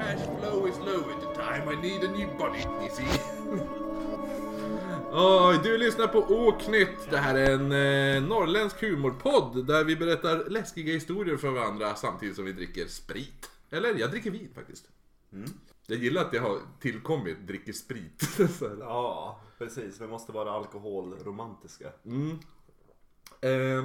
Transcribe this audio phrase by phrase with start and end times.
[0.00, 3.04] cash flow is low at the time I need a new body, you see.
[5.12, 7.10] Oj, du lyssnar på Oknytt.
[7.10, 12.36] Det här är en eh, norrländsk humorpodd där vi berättar läskiga historier för varandra samtidigt
[12.36, 13.50] som vi dricker sprit.
[13.70, 14.88] Eller, jag dricker vin faktiskt.
[15.86, 18.22] Jag gillar att jag har tillkommit dricker sprit.
[18.58, 18.76] Så här.
[18.80, 20.00] Ja, precis.
[20.00, 21.86] Vi måste vara alkoholromantiska.
[23.40, 23.84] Eh,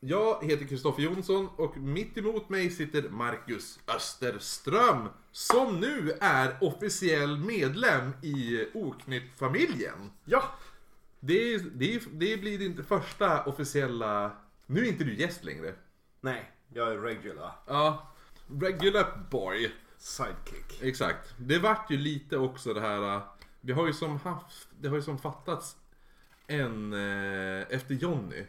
[0.00, 7.36] jag heter Kristoffer Jonsson och mitt emot mig sitter Marcus Österström som nu är officiell
[7.38, 10.10] medlem i Oknytt-familjen.
[10.24, 10.42] Ja!
[11.20, 14.32] Det, det, det blir din första officiella...
[14.66, 15.74] Nu är inte du gäst längre.
[16.20, 17.52] Nej, jag är regular.
[17.66, 18.12] Ja,
[18.60, 19.72] regular boy.
[19.98, 20.82] Sidekick.
[20.82, 21.34] Exakt.
[21.38, 23.16] Det vart ju lite också det här...
[23.16, 23.22] äh,
[23.60, 24.68] Vi har ju som haft...
[24.80, 25.76] Det har ju som fattats
[26.46, 26.92] en...
[26.92, 28.44] eh, Efter Jonny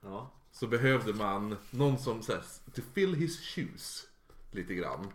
[0.00, 0.34] Ja.
[0.60, 2.42] Så behövde man någon som så här,
[2.74, 4.08] to fill his shoes
[4.50, 5.06] lite grann.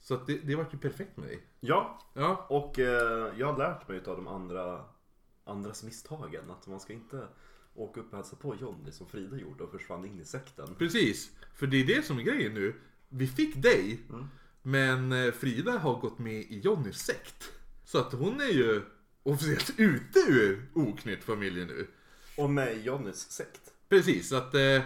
[0.00, 1.42] Så att det, det vart ju perfekt med dig.
[1.60, 4.84] Ja, Ja, och eh, jag har lärt mig av de andra
[5.44, 6.50] andras misstagen.
[6.50, 7.28] Att man ska inte
[7.74, 10.74] åka upp och hälsa på Jonny som Frida gjorde och försvann in i sekten.
[10.78, 11.30] precis.
[11.54, 12.74] För det är det som är grejen nu.
[13.08, 14.00] Vi fick dig,
[14.62, 17.52] men eh, Frida har gått med i Johnnys sekt.
[17.84, 18.82] Så att hon är ju
[19.22, 21.86] officiellt ute ur Oknytt-familjen nu.
[22.36, 23.72] Och med Jonnys sekt.
[23.88, 24.54] Precis, så att...
[24.54, 24.82] Eh,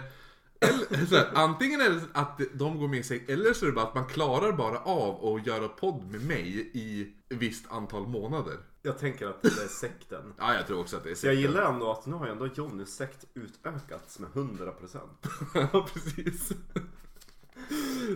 [0.63, 3.75] eller, så här, antingen är det att de går med sekt, eller så är det
[3.75, 8.07] bara att man klarar bara av att göra podd med mig i ett visst antal
[8.07, 8.57] månader.
[8.81, 10.33] Jag tänker att det är sekten.
[10.37, 11.51] Ja, jag tror också att det är Så jag sekten.
[11.51, 14.97] gillar ändå att nu har ju ändå Jonnys sekt utökats med 100%.
[15.73, 16.51] Ja, precis.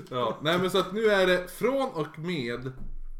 [0.09, 2.71] Ja, nej men så att nu är det från och med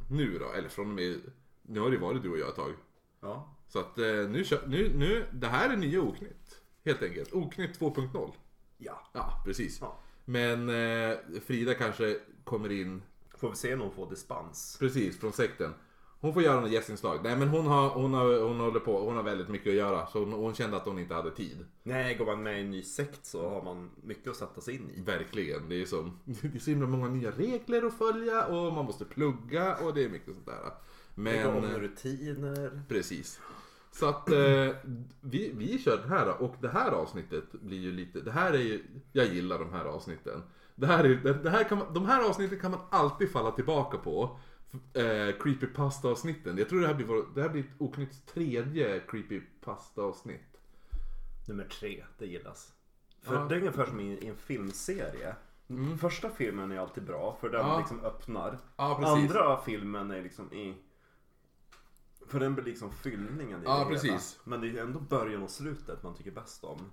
[0.10, 1.22] nu då, eller från och med,
[1.62, 2.74] nu har det varit du och jag ett tag.
[3.22, 3.56] Ja.
[3.68, 6.62] Så att eh, nu, nu, nu, det här är nya Oknytt.
[6.86, 7.34] Helt enkelt.
[7.34, 8.32] Oknytt 2.0.
[8.78, 9.02] Ja.
[9.14, 9.78] Ja, precis.
[9.82, 10.00] Ja.
[10.26, 13.02] Men eh, Frida kanske kommer in
[13.38, 14.78] Får vi se om hon får dispens.
[14.80, 15.74] precis från sekten.
[16.20, 17.20] Hon får göra något gästinslag.
[17.24, 20.08] Nej men hon har, hon har, hon håller på, hon har väldigt mycket att göra.
[20.08, 21.66] Så hon, hon kände att hon inte hade tid.
[21.84, 24.76] Nej, går man med i en ny sekt så har man mycket att sätta sig
[24.76, 25.02] in i.
[25.02, 25.70] Verkligen.
[25.70, 29.06] Det är, som, det är så himla många nya regler att följa och man måste
[29.06, 30.72] plugga och det är mycket sånt där.
[31.16, 32.82] Lägga om Men, rutiner.
[32.88, 33.40] precis.
[33.96, 34.70] Så att eh,
[35.22, 38.58] vi, vi kör det här och det här avsnittet blir ju lite, det här är
[38.58, 40.44] ju, jag gillar de här avsnitten.
[40.76, 43.98] Det här är, det, här kan man, de här avsnitten kan man alltid falla tillbaka
[43.98, 44.40] på.
[44.94, 46.58] Eh, creepypasta avsnitten.
[46.58, 50.58] Jag tror det här blir, vår, det här blir Oknytts tredje creepypasta avsnitt.
[51.48, 52.74] Nummer tre, det gillas.
[53.22, 53.38] För Ja.
[53.38, 53.50] Mm.
[53.50, 55.36] det är ungefär som i, i en filmserie.
[56.00, 57.78] Första filmen är alltid bra för den Ja.
[57.78, 58.58] liksom öppnar.
[58.78, 59.06] Ja.
[59.06, 60.76] Andra filmen är liksom i...
[62.28, 64.40] För den blir liksom fyllningen i Ja, det precis.
[64.44, 66.92] Men det är ändå början och slutet man tycker bäst om.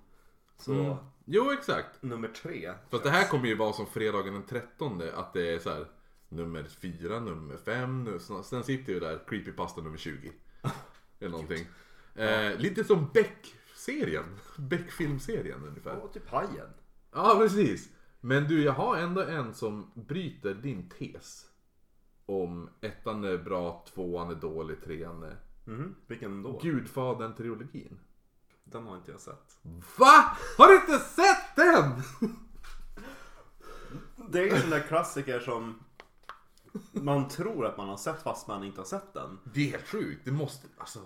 [0.57, 0.95] Så Mm.
[1.25, 2.03] Jo exakt.
[2.03, 2.73] nummer tre.
[2.89, 5.87] Fast det här kommer ju vara som fredagen den 13 att det är så här
[6.29, 10.31] nummer 4, nummer 5, nu, så- sen sitter ju där creepypasta nummer 20.
[11.19, 11.65] Eller någonting.
[12.15, 14.39] Eh, lite som Beck-serien.
[14.57, 15.95] Beck-filmserien ungefär.
[15.95, 16.69] Och typ Hajen.
[17.11, 17.89] Ja precis.
[18.21, 21.45] Men du, jag har ändå en som bryter din tes.
[22.25, 25.37] Om ettan är bra, tvåan är dålig, trean är...
[25.65, 26.59] Mhm, Vilken då?
[26.59, 27.97] Gudfadern-trilogin.
[28.63, 29.57] Den har inte jag sett.
[29.97, 30.37] Va?
[30.57, 32.01] Har du inte sett den?
[34.29, 35.79] Det är ju en sån där klassiker som
[36.91, 39.39] man tror att man har sett fast man inte har sett den.
[39.53, 40.25] Det är helt sjukt.
[40.25, 40.67] Det måste...
[40.77, 40.99] Alltså...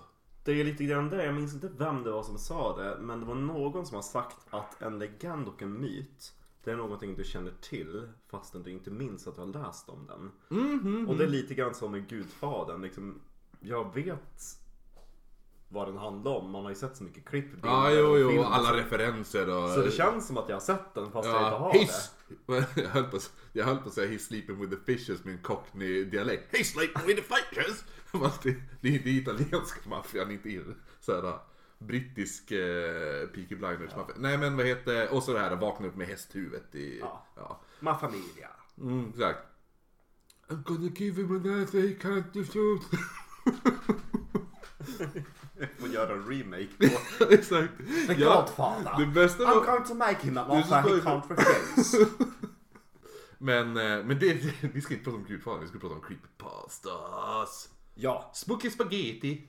[0.44, 3.20] Det är lite grann det, jag minns inte vem det var som sa det, men
[3.20, 6.34] det var någon som har sagt att en legend och en myt,
[6.68, 10.08] det är någonting du känner till fastän du inte minns att du har läst om
[10.08, 10.32] den.
[10.60, 11.10] Mhm.
[11.10, 13.22] Och det är lite grann som med Gudfadern, liksom,
[13.60, 14.44] jag vet
[15.70, 18.30] vad den handlar om, man har ju sett så mycket klipp, Ja, jo, och jo,
[18.30, 19.70] film, alla referenser och...
[19.70, 22.12] Så det känns som att jag har sett den fast jag inte Ja, har hiss!
[22.76, 23.20] Jag höll, på,
[23.54, 26.54] jag höll på att säga He's sleeping with the fishes med en cockney-dialekt.
[26.54, 27.84] He's sleeping with the fishes!
[28.44, 28.50] Det,
[28.82, 30.64] det det är italienska maffian, inte
[31.00, 31.40] såhär
[31.80, 34.16] brittisk eh, Peaky Blinders maffia.
[34.18, 37.00] Nej men vad heter, och så det här vakna upp med hästhuvudet i...
[37.00, 37.26] Ja.
[37.36, 37.62] ja.
[37.80, 38.50] Ma Familia.
[38.78, 39.40] Mm, exakt.
[40.50, 42.82] I'm gonna give him an answer he can't shoot.
[45.80, 46.68] Får göra en remake
[47.18, 47.74] på exakt.
[48.08, 49.06] The Ja, Godfather.
[49.06, 49.66] det bästa I'm var...
[49.66, 52.06] going to make him an offer he can't refuse.
[53.40, 54.34] Men, eh, men det,
[54.74, 57.70] vi ska inte prata om Gudfadern, vi ska prata om creepypastas.
[57.96, 59.48] ja, Spooky spaghetti.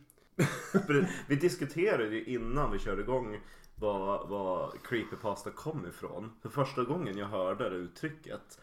[1.27, 3.41] Vi diskuterade ju innan vi körde igång
[3.75, 6.33] vad, vad creepypasta kom ifrån.
[6.43, 8.59] För första gången jag hörde det uttrycket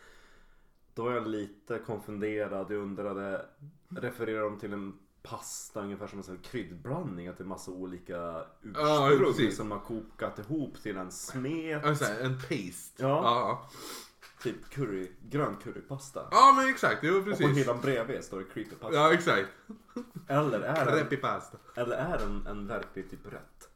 [0.96, 2.72] då var jag lite konfunderad.
[2.72, 3.46] Jag undrade,
[3.90, 7.28] refererar de till en pasta ungefär som en kryddblandning?
[7.28, 8.16] Att det är massa olika
[8.74, 9.58] Ja, ursprung precis.
[9.58, 11.82] som har kokat ihop till en smet?
[11.84, 13.04] Ja, en paste.
[13.04, 13.08] Ja.
[13.24, 13.70] ja.
[14.42, 16.28] Typ curry, grön currypasta.
[16.32, 17.58] Ja men exakt, jo Och på precis.
[17.58, 18.96] hyllan bredvid står det creepypasta.
[18.96, 19.50] Ja exakt.
[20.28, 21.58] Eller är Creepypasta.
[21.76, 23.70] eller är den en verklig typ rätt?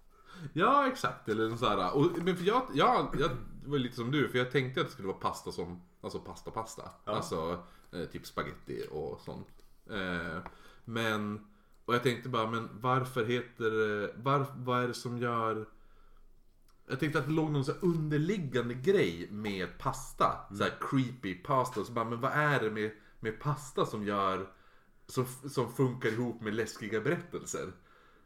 [0.54, 1.96] Ja exakt, eller så här.
[1.96, 3.30] Och, men för jag, jag, jag
[3.66, 6.52] var lite som du, för jag tänkte att det skulle vara pasta som, alltså pasta
[6.52, 6.84] pasta.
[7.06, 9.48] Alltså eh, typ spaghetti och sånt.
[9.92, 10.38] Eh,
[10.86, 11.46] men,
[11.86, 15.66] och jag tänkte bara, men varför heter det, var, vad är det som gör
[16.90, 20.48] jag tänkte att det låg någon så underliggande grej med pasta.
[20.58, 21.84] Så här creepy pasta.
[21.84, 24.48] Så bara, men vad är det med, med pasta som gör
[25.08, 27.72] som, som funkar ihop med läskiga berättelser?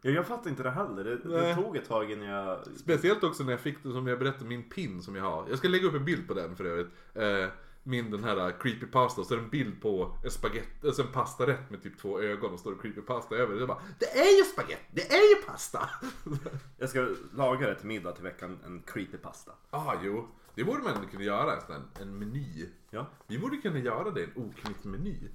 [0.02, 1.04] Ja, jag fattar inte det heller.
[1.04, 2.60] Det, det tog ett tag innan jag...
[2.78, 5.46] Speciellt också när jag fick det som jag berättade min pin som jag har.
[5.50, 6.90] Jag ska lägga upp en bild på den för övrigt.
[7.14, 7.50] Eh,
[7.84, 11.12] min den här creepy pasta så är det en bild på en spagetti, alltså en
[11.12, 13.60] pastarätt med typ två ögon och står det creepy pasta över.
[13.60, 15.90] Jag bara, det är ju spagetti, det är ju pasta!
[16.78, 19.52] Jag ska laga det till middag till veckan, en creepypasta.
[19.70, 20.28] ah, jo.
[20.56, 22.70] Det borde man kunna göra, en, sån här- en meny.
[22.90, 23.08] Ja.
[23.28, 25.30] Vi borde kunna göra det, en oknytt meny.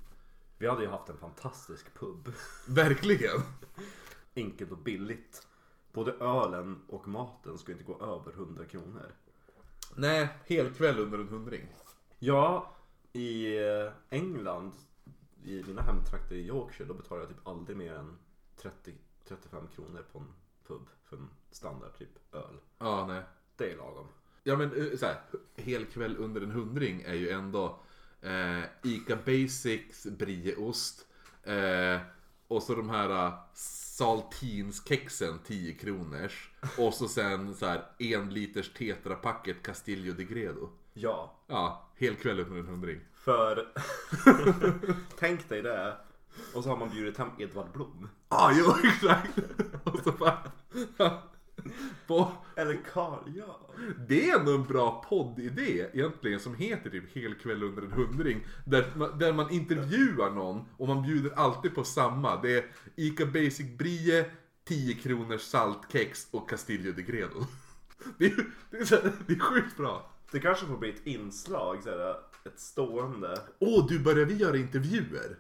[0.59, 2.33] Vi hade ju haft en fantastisk pub.
[2.69, 3.41] Verkligen.
[4.37, 5.47] Enkelt och billigt.
[5.93, 9.13] Både ölen och maten skulle inte gå över 100 kronor.
[9.97, 11.69] Nej, hel kväll under en hundring.
[12.19, 12.75] Ja,
[13.13, 14.73] i eh, England,
[15.45, 18.19] i mina hemtrakter i Yorkshire, då betalar jag typ aldrig mer än
[18.61, 20.33] 30-35 kronor på en
[20.67, 22.61] pub för en standard typ öl.
[22.79, 23.23] Ja, nej.
[23.57, 24.07] Det är lagom.
[24.43, 25.17] Ja men eh, så här,
[25.57, 27.81] hel kväll under en hundring är ju ändå
[28.21, 31.07] eh, Ica Basics brieost
[31.43, 32.01] eh,
[32.49, 38.73] och så de här eh, saltinskexen 10 kronors och så sen så här en liters
[38.73, 40.69] tetrapacket Castillo de Gredo.
[40.93, 43.01] Ja, Ja, hel kväll under en hundring.
[43.15, 43.67] för
[45.19, 45.97] tänk dig det.
[46.55, 48.09] Och så har man bjudit hem Edvard Blom.
[48.29, 49.39] Ja, ah, jo exakt.
[49.85, 50.39] och så bara,
[52.07, 53.95] på, Eller Karl Jan.
[54.09, 58.47] Det är ändå en bra poddidé egentligen som heter typ Hel kväll under en hundring.
[58.67, 62.43] Där man, där man intervjuar någon och man bjuder alltid på samma.
[62.43, 62.65] Det är
[62.97, 64.25] Ica Basic Brie,
[64.65, 67.47] 10 kronors saltkex och Castillo de Gredo.
[68.19, 70.11] Det är, det är, det är sjukt bra.
[70.31, 73.41] Det kanske får bli ett inslag, så här, ett stående.
[73.59, 75.37] Åh, du börjar vi göra intervjuer?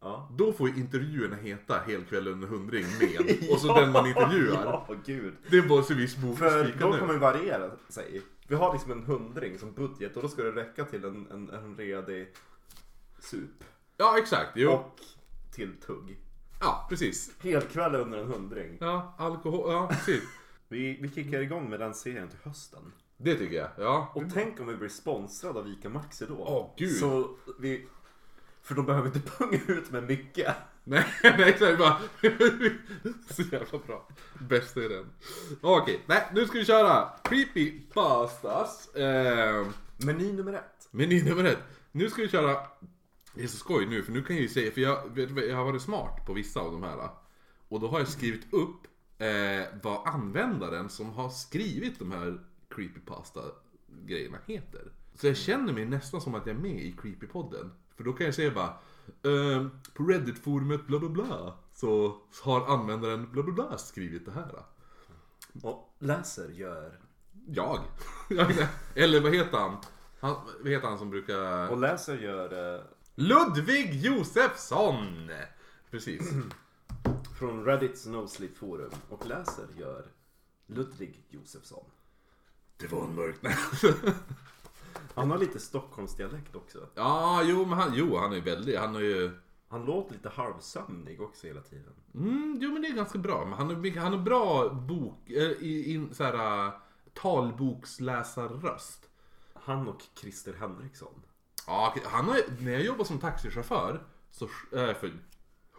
[0.00, 0.28] Ja.
[0.38, 3.50] Då får ju intervjuerna heta Hel kväll under hundring med.
[3.52, 4.64] Och så den man intervjuar.
[4.64, 5.34] Ja, gud.
[5.50, 8.22] Det var så vi För då kommer det variera sig.
[8.48, 11.50] Vi har liksom en hundring som budget och då ska det räcka till en, en,
[11.50, 12.28] en redig
[13.18, 13.64] sup.
[13.96, 14.50] Ja, exakt.
[14.54, 14.70] Jo.
[14.70, 15.00] Och
[15.52, 16.16] till tugg.
[16.60, 17.32] Ja, precis.
[17.40, 18.76] Helkväll under en hundring.
[18.80, 19.72] Ja, alkohol.
[19.72, 20.22] Ja, precis.
[20.68, 22.92] Vi, vi kickar igång med den serien till hösten.
[23.22, 23.68] Det tycker jag.
[23.78, 24.12] Ja.
[24.14, 26.34] Och tänk om vi blir sponsrade av Ica Maxi då.
[26.38, 26.96] Åh, gud.
[26.96, 27.86] Så vi...
[28.62, 30.56] För de behöver inte punga ut med mycket.
[30.84, 31.98] Nej, nej exakt bara.
[33.30, 34.08] Så jävla bra.
[34.48, 35.06] Bästa är den.
[35.60, 38.94] Okej, nej nu ska vi köra Creepy Pastas.
[38.94, 39.66] Eh,
[39.96, 40.88] Meny nummer ett.
[40.90, 41.58] meny nummer ett.
[41.92, 42.56] Nu ska vi köra.
[43.34, 45.34] Det är så skoj nu för nu kan jag ju säga, för jag, vet du
[45.34, 47.08] vad, jag har varit smart på vissa av de här.
[47.68, 48.86] Och då har jag skrivit upp
[49.18, 52.40] eh, vad användaren som har skrivit de här
[52.80, 53.40] Creepypasta
[54.06, 54.92] grejerna heter.
[55.14, 57.72] Så jag känner mig nästan som att jag är med i Creepypodden.
[57.96, 58.78] För då kan jag säga bara
[59.22, 64.64] ehm, På Reddit-forumet bla bla bla Så har användaren bla bla bla skrivit det här.
[65.62, 67.00] Och läser gör...
[67.46, 67.80] Jag.
[68.94, 69.76] Eller vad heter han?
[70.20, 71.68] han vad heter han som brukar...
[71.68, 72.74] Och läser gör...
[72.74, 72.82] Eh,
[73.14, 75.30] Ludvig Josefsson!
[75.90, 76.30] Precis.
[77.38, 78.90] från Reddits No Sleep Forum.
[79.08, 80.06] Och läser gör
[80.66, 81.84] Ludvig Josefsson.
[82.80, 83.56] Det var en mörk Nej.
[85.14, 86.88] Han har lite Stockholmsdialekt också.
[86.94, 89.30] Ja, jo men han, jo, han är ju väldigt, han har ju...
[89.68, 91.92] Han låter lite halvsömnig också hela tiden.
[92.14, 93.44] Mm, jo men det är ganska bra.
[93.44, 96.72] Men han har, han har bra bok, i, in, så här, äh,
[97.14, 99.10] talboksläsarröst.
[99.54, 101.22] Han och Christer Henriksson.
[101.66, 105.12] Ja, han har, när jag jobbade som taxichaufför, så, eh, för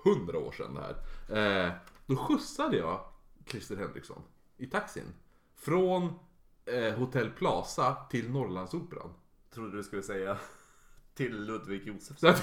[0.04, 1.80] hundra år sedan det här.
[2.06, 3.06] Då skjutsade jag
[3.46, 4.22] Christer Henriksson
[4.58, 5.14] i taxin.
[5.56, 6.20] Från
[6.66, 9.14] eh, Hotell Plaza till Norrlandsoperan.
[9.54, 10.38] Trodde du skulle säga
[11.16, 12.34] till Ludvig Josefsson.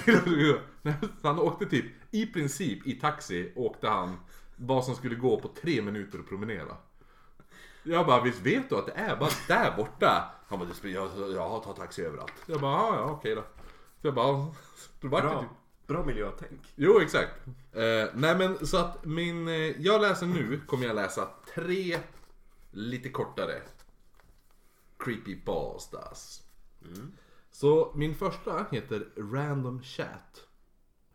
[1.23, 4.17] Han åkte typ, i princip i taxi åkte han
[4.55, 6.77] vad som skulle gå på tre minuter att promenera.
[7.83, 10.31] Jag bara, visst vet du att det är bara där borta?
[10.47, 12.33] Han bara, "Det spelar- jag, jag tagit taxi överallt.
[12.45, 13.41] Jag bara, ja, ja okej då.
[14.01, 14.53] Så jag bara, då
[15.01, 15.49] det Bra, typ
[15.87, 16.73] bra miljötänk.
[16.75, 17.31] Jo, exakt.
[17.73, 21.97] Eh, nej men så att min, eh, jag läser nu, kommer jag läsa tre
[22.71, 23.61] lite kortare
[24.99, 26.43] creepypastas.
[27.51, 30.47] Så min första heter Random Chat.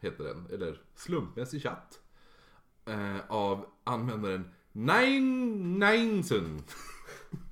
[0.00, 2.00] Heter den, eller slumpmässig chatt.
[2.84, 6.62] Eh, av användaren Nine Ninesen.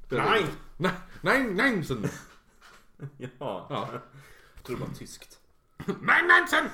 [0.09, 0.47] Nej.
[1.23, 2.05] Nine Ninesen.
[3.17, 3.67] Ja.
[3.71, 3.89] Ja.
[4.55, 5.41] Jag tror det var tyskt.
[5.87, 6.69] Mein Mensen!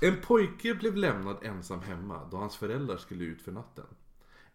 [0.00, 3.86] En pojke blev lämnad ensam hemma då hans föräldrar skulle ut för natten.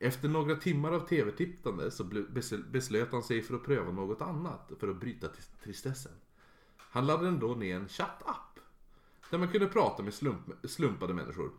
[0.03, 2.03] Efter några timmar av tv-tittande så
[2.71, 5.27] beslöt han sig för att pröva något annat för att bryta
[5.63, 6.11] tristessen.
[6.77, 8.59] Han laddade då ner en chattapp
[9.29, 11.51] där man kunde prata med slump, slumpade människor.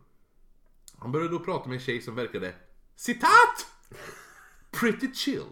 [0.97, 2.55] Han började då prata med en tjej som verkade
[2.95, 3.67] citat!
[4.71, 5.45] Pretty chill.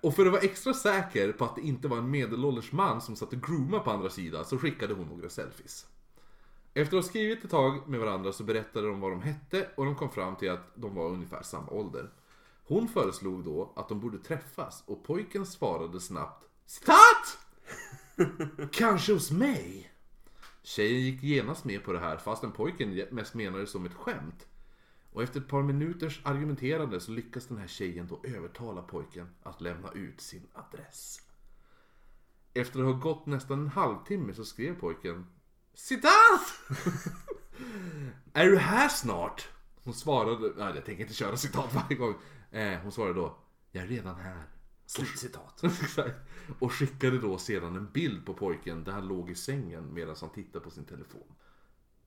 [0.00, 3.16] Och för att vara extra säker på att det inte var en medelålders man som
[3.16, 5.86] satt och groomade på andra sidan så skickade hon några selfies.
[6.74, 9.84] Efter att ha skrivit ett tag med varandra så berättade de vad de hette och
[9.84, 12.10] de kom fram till att de var ungefär samma ålder.
[12.64, 17.38] Hon föreslog då att de borde träffas och pojken svarade snabbt Citat!
[18.72, 19.92] Kanske hos mig?
[20.62, 24.46] Tjejen gick genast med på det här fastän pojken mest menade det som ett skämt.
[25.12, 29.60] Och efter ett par minuters argumenterande så lyckas den här tjejen då övertala pojken att
[29.60, 31.20] lämna ut sin adress.
[32.54, 35.26] Efter att ha gått nästan en halvtimme så skrev pojken
[35.74, 36.60] Citat!
[38.32, 39.48] är du här snart?
[39.84, 42.14] Hon svarade, nej jag tänker inte köra citat varje gång.
[42.50, 43.38] Eh, hon svarade då,
[43.72, 44.42] jag är redan här.
[44.86, 45.62] Slutcitat.
[46.58, 50.30] Och skickade då sedan en bild på pojken där han låg i sängen medan han
[50.30, 51.34] tittade på sin telefon.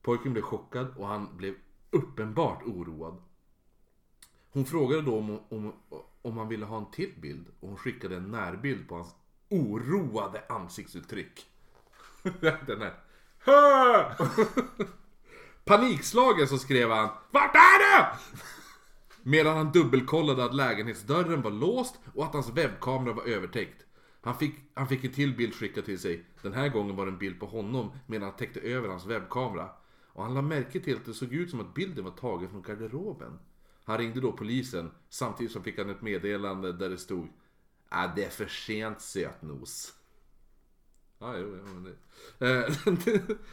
[0.01, 1.55] Pojken blev chockad och han blev
[1.89, 3.21] uppenbart oroad.
[4.51, 5.73] Hon frågade då om, om,
[6.21, 9.15] om han ville ha en till bild och hon skickade en närbild på hans
[9.49, 11.45] oroade ansiktsuttryck.
[12.67, 13.04] Den här.
[15.65, 18.05] Panikslagen så skrev han Vart är du?
[19.23, 23.85] Medan han dubbelkollade att lägenhetsdörren var låst och att hans webbkamera var övertäckt.
[24.21, 26.25] Han fick, han fick en till bild skickad till sig.
[26.41, 29.69] Den här gången var det en bild på honom medan han täckte över hans webbkamera.
[30.07, 32.61] Och han lade märke till att det såg ut som att bilden var tagen från
[32.61, 33.39] garderoben.
[33.83, 37.29] Han ringde då polisen samtidigt som fick han ett meddelande där det stod
[37.89, 39.93] ah, det är för sent sötnos.
[41.25, 41.95] Ja, jo, ja, men det.
[42.47, 42.97] Eh,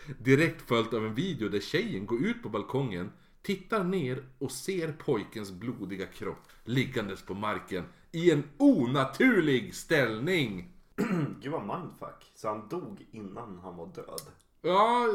[0.18, 3.12] Direkt följt av en video där tjejen går ut på balkongen,
[3.42, 10.72] tittar ner och ser pojkens blodiga kropp liggandes på marken i en onaturlig ställning.
[11.40, 12.32] Gud vad mindfuck.
[12.34, 14.22] Så han dog innan han var död.
[14.64, 15.06] Ja,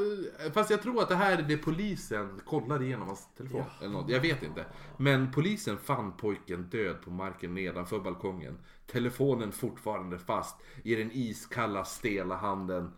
[0.54, 3.63] fast jag tror att det här är det polisen kollar igenom hans telefon.
[3.66, 3.86] Ja.
[3.86, 4.10] Eller något.
[4.10, 4.66] Jag vet inte.
[4.98, 8.58] Men polisen fann pojken död på marken nedanför balkongen.
[8.88, 12.92] Telefonen fortfarande fast i den iskalla stela handen.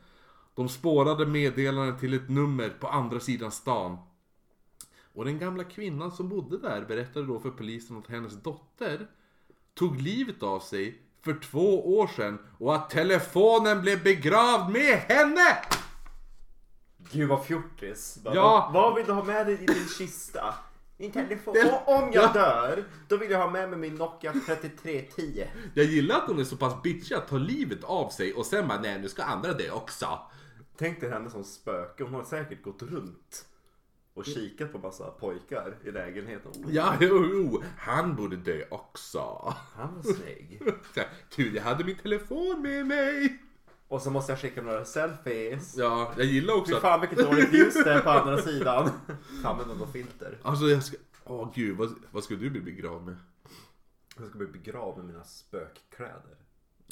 [0.55, 3.97] De spårade meddelandet till ett nummer på andra sidan stan.
[5.13, 9.07] Och den gamla kvinnan som bodde där berättade då för polisen att hennes dotter
[9.73, 15.57] tog livet av sig för två år sedan och att telefonen blev begravd med henne!
[17.11, 18.17] Gud vad fjortis.
[18.23, 18.69] Bara, Ja.
[18.73, 20.53] Vad, vill du ha med dig i din kista?
[20.97, 21.53] Min telefon.
[21.53, 22.33] Det- Och om jag Ja.
[22.33, 25.47] dör, då vill jag ha med mig min Nokia 3310.
[25.73, 28.67] Jag gillar att hon är så pass bitchig att ta livet av sig och sen
[28.67, 30.19] bara nej nu ska andra dö också.
[30.77, 32.03] Tänk dig henne som spöke.
[32.03, 33.45] Hon har säkert gått runt
[34.13, 36.51] och kikat på massa pojkar i lägenheten.
[36.67, 39.53] Ja, jo, jo, han borde dö också.
[39.75, 40.61] Han var snygg.
[40.93, 43.39] Så här, Tur jag hade min telefon med mig.
[43.89, 45.77] Och så måste jag skicka några selfies.
[45.77, 46.81] Ja, jag gillar också Fy att...
[46.81, 48.89] fan vilket dåligt ljus det är på andra sidan.
[49.43, 50.37] Använd något filter.
[50.41, 50.97] Alltså jag ska...
[51.23, 53.15] Åh gud, vad, vad ska du bli begravd med?
[54.17, 56.37] Jag ska bli begravd med mina spökkläder.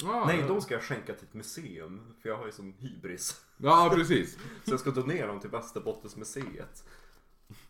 [0.04, 2.14] Ah, Nej, de ska jag skänka till ett museum.
[2.22, 3.44] För jag har ju sån hybris.
[3.56, 4.38] Ja, precis.
[4.64, 6.84] Så jag ska donera dem till Västerbottensmuseet.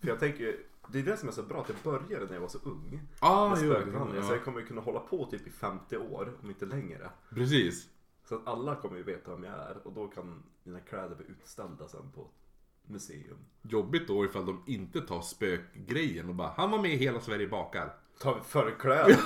[0.01, 0.57] För jag tänker,
[0.89, 3.01] det är det som är så bra att jag började när jag var så ung.
[3.21, 4.23] Ah, Med spökvandring.
[4.23, 4.35] Så ja.
[4.35, 7.11] jag kommer ju kunna hålla på typ i 50 år, om inte längre.
[7.31, 7.89] Precis.
[8.29, 11.27] Så att alla kommer ju veta vem jag är och då kan mina kläder bli
[11.27, 13.39] utställda sen på ett museum.
[13.63, 17.49] Jobbigt då ifall de inte tar spökgrejen och bara Han var med i Hela Sverige
[17.49, 17.95] bakar.
[18.19, 19.17] Tar vi förkläder.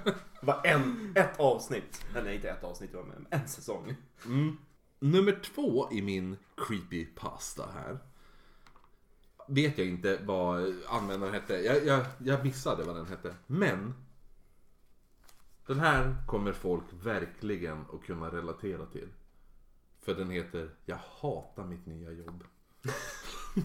[0.00, 0.14] Det
[0.46, 2.06] var en, ett avsnitt.
[2.24, 3.94] Nej, inte ett avsnitt, det var med en säsong.
[4.98, 7.98] Nummer två i min creepy pasta här.
[9.48, 11.54] Vet jag inte vad användaren hette.
[11.54, 13.34] Jag, jag, jag missade vad den hette.
[13.46, 13.94] Men.
[15.66, 19.08] Den här kommer folk verkligen att kunna relatera till.
[20.00, 22.44] För den heter Jag hatar mitt nya jobb.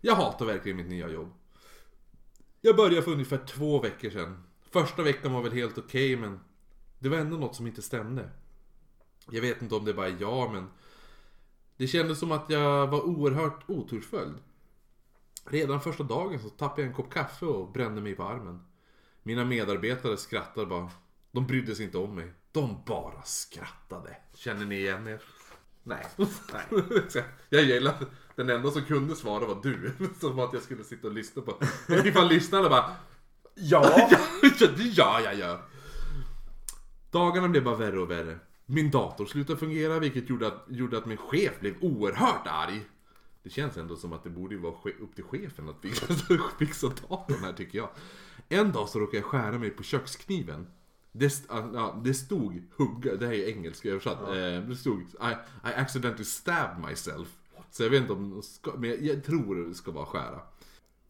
[0.00, 1.32] jag hatar verkligen mitt nya jobb.
[2.60, 4.42] Jag började för ungefär två veckor sedan.
[4.60, 6.40] Första veckan var väl helt okej men
[6.98, 8.30] det var ändå något som inte stämde.
[9.30, 10.70] Jag vet inte om det bara är jag men
[11.76, 14.34] Det kändes som att jag var oerhört otursföljd.
[15.44, 18.60] Redan första dagen så tappade jag en kopp kaffe och brände mig på armen.
[19.22, 20.90] Mina medarbetare skrattade bara.
[21.32, 22.32] De brydde sig inte om mig.
[22.52, 24.16] De bara skrattade.
[24.34, 25.22] Känner ni igen er?
[25.82, 26.06] Nej.
[26.52, 26.84] Nej.
[27.48, 27.94] Jag gillar
[28.36, 29.92] den enda som kunde svara var du.
[30.20, 31.54] Som att jag skulle sitta och lyssna på.
[32.04, 32.96] Ifall lyssnarna bara
[33.54, 34.08] Ja!
[34.60, 35.58] Ja, det gör jag ju.
[37.10, 38.38] Dagarna blev bara värre och värre.
[38.66, 42.80] Min dator slutade fungera vilket gjorde att, gjorde att min chef blev oerhört arg.
[43.42, 46.06] Det känns ändå som att det borde vara upp till chefen att fixa,
[46.58, 47.88] fixa datorn här tycker jag.
[48.48, 50.66] En dag så råkade jag skära mig på kökskniven.
[51.12, 54.20] Det, ah, ja, det stod hugga, det här är engelska översatt.
[54.20, 55.32] Eh, det stod I,
[55.64, 57.28] I accidentally stabbed myself.
[57.70, 60.40] Så jag vet inte om, ska, men jag, jag tror det ska vara skära.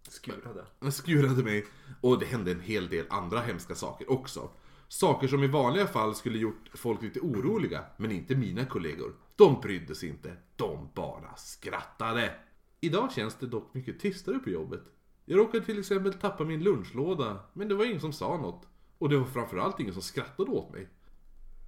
[0.08, 0.64] Skurade.
[0.80, 1.66] Jag skurade mig
[2.00, 4.50] och det hände en hel del andra hemska saker också.
[4.92, 9.14] Saker som i vanliga fall skulle gjort folk lite oroliga, men inte mina kollegor.
[9.36, 12.34] De brydde sig inte, de bara skrattade.
[12.80, 14.82] Idag känns det dock mycket tystare på jobbet.
[15.24, 18.66] Jag råkade till exempel tappa min lunchlåda, men det var ingen som sa något.
[18.98, 20.88] Och det var framförallt ingen som skrattade åt mig.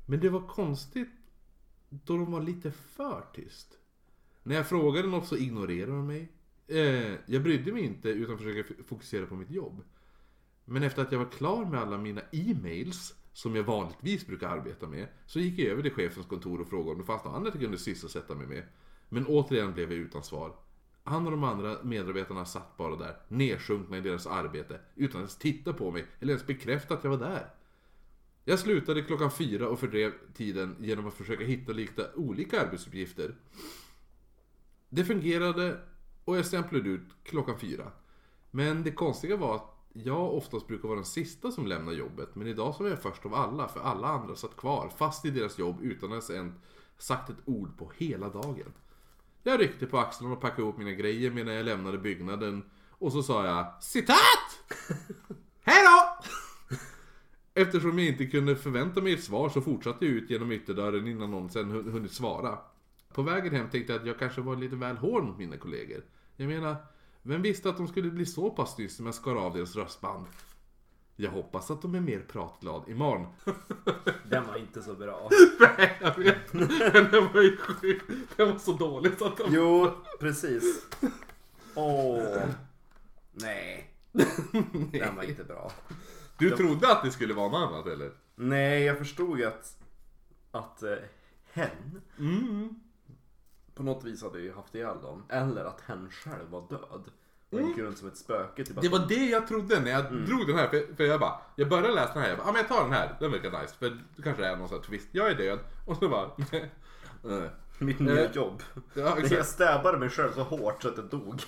[0.07, 1.13] Men det var konstigt
[1.89, 3.79] då de var lite för tyst.
[4.43, 6.33] När jag frågade något så ignorerade de mig.
[6.67, 9.83] Eh, jag brydde mig inte utan försökte fokusera på mitt jobb.
[10.65, 14.87] Men efter att jag var klar med alla mina e-mails, som jag vanligtvis brukar arbeta
[14.87, 17.55] med, så gick jag över till chefens kontor och frågade om det fanns något annat
[17.55, 18.63] jag kunde sysselsätta mig med.
[19.09, 20.57] Men återigen blev jag utan svar.
[21.05, 25.39] Han och de andra medarbetarna satt bara där, nedsjunkna i deras arbete, utan att ens
[25.39, 27.49] titta på mig eller ens bekräfta att jag var där.
[28.45, 33.35] Jag slutade klockan fyra och fördrev tiden genom att försöka hitta lite olika arbetsuppgifter.
[34.89, 35.81] Det fungerade
[36.25, 37.93] och jag stämplade ut klockan fyra.
[38.51, 42.35] Men det konstiga var att jag oftast brukar vara den sista som lämnar jobbet.
[42.35, 45.31] Men idag så var jag först av alla, för alla andra satt kvar, fast i
[45.31, 46.55] deras jobb utan att ens
[46.99, 48.73] sagt ett ord på hela dagen.
[49.43, 52.65] Jag ryckte på axlarna och packade ihop mina grejer medan jag lämnade byggnaden.
[52.91, 54.79] Och så sa jag citat!
[55.63, 56.17] Hejdå!
[57.55, 61.31] Eftersom jag inte kunde förvänta mig ett svar så fortsatte jag ut genom ytterdörren innan
[61.31, 62.59] någon sen hunnit svara.
[63.13, 66.05] På vägen hem tänkte jag att jag kanske var lite väl hård mot mina kollegor.
[66.37, 66.77] Jag menar,
[67.27, 70.27] vem visste att de skulle bli så pass tysta när jag skar av deras röstband?
[71.17, 73.27] Jag hoppas att de är mer pratglad imorgon.
[74.31, 75.31] Den var inte så bra.
[75.61, 76.53] Nej, jag vet.
[76.53, 78.03] Men den var ju sjuk.
[78.37, 79.45] Den var så dålig så att de...
[79.55, 80.87] Jo, precis.
[81.75, 82.43] Åh.
[83.33, 83.91] Nej.
[84.93, 85.73] Den var inte bra.
[86.39, 88.13] Du trodde att det skulle vara något annat eller?
[88.35, 89.77] Nej, jag förstod ju att,
[90.51, 90.97] att eh,
[91.53, 92.01] hen
[93.75, 95.23] på något vis hade ju haft ihjäl dem.
[95.29, 97.11] Eller att hen själv var död.
[97.55, 98.65] Och gick runt som ett spöke.
[98.65, 100.69] Typ Det var det jag trodde när jag drog den här.
[100.69, 102.29] För, för jag bara, jag började läsa den här.
[102.29, 103.17] Jag bara, ah, men jag tar den här.
[103.21, 103.75] Den verkar nice.
[103.79, 105.09] För det kanske är någon sån här twist.
[105.13, 105.59] Jag är död.
[105.85, 106.31] Och så bara,
[107.79, 108.63] mitt nya Eh, jobb.
[108.95, 109.49] Ja, Jag exakt.
[109.49, 111.43] stabbade mig själv så hårt så att jag dog.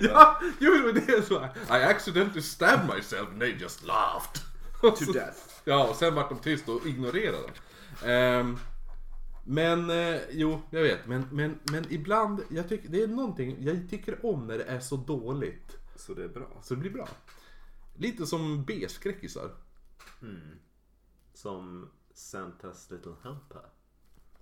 [0.00, 1.48] ja, jo, det var det jag sa.
[1.78, 4.40] I accidentally stabbed myself and they just laughed.
[4.80, 5.38] To så- death.
[5.64, 7.48] Ja, och sen vart de tyst och ignorerade.
[8.04, 8.58] Ehm,
[9.50, 11.06] men, eh, jo, jag vet.
[11.06, 14.80] Men, men, men ibland, jag tycker, det är någonting, jag tycker om när det är
[14.80, 15.76] så dåligt.
[15.96, 16.48] Så det är bra.
[16.62, 17.08] Så det blir bra.
[17.96, 19.50] Lite som B-skräckisar.
[21.34, 23.62] Som Santas Little Helper.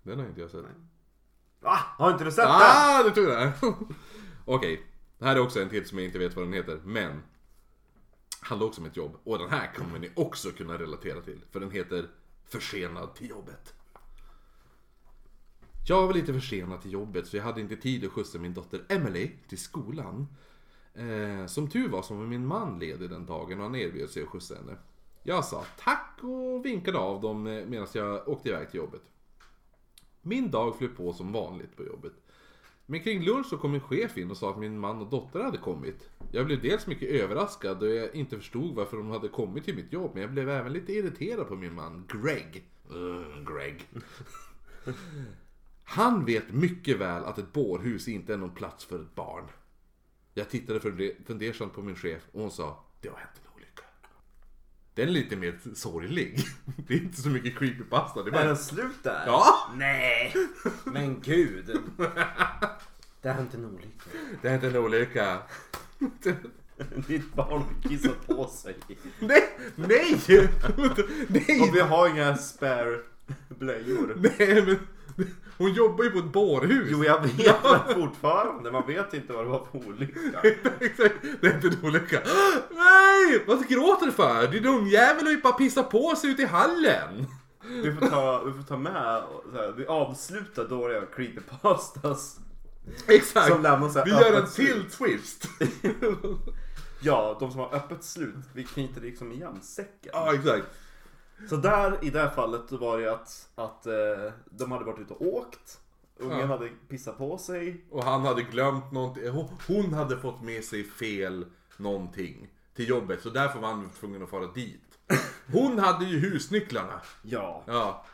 [0.02, 0.64] Den har inte jag sett.
[1.60, 1.78] Va?
[1.98, 2.54] Har inte du sett den?
[2.54, 3.52] Ah, du tog det!
[4.44, 4.86] Okej,
[5.18, 7.22] det här är också en till som jag inte vet vad den heter, men
[8.40, 9.16] handlar också om ett jobb.
[9.24, 12.10] Och den här kommer ni också kunna relatera till, för den heter
[12.44, 13.75] Försenad till jobbet.
[15.88, 18.84] Jag var lite försenad till jobbet så jag hade inte tid att skjutsa min dotter
[18.88, 20.26] Emily till skolan.
[20.94, 24.22] Eh, som tur var så var min man ledig den dagen och han erbjöd sig
[24.22, 24.76] att skjutsa henne.
[25.22, 29.02] Jag sa tack och vinkade av dem eh, medan jag åkte iväg till jobbet.
[30.22, 32.12] Min dag flöt på som vanligt på jobbet.
[32.86, 35.40] Men kring lunch så kom min chef in och sa att min man och dotter
[35.40, 36.10] hade kommit.
[36.32, 39.92] Jag blev dels mycket överraskad då jag inte förstod varför de hade kommit till mitt
[39.92, 40.10] jobb.
[40.14, 42.64] Men jag blev även lite irriterad på min man Greg.
[42.90, 43.86] Mm, Greg.
[45.88, 49.44] Han vet mycket väl att ett bårhus inte är någon plats för ett barn.
[50.34, 53.82] Jag tittade funde- fundersamt på min chef och hon sa Det har hänt en olycka.
[54.94, 56.38] Den är lite mer sorglig.
[56.88, 58.22] Det är inte så mycket creepypasta.
[58.22, 58.44] Det är Är bara...
[58.44, 59.22] den slut där?
[59.26, 59.70] Ja!
[59.76, 60.34] Nej!
[60.84, 61.80] Men gud.
[63.22, 64.04] Det har inte en olycka.
[64.42, 65.42] Det har hänt en olycka.
[67.08, 68.76] Ditt barn har kissat på sig.
[69.18, 69.42] Nej!
[69.74, 70.20] Nej!
[71.28, 71.60] Nej!
[71.60, 73.00] Och vi har inga spare
[73.48, 74.16] blöjor.
[74.38, 74.78] Nej men
[75.58, 76.88] hon jobbar ju på ett bårhus.
[76.90, 78.72] Jo, jag vet men fortfarande.
[78.72, 80.20] Man vet inte vad det var för olycka.
[81.40, 82.20] Det är inte en olycka.
[82.70, 83.44] Nej!
[83.46, 84.46] Vad gråter du för?
[84.48, 87.26] Din ungjävel har ju bara pissat på sig ute i hallen.
[87.68, 92.36] Vi får ta, vi får ta med, så här, vi avslutar dåliga creepypastas.
[93.06, 93.48] Exakt.
[93.48, 94.68] Som lämnar så här Vi gör en slut.
[94.68, 95.48] till twist.
[97.00, 98.34] Ja, de som har öppet slut.
[98.52, 100.10] Vi knyter liksom igen säcken.
[100.12, 100.66] Ja, exakt.
[101.48, 104.98] Så där, i det här fallet, då var det att, att eh, de hade varit
[105.00, 105.80] ute och åkt.
[106.18, 106.46] Ungen Ja.
[106.46, 107.84] hade pissat på sig.
[107.90, 109.30] Och han hade glömt någonting.
[109.30, 111.46] Hon- Hon hade fått med sig fel
[111.76, 113.22] någonting till jobbet.
[113.22, 114.80] Så därför var han tvungen att fara dit.
[115.52, 117.00] Hon hade ju husnycklarna.
[117.22, 117.62] Ja.
[117.66, 118.04] Ja.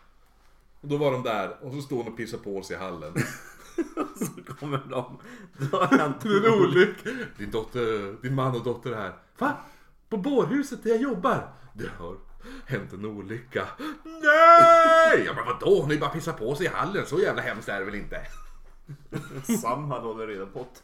[0.81, 3.15] Och då var de där och så står hon och pissar på sig i hallen.
[4.17, 5.19] Så kommer de.
[5.59, 7.11] Det har hänt Det är en olycka.
[7.39, 9.13] Din dotter, din man och dotter är här.
[9.39, 9.53] Va?
[10.09, 11.53] På bårhuset där jag jobbar?
[11.75, 12.17] Det har
[12.67, 13.67] hänt en olycka.
[14.05, 15.23] Nej!
[15.27, 15.75] Ja men vadå?
[15.77, 17.07] Hon har ju bara pissat på sig i hallen.
[17.07, 18.21] Så jävla hemskt är det väl inte?
[19.63, 20.83] Samhall håller redan på att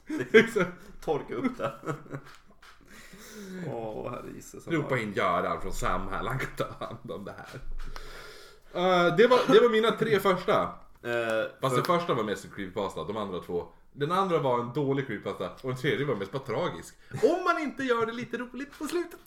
[1.04, 1.72] torka upp det.
[3.66, 4.68] Åh, herre Jesus.
[4.68, 6.26] Ropa in Göran från Samhall.
[6.26, 7.60] Han kan ta hand om det här.
[8.74, 10.62] Eh, det, var, det var mina tre första.
[11.02, 13.68] Eh, Fast för, den första var mest creepypasta, de andra två.
[13.92, 16.94] Den andra var en dålig creepypasta och den tredje var mest bara tragisk.
[17.22, 19.20] Om man inte gör det lite roligt på slutet.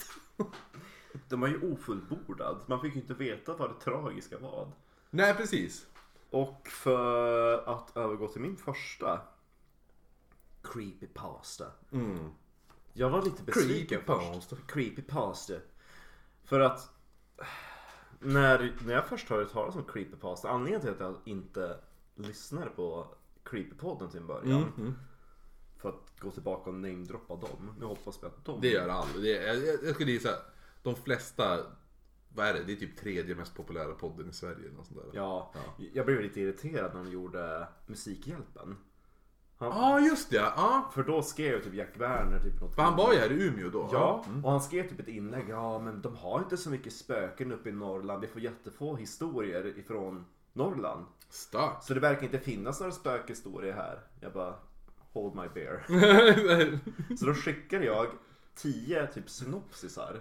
[1.30, 2.58] Den var ju ofullbordad.
[2.66, 4.68] Man fick ju inte veta vad det tragiska var.
[5.10, 5.88] Nej precis.
[6.30, 9.22] Och för att övergå till min första
[10.62, 11.66] creepypasta.
[11.92, 12.30] Mm.
[12.94, 14.56] Jag var lite besviken Creepypasta.
[14.56, 14.72] först.
[14.72, 15.54] Creepypasta.
[16.44, 16.90] För att
[18.20, 21.78] när, när jag först hörde talas om creepypasta, anledningen till att jag inte
[22.16, 23.08] lyssnade på
[23.44, 24.74] creepypodden till en början.
[24.78, 24.94] Mm.
[25.78, 27.76] För att gå tillbaka och namedroppa dem.
[27.80, 28.62] Nu hoppas vi att de...
[28.62, 29.08] Det gör alla.
[29.22, 30.30] Det är, jag, jag skulle gissa,
[30.84, 31.60] de flesta,
[32.30, 32.64] vad är det?
[32.64, 34.68] Det är typ tredje mest populära podden i Sverige.
[34.68, 35.10] eller sånt där.
[35.14, 35.54] Ja,
[35.94, 38.78] jag blev lite irriterad när de gjorde Musikhjälpen.
[39.60, 40.92] Ja just det, ja.
[40.94, 42.76] För då skrev typ Jack Werner typ något.
[42.76, 43.90] För han var ju här i Umeå då.
[43.92, 45.46] Ja, och han skrev typ ett inlägg.
[45.50, 48.22] Ja, men de har inte så mycket spöken uppe i Norrland.
[48.22, 51.06] Vi får jättefå historier ifrån Norrland.
[51.30, 51.84] Starkt.
[51.84, 54.00] Så det verkar inte finnas några spökhistorier här.
[54.20, 54.56] Jag bara,
[55.14, 55.84] hold my bear.
[57.16, 58.08] Så då skickade jag
[58.56, 60.20] tio typ synopsisar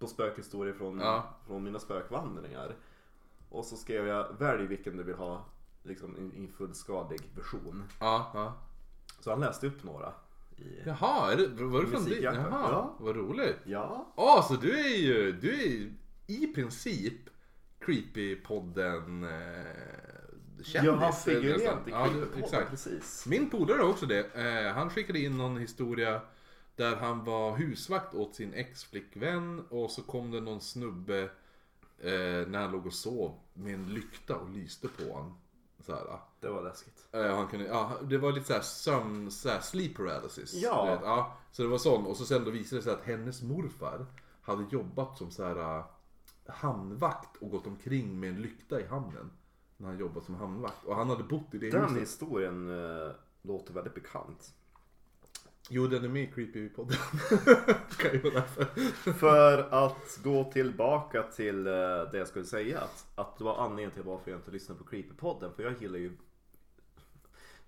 [0.00, 1.34] på spökhistorier från, Ja.
[1.46, 2.76] från mina spökvandringar.
[3.48, 5.44] Och så skrev jag, välj vilken du vill ha
[5.82, 7.84] liksom, i, fullskalig version.
[8.00, 8.54] ja, ja.
[9.20, 10.12] Så han läste upp några.
[10.56, 12.22] I, Jaha, är det, var du från dit?
[12.22, 12.94] Jaha, Ja.
[12.98, 13.56] vad roligt.
[13.64, 15.92] ja, Ja, så du är ju, du är ju
[16.26, 17.20] i princip
[17.80, 20.74] Creepy-podden eh, kändis.
[20.74, 22.70] jag har eller figurerat i ja, Creepypodden, exakt.
[22.70, 23.26] precis.
[23.26, 24.34] Min polare har också det.
[24.34, 26.20] Eh, han skickade in någon historia
[26.80, 31.22] där han var husvakt åt sin ex-flickvän och så kom det någon snubbe
[31.98, 35.38] eh, när han låg och sov med en lykta och lyste på honom.
[35.86, 36.28] Så här, ja.
[36.40, 37.06] Det var läskigt.
[37.12, 40.54] Eh, han kunde, ja, det var lite såhär sömn, såhär sleep paralysis.
[40.54, 40.84] Ja.
[40.84, 41.36] Vet, ja.
[41.52, 44.06] Så det var sån och så sen då visade det sig att hennes morfar
[44.42, 45.84] hade jobbat som så här äh,
[46.46, 49.30] hamnvakt och gått omkring med en lykta i hamnen.
[49.76, 50.84] När han jobbade som hamnvakt.
[50.84, 52.02] Och han hade bott i det Den huset.
[52.02, 53.12] historien eh,
[53.42, 54.54] låter väldigt bekant.
[55.72, 56.96] Jo, den är med i Creepy-podden.
[57.96, 58.64] kan ju vara därför.
[59.12, 61.72] För att gå tillbaka till eh,
[62.12, 62.80] det jag skulle säga.
[62.80, 65.52] Att, att det var anledningen till varför jag inte lyssnade på Creepypodden.
[65.56, 66.12] För jag gillar ju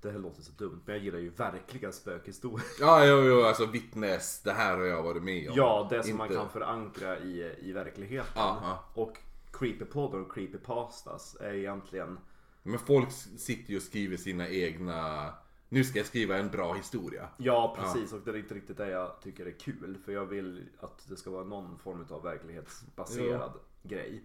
[0.02, 2.66] det här låter så dumt, men jag gillar ju verkliga spökhistorier.
[2.80, 4.42] Ja, jo, jo, alltså vittnes.
[4.42, 5.56] Det här har jag varit med om.
[5.56, 8.32] Ja, det som man Inte- kan förankra i, i verkligheten.
[8.34, 8.84] Ja.
[8.94, 9.18] Och
[9.52, 12.18] Creepypodden och Creepypastas är egentligen
[12.62, 15.34] Men folk sitter ju och skriver sina egna...
[15.72, 17.28] Nu ska jag skriva en bra historia.
[17.36, 19.98] Ja precis och det är inte riktigt det jag tycker är kul.
[20.04, 24.24] För jag vill att det ska vara någon form av verklighetsbaserad grej.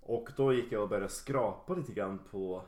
[0.00, 2.62] Och då gick jag och började skrapa lite grann på,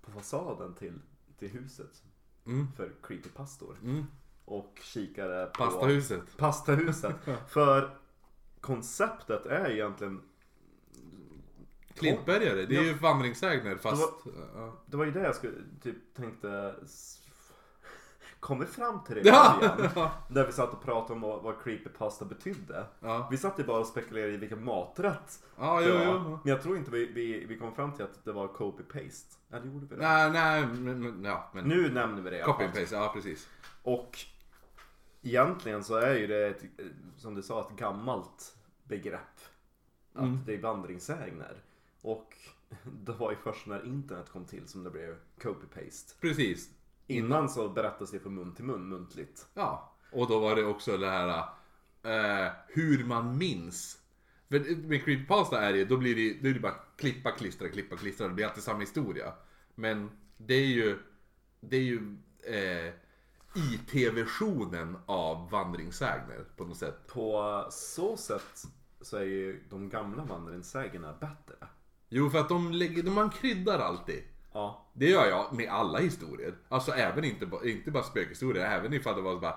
[0.00, 1.00] på fasaden till,
[1.38, 2.02] till huset.
[2.46, 2.72] Mm.
[2.76, 3.76] För creepypastor.
[3.82, 4.04] Mm.
[4.44, 6.36] Och kikade på Pastahuset.
[6.36, 7.16] pastahuset.
[7.48, 7.96] för
[8.60, 10.22] konceptet är egentligen
[12.02, 14.12] Klintbergare, det är ju vandringssägner fast...
[14.54, 14.72] ja.
[14.86, 16.74] Det var ju det jag skulle, typ tänkte
[18.40, 19.56] Kom vi fram till det i Ja.
[19.76, 20.10] början?
[20.28, 22.84] Där vi satt och pratade om vad, vad creepypasta betydde.
[23.00, 23.28] Ja.
[23.30, 26.04] Vi satt ju bara och spekulerade i vilken maträtt Ja, det jo, var.
[26.04, 26.20] jo.
[26.30, 29.36] Men jag tror inte vi, vi, vi kom fram till att det var copy-paste.
[29.50, 30.02] Eller gjorde vi det?
[30.02, 31.64] Nej, nej, men, ja, men...
[31.64, 32.72] Nu nämner vi det i alla Copy fall.
[32.76, 33.48] and paste, ja precis.
[33.82, 34.18] Och
[35.22, 36.62] egentligen så är ju det, ett,
[37.16, 39.20] som du sa, ett gammalt begrepp.
[40.14, 40.38] Att Mm.
[40.46, 41.56] det är vandringssägner.
[42.02, 42.36] Och
[42.84, 46.20] det var ju först när internet kom till som det blev copy-paste.
[46.20, 46.70] Precis.
[47.06, 49.46] Innan så berättas det från mun till mun muntligt.
[49.54, 49.92] Ja.
[50.12, 51.44] Och då var det också det här
[52.02, 53.98] eh, hur man minns.
[54.48, 57.96] För med creepypasta är det då blir det, då är det bara klippa, klistra, klippa,
[57.96, 58.28] klistra.
[58.28, 59.32] Det blir alltid samma historia.
[59.74, 60.98] Men det är ju,
[61.60, 62.92] det är ju eh,
[63.54, 67.06] IT-versionen av vandringssägner på något sätt.
[67.06, 68.62] På så sätt
[69.00, 71.68] så är ju de gamla vandringssägnerna bättre.
[72.14, 74.22] Jo, för att de lägger, man kryddar alltid.
[74.52, 76.54] Ja, Det gör jag med alla historier.
[76.68, 79.54] Alltså även inte, inte bara spökhistorier, även ifall det var bara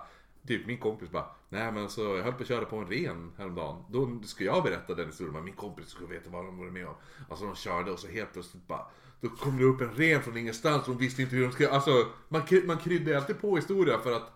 [0.47, 3.31] Typ min kompis bara Nej men alltså jag höll på att köra på en ren
[3.37, 3.83] häromdagen.
[3.89, 6.87] Då ska jag berätta den historien men min kompis skulle veta vad de var med
[6.87, 6.95] om.
[7.29, 8.85] Alltså de körde och så helt plötsligt bara
[9.21, 11.69] Då kom det upp en ren från ingenstans och de visste inte hur de skulle
[11.69, 14.31] Alltså man, man kryddar alltid på historia för att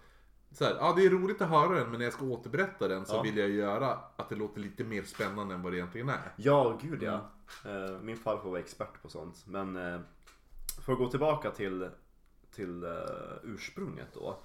[0.51, 3.05] så här, ja det är roligt att höra den men när jag ska återberätta den
[3.05, 3.21] så Ja.
[3.21, 6.33] vill jag göra att det låter lite mer spännande än vad det egentligen är.
[6.35, 7.29] Ja, gud ja.
[7.65, 9.43] Eh, Min farfar var expert på sånt.
[9.47, 9.99] Men eh,
[10.85, 11.89] för att gå tillbaka till,
[12.51, 12.89] till eh,
[13.43, 14.37] ursprunget då.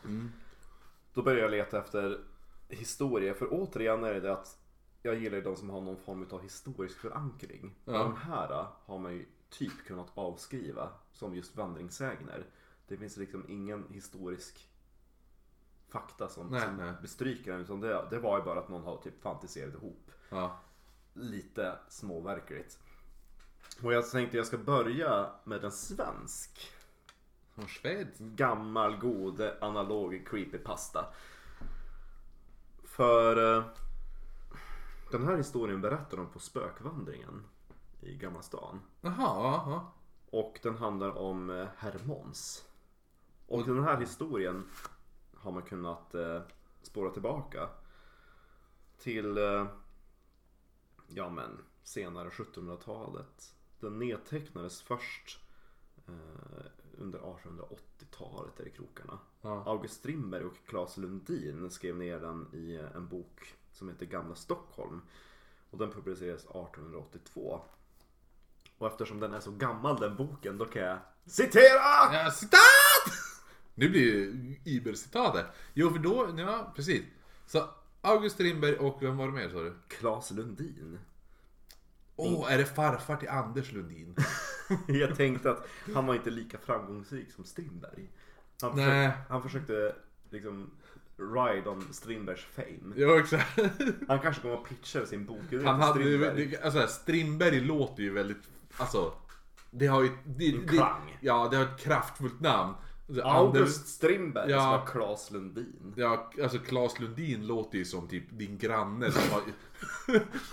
[1.14, 2.20] Då började jag leta efter
[2.68, 3.34] historia.
[3.34, 4.58] För återigen är det att
[5.02, 7.74] jag gillar ju de som har någon form av historisk förankring.
[7.84, 7.92] Ja.
[7.92, 12.46] De här har man ju typ kunnat avskriva som just vandringssägner.
[12.88, 14.68] Det finns liksom ingen historisk
[15.94, 16.92] fakta som, Nej, som nej.
[17.02, 17.60] bestryker den.
[17.60, 20.58] Utan det, det var ju bara att någon har typ fantiserat ihop Ja.
[21.12, 22.78] lite småverkligt.
[23.82, 26.70] Och jag tänkte jag ska börja med en svensk.
[27.54, 28.08] Från Schweiz.
[28.18, 31.06] Gammal, god, analog creepypasta.
[32.84, 33.64] För eh,
[35.12, 37.44] den här historien berättar de på spökvandringen
[38.00, 38.80] i Gamla stan.
[39.00, 39.92] Jaha, ja, ja.
[40.30, 42.64] Och den handlar om eh, Herr Måns.
[43.46, 44.64] Och den här historien
[45.44, 46.42] har man kunnat eh,
[46.82, 47.68] spåra tillbaka
[48.98, 49.66] till eh,
[51.08, 53.54] ja men senare 1700-talet.
[53.80, 55.38] Den nedtecknades först
[56.08, 56.66] eh,
[56.98, 59.18] under 1880-talet där i krokarna.
[59.42, 59.62] Ja.
[59.66, 64.34] August Strindberg och Claes Lundin skrev ner den i eh, en bok som heter Gamla
[64.34, 65.02] Stockholm.
[65.70, 67.60] Och den publicerades 1882.
[68.78, 72.12] Och eftersom den är så gammal den boken då kan jag citera!
[72.12, 72.93] Ja, citat!
[73.74, 74.26] Nu blir
[74.64, 75.46] det übercitatet.
[75.74, 77.02] Jo, för då, ja precis.
[77.46, 77.68] Så
[78.00, 79.74] August Strindberg och vem var det mer sa du?
[79.88, 80.98] Claes Lundin.
[82.16, 84.16] Åh, är det farfar till Anders Lundin?
[84.88, 88.08] Jag tänkte att han var inte lika framgångsrik som Strindberg.
[88.60, 88.84] Han Nej.
[89.08, 89.94] försökte, han försökte
[90.30, 90.70] liksom
[91.16, 92.94] ride on Strindbergs fame.
[92.96, 93.58] Ja, exakt.
[94.08, 96.46] Han kanske kommer att pitcha sin bok Han hade ju, Strindberg.
[96.46, 98.42] det- alltså Strindberg låter ju väldigt,
[98.76, 99.12] alltså.
[99.70, 101.18] Det har ju, det, En det, klang.
[101.20, 102.74] ja det har ett kraftfullt namn.
[103.22, 104.60] August Strindberg Ja.
[104.60, 105.94] som var Claes Lundin.
[105.96, 109.42] Ja, alltså Claes Lundin låter ju som typ din granne som har,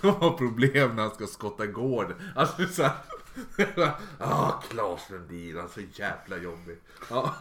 [0.00, 2.14] som har problem när han ska skotta gård.
[2.36, 2.92] Alltså såhär...
[4.18, 6.78] Ah, Claes Lundin, han är så jävla jobbig.
[7.10, 7.34] Ja.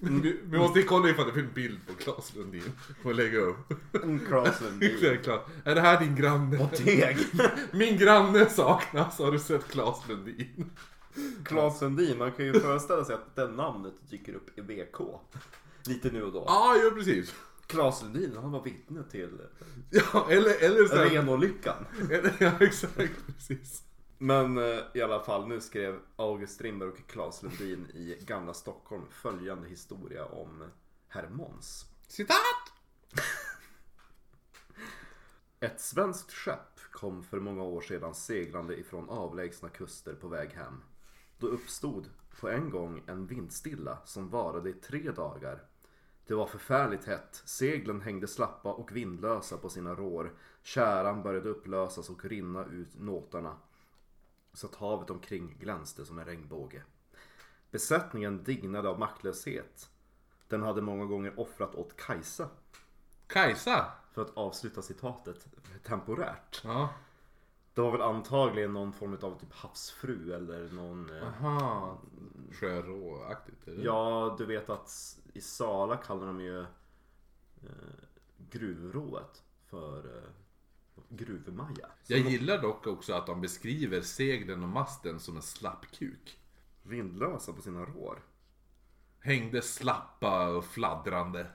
[0.00, 2.72] Vi, vi måste kolla ifall det finns en bild på Claes Lundin.
[3.02, 3.72] Får lägga upp.
[4.04, 4.90] En Claes Lundin.
[5.64, 6.58] Är det här din granne?
[6.58, 7.18] Och Teg.
[7.72, 10.70] Min granne saknas, har du sett Claes Lundin?
[11.44, 15.00] Claes Lundin, man kan ju föreställa sig att det namnet dyker upp i VK.
[15.86, 16.44] Lite nu och då.
[16.46, 17.34] Ja, ja precis.
[17.66, 19.40] Claes Lundin, han var vittne till
[19.90, 21.86] Ja, eller, eller så här, Renolyckan.
[22.10, 23.82] eller, Ja, exakt, precis.
[24.18, 29.02] Men eh, i alla fall, nu skrev August Strindberg och Claes Lundin i Gamla Stockholm
[29.10, 30.64] följande historia om
[31.08, 31.86] Herr Måns.
[32.08, 32.72] Citat!
[35.60, 40.82] Ett svenskt skepp kom för många år sedan seglande ifrån avlägsna kuster på väg hem.
[41.38, 45.62] Då uppstod på en gång en vindstilla som varade i tre dagar.
[46.26, 50.32] Det var förfärligt hett, seglen hängde slappa och vindlösa på sina rår.
[50.62, 53.56] Käran började upplösas och rinna ut nåtarna.
[54.52, 56.82] Så att havet omkring glänste som en regnbåge.
[57.70, 59.90] Besättningen dignade av maktlöshet.
[60.48, 62.48] Den hade många gånger offrat åt Kajsa
[63.26, 63.92] Kajsa?
[64.12, 65.46] för att avsluta citatet
[65.84, 66.60] temporärt.
[66.64, 66.94] Ja.
[67.78, 71.10] Det var väl antagligen någon form av typ havsfru eller någon...
[71.16, 71.98] eh, Aha.
[72.52, 73.68] Sjöråaktigt?
[73.82, 76.66] Ja, du vet att i Sala kallar de ju eh,
[78.50, 80.30] gruvrået för eh,
[81.08, 81.88] gruvmaja.
[82.02, 86.38] Så Jag gillar dock också att de beskriver seglen och masten som en slappkuk.
[86.82, 88.22] Vindlösa på sina rår.
[89.20, 91.46] Hängde slappa och fladdrande.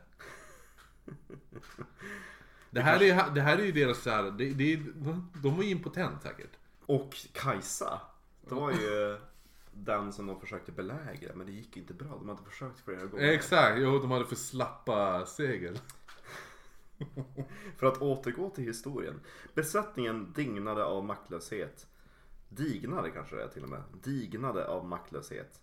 [2.73, 4.93] Det här är, det här är ju deras så här, det, det, är-
[5.41, 6.51] de var ju impotent säkert.
[6.86, 8.01] Och Kajsa.
[8.49, 9.17] Det var ju
[9.73, 12.07] den som de försökte belägra men det gick inte bra.
[12.07, 13.23] De hade försökt flera gånger.
[13.31, 15.79] Exakt, jo de hade för slappa segel.
[17.77, 19.19] För att återgå till historien.
[19.53, 21.88] Besättningen dignade av maktlöshet.
[22.49, 23.83] Dignade kanske det är till och med.
[24.03, 25.59] Dignade av maktlöshet.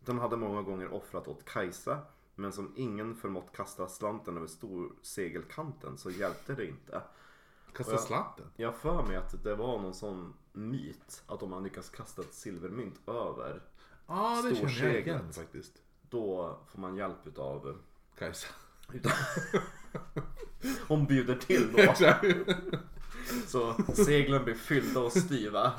[0.00, 1.98] Den hade många gånger offrat åt Kajsa.
[2.34, 7.02] Men som ingen förmått kasta slanten över stor segelkanten så hjälpte det inte.
[7.72, 8.46] Kasta slanten.
[8.56, 12.22] Jag har för mig att det var någon sån myt att om man lyckas kasta
[12.22, 13.62] ett silvermynt över
[14.06, 15.36] jag Storseglet.
[15.36, 15.82] faktiskt.
[16.10, 17.78] då får man hjälp utav...
[18.18, 18.46] Kajsa.
[18.92, 19.12] utav
[20.88, 21.94] Hon bjuder till då.
[23.46, 25.72] Så seglen blir fyllda och styva.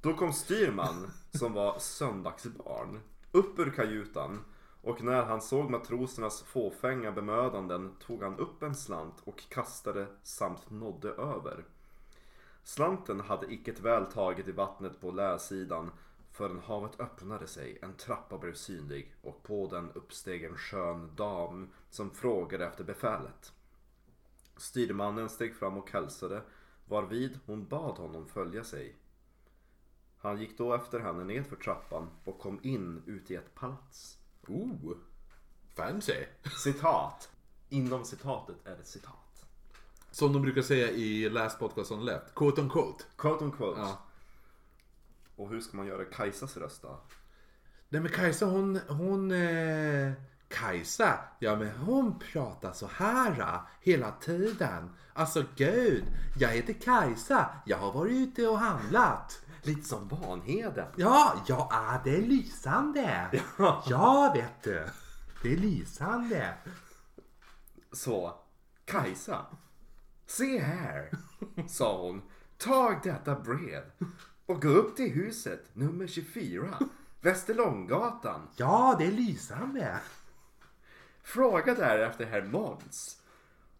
[0.00, 3.00] Då kom styrman, som var söndagsbarn,
[3.32, 4.44] upp ur kajutan
[4.82, 10.70] och när han såg matrosernas fåfänga bemödanden tog han upp en slant och kastade samt
[10.70, 11.64] nådde över.
[12.62, 15.90] Slanten hade icket väl tagit i vattnet på läsidan
[16.32, 21.68] förrän havet öppnade sig, en trappa blev synlig och på den uppsteg en skön dam
[21.90, 23.52] som frågade efter befälet.
[24.56, 26.42] Styrmannen steg fram och hälsade,
[26.88, 28.96] varvid hon bad honom följa sig.
[30.18, 34.19] Han gick då efter henne nedför trappan och kom in ut i ett palats.
[34.50, 34.96] Oh,
[35.76, 36.24] fancy.
[36.64, 37.30] Citat.
[37.68, 39.44] Inom citatet är det citat.
[40.10, 43.04] Som de brukar säga i Last Podcast on Left, quote on quote.
[43.16, 43.80] Quote on quote.
[43.80, 43.98] Ja.
[45.36, 47.00] Och hur ska man göra Kajsas röst då?
[47.88, 50.12] Nej men Kajsa hon, hon, eh,
[50.48, 54.90] Kajsa, ja men hon pratar så här eh, hela tiden.
[55.12, 56.04] Alltså gud,
[56.38, 59.40] jag heter Kajsa, jag har varit ute och handlat.
[59.62, 60.86] Lite som Vanheden.
[60.96, 63.30] Ja, ja, ah, det är lysande.
[63.58, 63.84] Ja.
[63.86, 64.86] Ja, vet du.
[65.42, 66.54] Det är lysande.
[67.92, 68.34] Så,
[68.84, 69.46] Kajsa.
[70.26, 71.10] Se här,
[71.68, 72.22] sa hon.
[72.58, 73.82] Tag detta brev
[74.46, 76.78] och gå upp till huset nummer 24,
[77.20, 78.48] Västerlånggatan.
[78.56, 79.98] Ja, det är lysande.
[81.22, 83.20] Fråga där efter herr Måns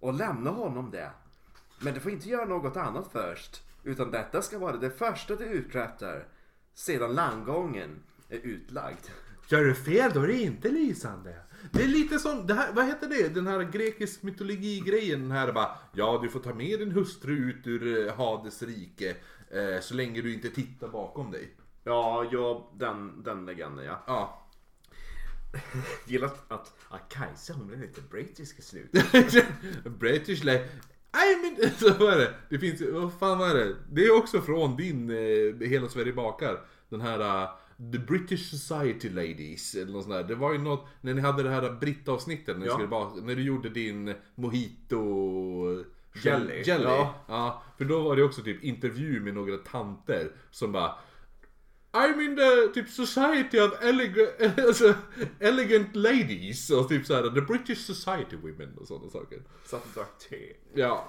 [0.00, 1.10] och lämna honom det.
[1.80, 5.44] Men du får inte göra något annat först, utan detta ska vara det första du
[5.44, 6.28] uträttar
[6.74, 9.06] sedan landgången är utlagd.
[9.48, 11.34] Gör du fel då är det inte lysande.
[11.72, 13.34] Det är lite som, det här, vad heter det?
[13.34, 15.20] Den här grekisk mytologi-grejen.
[15.20, 19.16] Den här bara, ja du får ta med din hustru ut ur eh, Hades rike.
[19.50, 21.56] Eh, så länge du inte tittar bakom dig.
[21.84, 24.02] Ja, ja den, den legenden ja.
[24.06, 24.46] Ja.
[26.06, 29.44] Gillar att, att, att Kajsa hon blev lite brittisk i slutet.
[29.98, 30.68] British like...
[31.78, 32.34] Så vad är det?
[32.48, 33.76] Det finns vad fan var det?
[33.90, 36.60] Det är också från din eh, Hela Sverige bakar.
[36.88, 37.50] Den här uh,
[37.92, 40.24] The British Society Ladies eller något sånt där.
[40.24, 43.16] Det var ju något, när ni hade det här britt-avsnittet när, Ja.
[43.22, 45.84] när du gjorde din mojito...
[46.24, 46.62] Jelly.
[46.66, 46.84] Jelly.
[46.84, 47.14] Ja.
[47.28, 47.62] Ja.
[47.78, 50.94] För då var det också typ intervju med några tanter som bara
[51.92, 54.94] I'm in the typ society of elegant, alltså,
[55.40, 59.42] elegant ladies och typ såhär the British society women och sådana saker.
[59.64, 60.36] Satt och drack te.
[60.74, 61.08] Ja.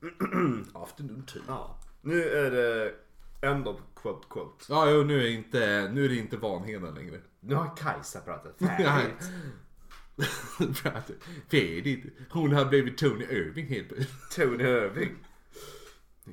[0.74, 1.42] Afternoon tea.
[1.46, 1.78] Ja.
[2.00, 2.94] Nu är det
[3.40, 4.64] end of quote quote.
[4.68, 7.20] Ja, jo, nu är, inte, nu är det inte Vanheden längre.
[7.40, 9.30] Nu har Kajsa pratat färdigt.
[11.50, 12.04] Färdigt.
[12.30, 14.30] Hon har blivit Tony Irving helt plötsligt.
[14.34, 15.16] Tony Irving.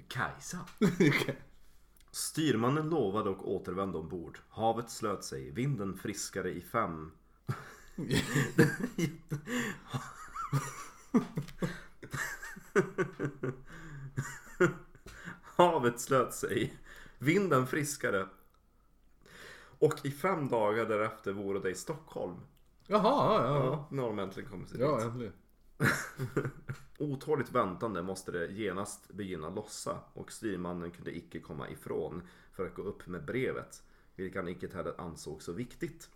[0.08, 0.60] Kajsa.
[2.12, 4.40] Styrmannen lovade och återvände ombord.
[4.50, 7.12] Havet slöt sig, vinden friskare i fem.
[15.42, 16.78] Havet slöt sig,
[17.18, 18.28] vinden friskare.
[19.80, 22.36] Och i fem dagar därefter vore det i Stockholm.
[22.88, 23.66] Jaha, ja, ja.
[23.66, 25.06] Ja, nu har de äntligen kommit sig Ja, dit.
[25.06, 25.34] äntligen.
[27.00, 32.76] Otåligt väntande måste det genast begynna lossa och styrmannen kunde icke komma ifrån för att
[32.76, 33.84] gå upp med brevet,
[34.16, 36.10] vilket han icke heller ansåg så viktigt.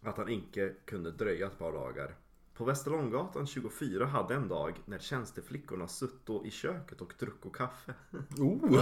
[0.00, 2.16] Att han icke kunde dröja ett par dagar.
[2.56, 7.94] På Västerlånggatan 24 hade en dag när tjänsteflickorna sutto i köket och drucko kaffe.
[8.38, 8.80] Oh!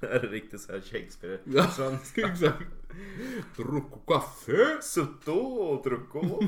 [0.00, 1.38] är det riktigt så här Shakespeare?
[1.44, 2.20] Ja, Svenska.
[2.32, 2.62] exakt.
[3.56, 4.78] Drucko kaffe.
[4.82, 6.40] Sutto och drucko.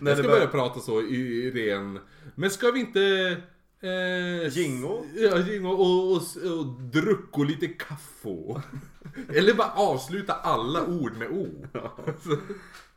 [0.00, 1.98] När Jag ska börja bör- prata så i, i ren...
[2.34, 3.36] Men ska vi inte...
[3.80, 5.04] Eh, Jingo?
[5.14, 6.22] Ja, jingo och, och,
[6.58, 8.62] och drucko lite kaffe.
[9.28, 11.66] Eller bara avsluta alla ord med O.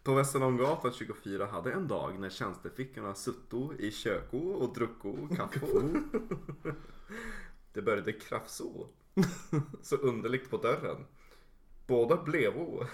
[0.05, 5.59] På Västerlånggatan 24 hade en dag när tjänstefickorna sutto i köko och drucko kaffe.
[7.73, 8.87] Det började krafso.
[9.81, 11.05] Så underligt på dörren.
[11.87, 12.85] Båda blevo.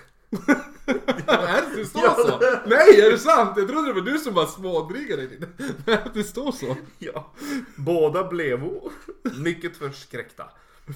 [1.28, 2.39] Är det, det står så?
[2.69, 3.54] Nej, är det sant?
[3.58, 5.47] Jag trodde det var du som bara smådrygade lite.
[5.86, 6.78] Nej, det står så.
[7.00, 7.34] Ja.
[7.76, 8.91] Båda blevo.
[9.39, 10.50] Mycket förskräckta.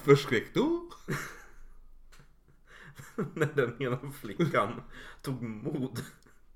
[0.06, 0.92] Förskräckto.
[3.34, 4.82] När den ena flickan
[5.22, 6.02] tog mod.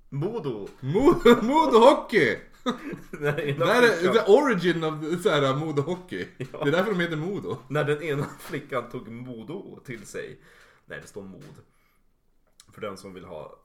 [0.10, 0.68] Modo.
[0.80, 2.38] Mo- Modehockey!
[3.12, 6.28] När den ena Det här är flickan, the origin of så här, modehockey.
[6.38, 7.58] Det är därför de heter Modo.
[7.68, 10.42] när den ena flickan tog modo till sig.
[10.86, 11.56] Nej, det står mod.
[12.74, 13.60] För den som vill ha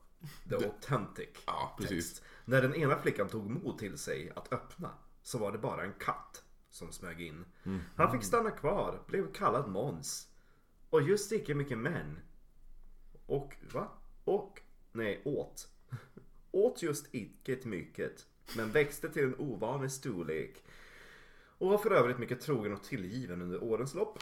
[0.48, 2.08] the authentic Ja, precis.
[2.12, 2.24] text.
[2.44, 4.90] När den ena flickan tog mod till sig att öppna
[5.22, 7.44] så var det bara en katt som smög in.
[7.64, 7.80] Mm.
[7.96, 10.28] Han fick stanna kvar, blev kallad Måns.
[10.90, 12.18] Och just icke mycket män.
[13.26, 13.88] Och, va?
[14.24, 14.60] Och,
[14.92, 15.68] nej, åt.
[16.50, 20.64] Åt just icke mycket, men växte till en ovanlig storlek.
[21.58, 24.18] Och var för övrigt mycket trogen och tillgiven under årens lopp.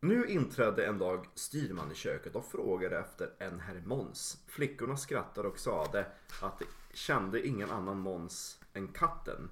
[0.00, 4.44] Nu inträdde en dag styrman i köket och frågade efter en herr Måns.
[4.46, 6.06] Flickorna skrattade och sade
[6.42, 9.50] att de kände ingen annan Måns än katten.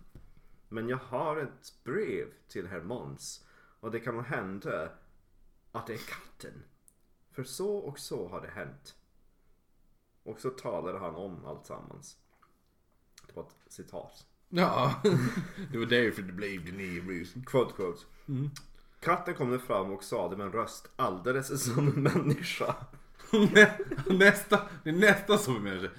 [0.69, 3.47] Men jag har ett brev till herr Måns
[3.81, 4.91] och det kan hända eh,
[5.73, 6.63] att det är katten.
[7.39, 8.95] För så och så har det hänt.
[10.23, 12.17] Och så talade han om allt sammans.
[13.27, 14.27] Det var ett citat.
[14.49, 14.95] Ja,
[15.73, 17.41] det var därför det blev den Bruce.
[17.47, 18.05] Quote quote.
[19.01, 22.75] Katten kom nu fram och sade med en röst alldeles som en människa.
[24.07, 25.91] nästa, det är nästa som är människa.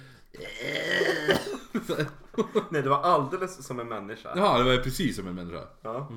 [2.70, 4.32] Nej, det var alldeles som en människa.
[4.36, 5.68] Ja, det var precis som en människa.
[5.82, 6.08] Ja.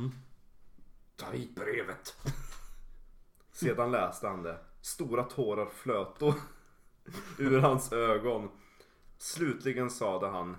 [1.16, 2.16] Ta hit brevet.
[3.52, 4.58] Sedan läste han det.
[4.84, 6.36] Stora tårar flöt då
[7.40, 8.50] ur hans ögon.
[9.18, 10.58] Slutligen sade han.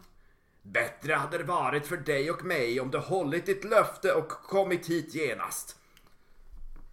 [0.62, 4.91] Bättre hade det varit för dig och mig om du hållit ditt löfte och kommit
[4.91, 5.79] hit genast.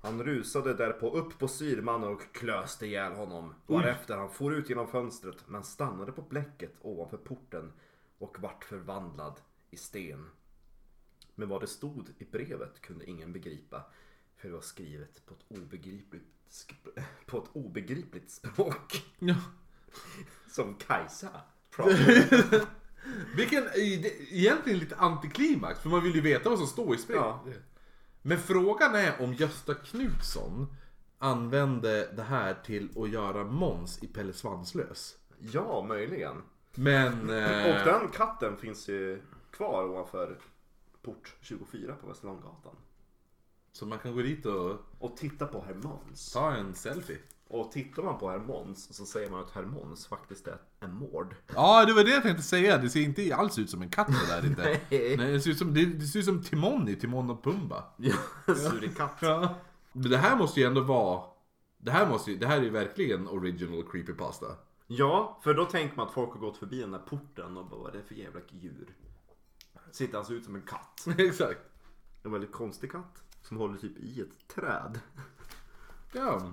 [0.01, 3.53] Han rusade därpå upp på styrmannen och klöste ihjäl honom.
[3.67, 7.73] Varefter han for ut genom fönstret men stannade på bläcket ovanför porten
[8.17, 10.29] och vart förvandlad i sten.
[11.35, 13.83] Men vad det stod i brevet kunde ingen begripa.
[14.37, 16.40] För det var skrivet på ett obegripligt,
[17.25, 19.03] på ett obegripligt språk.
[19.19, 19.35] Ja.
[20.51, 21.29] Som Kajsa.
[23.35, 27.21] Vilken, eh, egentligen lite antiklimax, för man vill ju veta vad som står i spelet.
[27.21, 27.43] Ja.
[28.21, 30.75] Men frågan är om Gösta Knutsson
[31.17, 35.15] använde det här till att göra Måns i Pelle Svanslös.
[35.39, 36.41] Ja, möjligen.
[36.75, 37.29] Men...
[37.29, 39.21] Eh, Och den katten finns ju
[39.51, 40.37] kvar ovanför
[41.01, 42.75] port 24 på Västerlånggatan.
[43.73, 46.31] Så man kan gå dit och Och titta på herr Måns.
[46.31, 47.17] ta en selfie.
[47.47, 50.93] Och tittar man på herr Måns så säger man att herr Måns faktiskt är en
[50.93, 51.35] mård.
[51.55, 52.77] Ja, det var det jag tänkte säga.
[52.77, 54.63] Det ser inte alls ut som en katt det där inte.
[54.89, 55.17] Nej.
[55.17, 57.83] Nej, det ser ut som, det, det ser ut som Timon i Timon och Pumba.
[57.97, 58.15] Ja,
[58.55, 59.17] surikatt.
[59.21, 59.55] Ja.
[59.93, 61.23] Men det här måste ju ändå vara...
[61.77, 64.45] Det här, måste ju, det här är ju verkligen original creepypasta.
[64.87, 67.79] Ja, för då tänker man att folk har gått förbi den där porten och bara
[67.79, 68.95] vad är det för jävla djur?
[69.91, 71.05] Sitter alltså ut som en katt.
[71.17, 71.59] Exakt.
[72.23, 73.23] En väldigt konstig katt.
[73.41, 74.99] Som håller typ i ett träd.
[76.13, 76.51] Ja.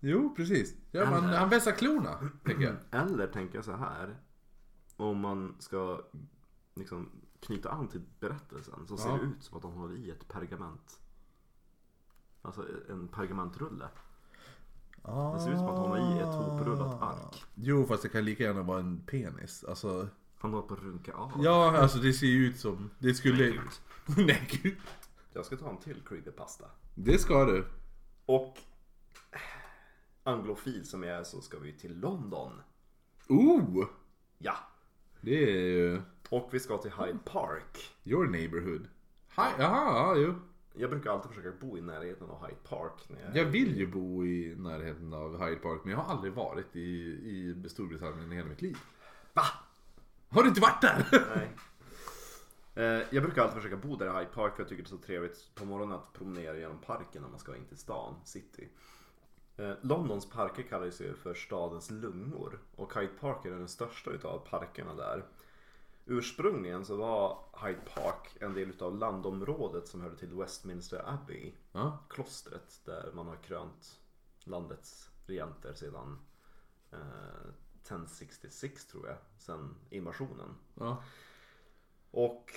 [0.00, 0.74] Jo, precis.
[0.90, 2.76] Ja, man, Eller- han vässar klorna, tänker jag.
[3.02, 4.16] Eller tänker jag så här.
[4.96, 6.00] Om man ska
[6.74, 7.10] liksom
[7.40, 9.16] knyta an till berättelsen så ser Ja.
[9.16, 11.00] det ut som att de håller i ett pergament.
[12.42, 13.88] Alltså en pergamentrulle.
[15.02, 17.44] Det ser ut som att han har i ett hoprullat ark.
[17.54, 19.64] Jo, fast det kan lika gärna vara en penis.
[19.64, 20.08] Alltså,
[20.38, 21.32] Han håller på att runka av.
[21.44, 22.90] ja, alltså det ser ju ut som...
[22.98, 23.60] Det skulle...
[24.16, 24.76] Nej, gud.
[25.32, 26.64] Jag ska ta en till creepypasta.
[26.94, 27.66] Det ska du.
[28.26, 28.58] Och
[30.22, 32.52] anglofil som jag är så ska vi till London.
[33.28, 33.84] Oh!
[34.38, 34.56] Ja.
[35.20, 36.02] Det är ju...
[36.30, 37.96] Och vi ska till Hyde Park.
[38.04, 38.88] Your neighborhood.
[39.36, 40.34] Hi, jaha, ja, jo.
[40.74, 43.08] Jag brukar alltid försöka bo i närheten av Hyde Park.
[43.08, 43.36] När jag...
[43.36, 46.80] Jag vill ju bo i närheten av Hyde Park, men jag har aldrig varit i,
[46.80, 48.78] i Storbritannien i hela mitt liv.
[49.34, 49.42] Va?
[50.28, 51.06] Har du inte varit där?
[51.36, 51.50] Nej.
[52.78, 54.90] Eh, Jag brukar alltid försöka bo där i Hyde Park för jag tycker det är
[54.90, 58.68] så trevligt på morgonen att promenera genom parken när man ska in till stan, city.
[59.56, 64.38] Eh, Londons parker kallas ju för stadens lungor och Hyde Park är den största utav
[64.50, 65.24] parkerna där.
[66.06, 71.98] Ursprungligen så var Hyde Park en del utav landområdet som hörde till Westminster Abbey, Ja.
[72.08, 74.00] klostret där man har krönt
[74.44, 76.18] landets regenter sedan
[76.90, 76.98] eh,
[77.82, 80.54] 1066 tror jag, sedan invasionen.
[80.74, 81.02] ja.
[82.10, 82.52] Och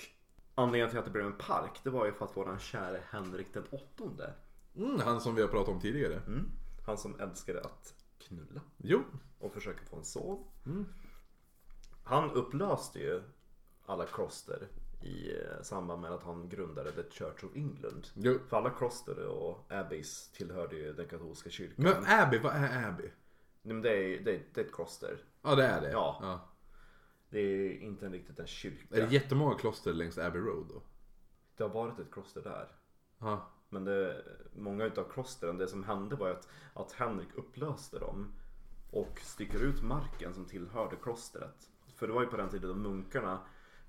[0.54, 3.46] anledningen till att det blev en park det var ju för att våran käre Henrik
[3.54, 4.34] den åttonde
[4.76, 6.14] Mm, han som vi har pratat om tidigare.
[6.26, 6.50] mm,
[6.86, 9.02] Han som älskade att knulla Jo.
[9.38, 10.44] och försöka få en son
[12.04, 13.22] Han upplöste ju
[13.86, 14.68] alla kloster
[15.02, 18.38] i eh, samband med att han grundade The Church of England jo.
[18.48, 23.10] För alla kloster och abbeys tillhörde ju den katolska kyrkan Men Abbey, vad är Abbey?
[23.62, 25.90] Nej, men det, är, det, är, det är ett kloster Ja, det är det.
[25.90, 26.18] Ja.
[26.22, 26.48] ja.
[27.32, 30.82] Det är inte riktigt en kyrka Är det jättemånga kloster längs Abbey Road då?
[31.56, 32.68] Det har varit ett kloster där
[33.18, 33.50] Ja.
[33.68, 34.22] Men det,
[34.56, 38.32] många utav klostren, det som hände var att, att Henrik upplöste dem
[38.90, 41.68] och sticker ut marken som tillhörde klostret.
[41.96, 43.38] För det var ju på den tiden då munkarna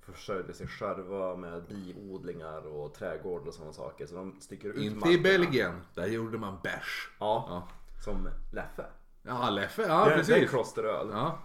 [0.00, 4.06] försörjde sig själva med biodlingar och trädgård och sådana saker.
[4.06, 5.22] Så de sticker ut Inte i markerna.
[5.22, 5.80] Belgien.
[5.94, 7.10] Där gjorde man bärs.
[7.20, 7.68] Ja, Ja.
[8.04, 8.86] som Leffe.
[9.22, 9.82] Ja, Leffe.
[9.82, 10.50] Ja, det, är- det är precis.
[10.50, 11.08] klosteröl.
[11.12, 11.38] Ja.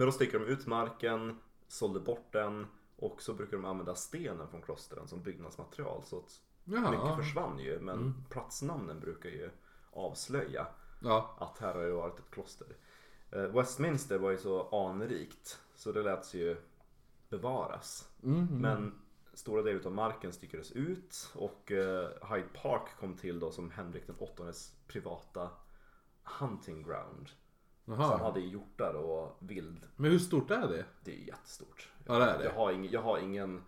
[0.00, 1.38] Men då sticker de ut marken,
[1.68, 6.02] sålde bort den och så brukar de använda stenen från klostren som byggnadsmaterial.
[6.04, 6.90] Så att Jaha.
[6.90, 9.50] mycket försvann ju men platsnamnen brukar ju
[9.90, 10.66] avslöja
[11.02, 11.36] Ja.
[11.38, 12.66] att här har ju varit ett kloster.
[13.30, 16.56] Eh, Westminster var ju så anrikt så det lät ju
[17.28, 18.08] bevaras.
[18.50, 19.00] Men
[19.34, 24.06] stora delar av marken styckades ut och eh, Hyde Park kom till då som Henrik
[24.06, 25.50] den åttondes privata
[26.22, 27.30] hunting ground.
[27.96, 28.18] Så han Jaha.
[28.18, 29.86] hade hjortar och vild.
[29.96, 30.84] Men hur stort är det?
[31.04, 31.88] Det är jättestort.
[32.06, 32.44] Ja, det är det.
[32.44, 33.62] Jag har, ing, jag har ingen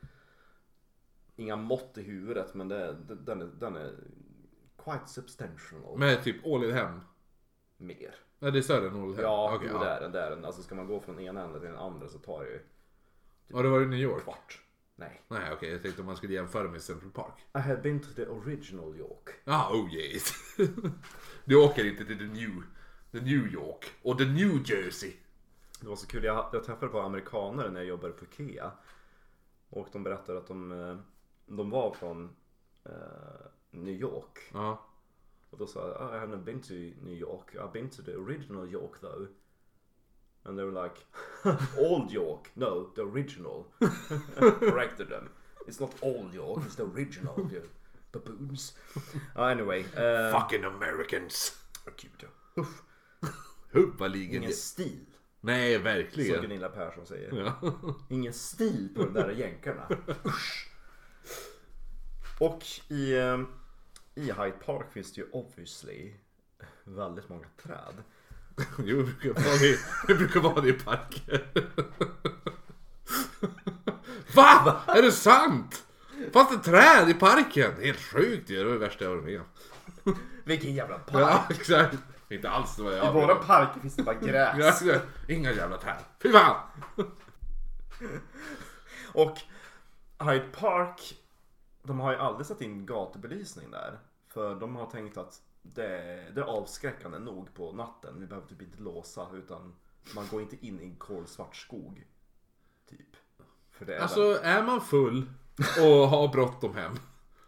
[1.36, 3.94] Inga mått i huvudet men det, det, den, är, den är
[4.84, 5.98] quite substantial.
[5.98, 7.00] Med typ Ålidhem.
[7.76, 8.14] mer.
[8.38, 9.22] Ja, det är större än Head?
[9.22, 9.90] Ja, Okej, jo, det ja.
[9.90, 10.12] är den.
[10.12, 10.44] Det är den.
[10.44, 12.60] Alltså ska man gå från ena änden till den andra så tar det ju
[13.52, 14.22] Har du varit i New York?
[14.22, 14.60] kvart.
[14.96, 15.22] Nej.
[15.28, 17.34] Nej okej, jag tänkte om man skulle jämföra med Central Park.
[17.54, 19.28] I have been to the original York.
[19.44, 20.32] Ja, oh yes.
[21.44, 22.62] du åker inte till the new,
[23.12, 25.12] the New York och the New Jersey.
[25.80, 28.70] Det var så kul, jag, jag träffade på amerikaner när jag jobbade på IKEA.
[29.70, 30.96] Och de berättade att de, eh,
[31.46, 32.36] de var från
[32.84, 32.92] eh,
[33.70, 34.38] New York.
[34.52, 34.86] Ja.
[35.50, 36.72] Och då sa jag, oh, I haven't been to
[37.04, 37.54] New York.
[37.54, 39.26] I've been to the original York though.
[40.44, 40.96] And they were like,
[41.78, 42.50] Old York?
[42.54, 43.64] No, the original.
[44.58, 45.28] Corrected them.
[45.66, 47.48] It's not Old York, it's the original.
[47.52, 47.68] You
[48.12, 48.74] baboons.
[49.36, 49.84] Uh, anyway.
[49.96, 51.56] Uh, Fucking Americans.
[51.86, 52.64] Ja.
[53.72, 54.42] Hubbaligen.
[54.42, 55.06] Ingen stil.
[55.40, 56.42] Nej, Som verkligen.
[56.42, 57.32] Gunilla Persson säger.
[57.62, 57.72] Ja.
[58.08, 59.88] Ingen stil på de där jänkarna.
[60.26, 60.68] Usch.
[62.38, 63.40] Och i, eh,
[64.14, 66.12] i Hyde Park finns det ju obviously
[66.84, 67.94] väldigt många träd.
[68.78, 71.46] Jo, det brukar vara det, det, brukar vara det i parker.
[74.34, 74.82] Va?
[74.86, 75.84] Är det sant?
[76.32, 77.72] Fanns det träd i parken?
[77.82, 78.56] Helt sjukt ju.
[78.56, 79.46] Det var det värsta jag varit med om.
[80.44, 81.22] Vilken jävla park!
[81.22, 81.98] Ja, exakt.
[82.32, 84.82] Inte alls vad jag I våra parker finns det bara gräs.
[84.82, 85.00] ja.
[85.28, 85.96] Inga jävla träd.
[86.22, 86.56] Fy fan!
[89.14, 89.38] Och
[90.18, 91.14] Hyde Park,
[91.82, 93.98] de har ju aldrig satt in gatubelysning där.
[94.28, 98.20] För de har tänkt att det, det är avskräckande nog på natten.
[98.20, 99.74] Vi behöver typ inte låsa utan
[100.14, 102.06] man går inte in i en kolsvart skog.
[102.90, 103.16] Typ.
[103.70, 105.30] För det är Alltså, är man full
[105.78, 106.92] och har bråttom hem.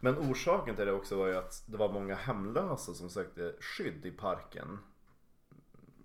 [0.05, 4.07] Men orsaken till det också var ju att det var många hemlösa som sökte skydd
[4.07, 4.79] i parken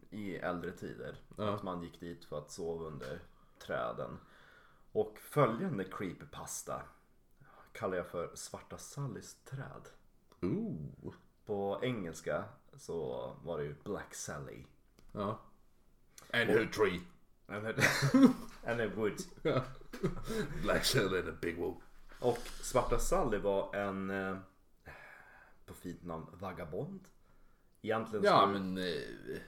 [0.09, 1.15] i äldre tider.
[1.37, 1.55] Ja.
[1.55, 3.19] Att man gick dit för att sova under
[3.65, 4.19] träden.
[4.91, 6.81] Och följande creepypasta
[7.73, 9.89] kallar jag för Svarta Sallys träd.
[10.41, 11.13] Ooh.
[11.45, 12.43] På engelska
[12.77, 14.63] så var det ju Black Sally.
[15.11, 15.39] Ja.
[16.33, 17.01] And her tree.
[18.65, 19.21] And a wood.
[20.61, 21.88] Black Shell and a big wolf.
[22.19, 24.37] Och Svarta Sally var en eh,
[25.65, 26.99] på fint namn vagabond.
[27.81, 28.77] Egentligen Ja skulle- men...
[28.77, 29.41] Eh,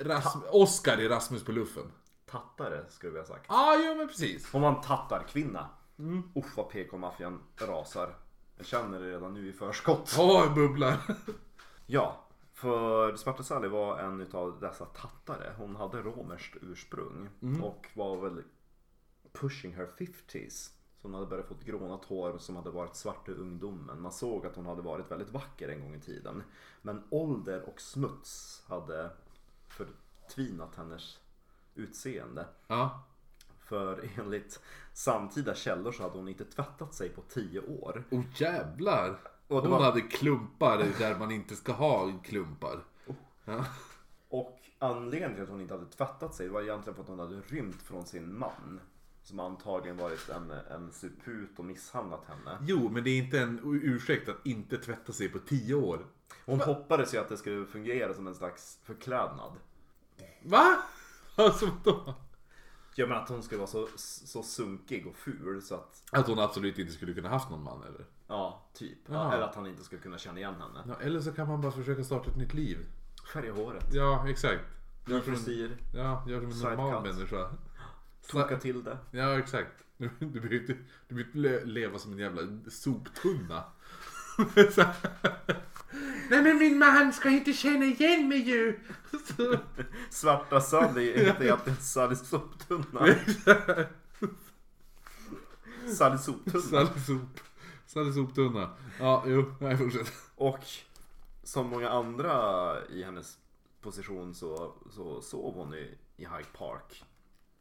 [0.00, 1.92] Rasm- Oscar i Rasmus på luffen.
[2.26, 3.46] tattare skulle vi ha sagt.
[3.48, 4.52] Ja, ah, jo men precis.
[4.52, 5.68] Hon var en tattarkvinna.
[5.98, 6.22] Mm.
[6.34, 8.16] Uff vad PK-maffian rasar.
[8.56, 10.16] Jag känner det redan nu i förskott.
[10.18, 10.96] Åh, oh, bubblar.
[11.90, 15.54] Ja, för Svarta Sally var en utav dessa tattare.
[15.58, 17.28] Hon hade romerskt ursprung
[17.62, 18.42] och var väl
[19.32, 20.70] pushing her 50s.
[21.02, 24.00] Så hon hade börjat få ett grånat hår som hade varit svart i ungdomen.
[24.02, 26.42] Man såg att hon hade varit väldigt vacker en gång i tiden.
[26.82, 29.10] Men ålder och smuts hade
[29.68, 31.18] förtvinat hennes
[31.74, 32.46] utseende.
[32.66, 33.02] Ja.
[33.58, 34.60] För enligt
[34.92, 38.04] samtida källor så hade hon inte tvättat sig på 10 år.
[38.10, 39.18] Oh jävlar.
[39.48, 42.84] Och Hon var- hade klumpar där man inte ska ha klumpar.
[43.44, 43.64] Ja.
[44.28, 47.40] Och anledningen till att hon inte hade tvättat sig var egentligen för att hon hade
[47.40, 48.80] rymt från sin man.
[49.28, 52.58] Som antagligen varit en, en suput och misshandlat henne.
[52.62, 56.06] Jo, men det är inte en ursäkt att inte tvätta sig på tio år.
[56.46, 59.52] Hon hoppades ju att det skulle fungera som en slags förklädnad.
[60.42, 60.76] Va?
[61.36, 62.14] Alltså då?
[62.94, 66.38] Ja men att hon skulle vara så, så sunkig och ful så att, Att hon
[66.38, 68.06] absolut inte skulle kunna haft någon man eller?
[68.28, 68.98] ja typ.
[69.06, 69.34] Jaha.
[69.34, 70.84] Eller att han inte skulle kunna känna igen henne.
[70.88, 72.78] Ja, eller så kan man bara försöka starta ett nytt liv.
[73.32, 73.86] Färga håret.
[73.92, 74.64] Ja, exakt.
[75.06, 75.76] Gör som Frisyr.
[75.94, 77.50] ja, gör som en normal människa.
[78.28, 78.98] Toka till det.
[79.10, 79.84] Ja, exakt.
[79.96, 80.72] Du, du behöver inte,
[81.08, 83.64] du behöver inte le- leva som en jävla soptunna.
[86.30, 88.78] Nej men min man ska inte känna igen mig ju!
[90.10, 93.06] Svarta Sally heter egentligen Sally Soptunna.
[95.96, 96.60] Sally Soptunna.
[96.62, 97.40] Sally sop.
[97.86, 98.70] Sally soptunna.
[99.00, 100.12] Ja, jo, nej fortsätt.
[100.36, 100.58] Och
[101.42, 103.38] som många andra i hennes
[103.80, 107.04] position så, så sov hon i, i Hyde Park.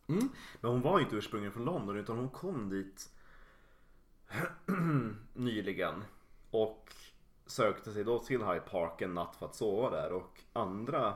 [0.08, 0.30] Mm.
[0.62, 3.10] Men hon var inte ursprungligen från London utan hon kom dit
[5.34, 6.04] nyligen.
[6.52, 6.94] Och
[7.46, 10.12] sökte sig då till Hyde Park en natt för att sova där.
[10.12, 11.16] Och andra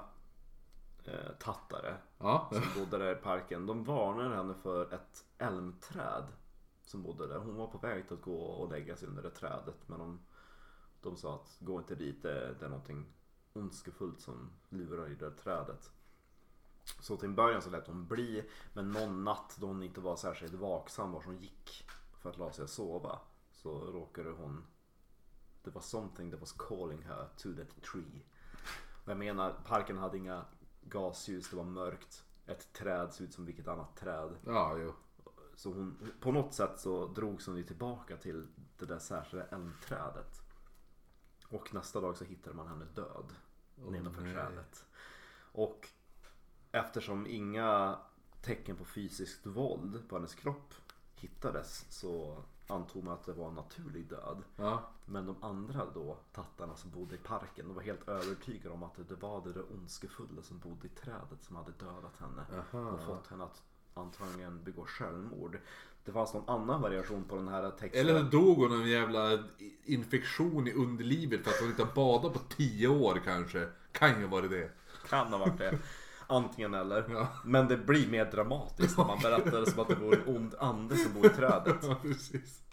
[1.03, 3.65] eh, tattare Ja, som bodde där i parken.
[3.65, 6.23] De varnade henne för ett elmträd
[6.83, 7.37] som bodde där.
[7.37, 9.87] Hon var på väg till att gå och lägga sig under det trädet.
[9.87, 10.19] Men de,
[11.01, 13.05] de sa att gå inte dit, det, det är någonting
[13.53, 15.91] ondskefullt som lurar i det där trädet.
[16.99, 18.49] Så till en början så lät hon bli.
[18.73, 21.87] Men någon natt då hon inte var särskilt vaksam var hon gick
[22.21, 23.19] för att la sig sova.
[23.51, 24.65] Så råkade hon
[25.63, 28.21] Det var something that was calling her to that tree.
[29.03, 30.45] Och jag menar, parken hade inga
[30.81, 32.25] gasljus, det var mörkt.
[32.45, 34.35] Ett träd såg ut som vilket annat träd.
[34.45, 34.93] ja, jo.
[35.55, 40.41] Så hon, på något sätt så drogs hon ju tillbaka till det där särskilda elmträdet.
[41.47, 43.35] Och nästa dag så hittade man henne död
[43.75, 44.33] nedanför nej.
[44.33, 44.85] trädet.
[45.51, 45.87] Och
[46.71, 47.99] eftersom inga
[48.41, 50.73] tecken på fysiskt våld på hennes kropp
[51.15, 54.43] hittades så antog man att det var en naturlig död.
[54.55, 54.89] Ja.
[55.05, 59.07] Men de andra då, tattarna som bodde i parken, de var helt övertygade om att
[59.09, 62.45] det var det där ondskefulla som bodde i trädet som hade dödat henne.
[62.73, 62.89] Aha.
[62.91, 63.61] Och fått henne att
[63.93, 65.59] antagligen begå självmord.
[66.05, 68.07] Det fanns någon annan variation på den här texten.
[68.07, 69.43] Eller dog hon av en jävla
[69.83, 73.67] infektion i underlivet för att hon inte badat på 10 år kanske.
[73.91, 74.71] Kan ju vara det.
[75.09, 75.79] Kan ha varit det.
[76.31, 77.05] Antingen eller.
[77.09, 77.27] Ja.
[77.45, 80.55] Men det blir mer dramatiskt när man berättar det som att det vore en ond
[80.59, 81.77] ande som bor i trädet.
[81.81, 82.63] Ja, precis.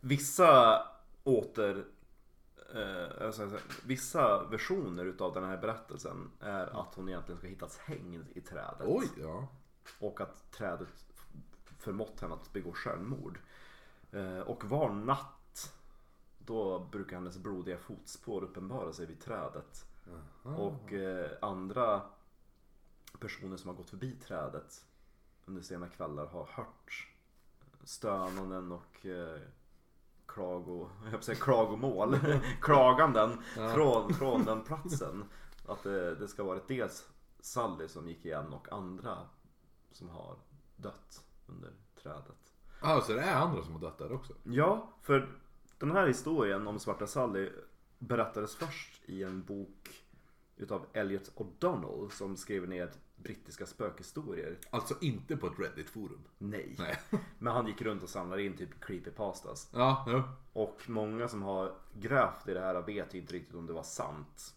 [0.00, 0.82] Vissa
[1.24, 1.84] åter...
[2.74, 3.50] Eh, alltså,
[3.84, 8.86] vissa versioner utav den här berättelsen är att hon egentligen ska hittas hängd i trädet.
[8.86, 9.48] Oj, ja.
[10.00, 10.88] Och att trädet
[11.78, 13.38] förmått henne att begå självmord.
[14.12, 15.72] Eh, och var natt
[16.38, 19.86] då brukar hennes blodiga fotspår uppenbara sig vid trädet.
[20.42, 22.02] Och eh, andra
[23.16, 24.84] personer som har gått förbi trädet
[25.44, 27.08] under sena kvällar har hört
[27.84, 29.40] stönanden och eh,
[30.26, 32.18] klago, jag säga klagomål,
[32.60, 33.42] klaganden
[33.74, 35.24] från, från den platsen.
[35.66, 37.08] Att det, det ska varit dels
[37.40, 39.18] Sally som gick igen och andra
[39.92, 40.36] som har
[40.76, 42.52] dött under trädet.
[42.80, 44.34] Ah, så det är andra som har dött där också?
[44.42, 45.28] Ja, för
[45.78, 47.50] den här historien om Svarta Sally
[47.98, 50.04] berättades först i en bok
[50.56, 54.58] utav Elliot O'Donnell som skrev ner brittiska spökhistorier.
[54.70, 56.20] Alltså inte på ett Reddit-forum?
[56.38, 56.74] Nej.
[56.78, 57.00] Nej.
[57.38, 59.68] Men han gick runt och samlade in typ creepypastas.
[59.72, 60.22] Ja, jo.
[60.52, 64.54] Och många som har grävt i det här vet inte riktigt om det var sant.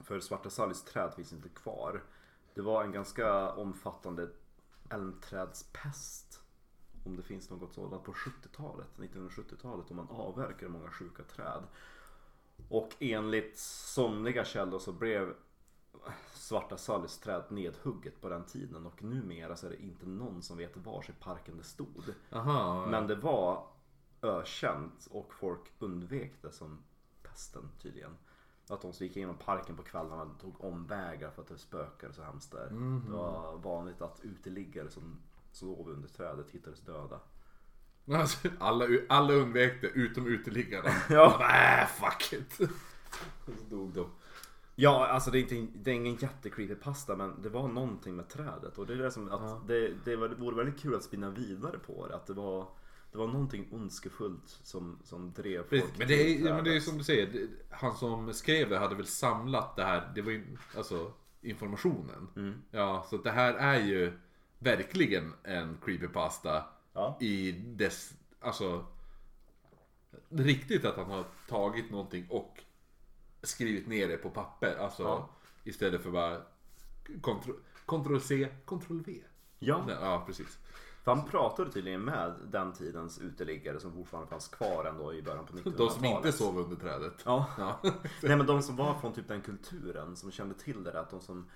[0.00, 2.02] För Svarta Sallys träd finns inte kvar.
[2.54, 4.28] Det var en ganska omfattande
[4.90, 6.40] elmträdspest.
[7.04, 11.62] Om det finns något sådant på 70-talet, 1970-talet, om man avverkade många sjuka träd.
[12.68, 15.34] Och enligt somliga källor så blev
[16.32, 20.56] Svarta Sallys träd nedhugget på den tiden och numera så är det inte någon som
[20.56, 22.14] vet vars i parken det stod.
[22.32, 22.86] Aha.
[22.86, 23.66] Men det var
[24.22, 26.78] ökänt och folk undvek det som
[27.22, 28.16] pesten tydligen.
[28.68, 32.22] Att de som gick igenom parken på kvällarna tog omvägar för att det spökade så
[32.22, 32.68] hemskt där.
[33.04, 35.20] Det var vanligt att uteliggare som
[35.52, 37.20] sov under trädet hittades döda.
[38.12, 40.90] Alltså, alla, alla undvek det, utom uteliggarna.
[41.10, 41.36] Ja.
[41.40, 42.60] Nej, fuck it.
[43.46, 44.10] Och så dog de.
[44.78, 48.28] Ja, alltså det är, inte, det är ingen jättecreepy pasta men det var någonting med
[48.28, 51.02] trädet och det är det som att det, det, var, det vore väldigt kul att
[51.02, 52.16] spinna vidare på det.
[52.16, 52.68] Att det var,
[53.12, 56.76] det var någonting ondskefullt som, som drev folk Precis, men det är, ja, men det
[56.76, 60.32] är som du säger, han som skrev det hade väl samlat det här, det var
[60.32, 62.28] ju alltså informationen.
[62.36, 62.54] Mm.
[62.70, 64.12] Ja, så det här är ju
[64.58, 67.18] verkligen en creepypasta Ja.
[67.20, 68.86] i dess, alltså
[70.28, 72.62] riktigt att han har tagit någonting och
[73.46, 74.76] skrivit ner det på papper.
[74.76, 75.28] Alltså Ja.
[75.64, 76.40] istället för bara
[77.06, 79.20] Ctrl- Ctrl C, Ctrl V.
[79.58, 79.84] Ja.
[79.86, 80.58] Nej, ja, precis.
[81.04, 85.46] För han pratade tydligen med den tidens uteliggare som fortfarande fanns kvar ändå i början
[85.46, 85.76] på 1900-talet.
[85.78, 87.14] De som inte sov under trädet.
[87.24, 87.46] Ja.
[87.58, 87.80] Ja.
[88.22, 91.00] Nej men de som var från typ den kulturen som kände till det där.
[91.00, 91.46] Att de som,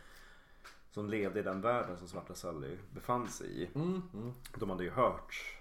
[0.91, 3.69] som levde i den världen som Svarta Sally befann sig i.
[3.75, 4.33] Mm, mm.
[4.57, 5.57] De hade ju hört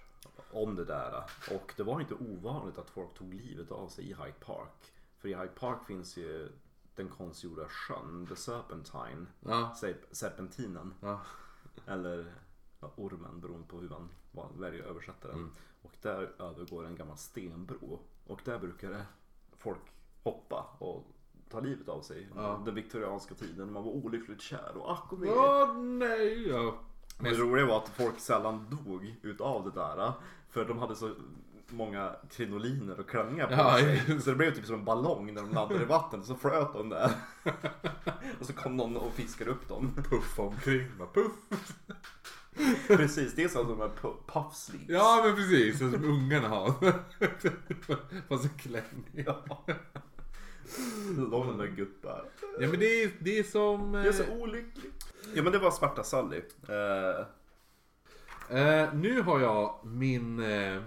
[0.52, 1.24] om det där.
[1.50, 4.92] Och det var inte ovanligt att folk tog livet av sig i Hyde Park.
[5.20, 6.48] För i Hyde Park finns ju
[6.94, 9.26] den konstgjorda sjön, The Serpentine.
[9.40, 9.74] Ja.
[9.82, 10.94] Serp- Serpentinen.
[11.00, 11.20] Ja.
[11.86, 12.32] Eller
[12.80, 13.88] ja, ormen beroende på hur
[14.32, 15.36] man väljer att översätta den.
[15.36, 15.50] Mm.
[15.82, 18.00] Och där övergår en gammal stenbro.
[18.26, 19.06] Och där brukar det
[19.58, 19.80] folk
[20.22, 21.06] hoppa och
[21.48, 22.28] ta livet av sig.
[22.36, 22.62] Ja.
[22.64, 25.18] Den viktorianska tiden man var olyckligt kär och ack och.
[25.22, 26.48] Åh nej!
[26.48, 26.74] Ja.
[27.18, 30.12] Men det roliga var att folk sällan dog utav det där.
[30.48, 31.14] För de hade så
[31.72, 34.02] många krinoliner och klänningar på Ja, sig.
[34.08, 34.24] just.
[34.24, 36.24] Så det blev typ som en ballong när de landade i vattnet.
[36.26, 37.10] Så flöt de där.
[38.40, 39.94] och så kom någon och fiskade upp dem.
[40.10, 40.86] Puffa omkring.
[40.98, 41.32] Bara puff.
[42.86, 44.88] Precis, det är som de här pu- puff sleeves.
[44.88, 46.70] Ja men precis, som ungarna har.
[48.28, 49.24] Fast en klänning.
[49.26, 49.44] Ja.
[51.16, 52.24] De där gubbar.
[52.60, 53.94] Ja men det är, det är som...
[53.94, 54.90] Jag är så olycklig.
[55.34, 56.42] Ja men det var Svarta Sally.
[56.68, 57.26] Eh,
[58.58, 60.40] Eh, nu har jag min...
[60.42, 60.82] Eh,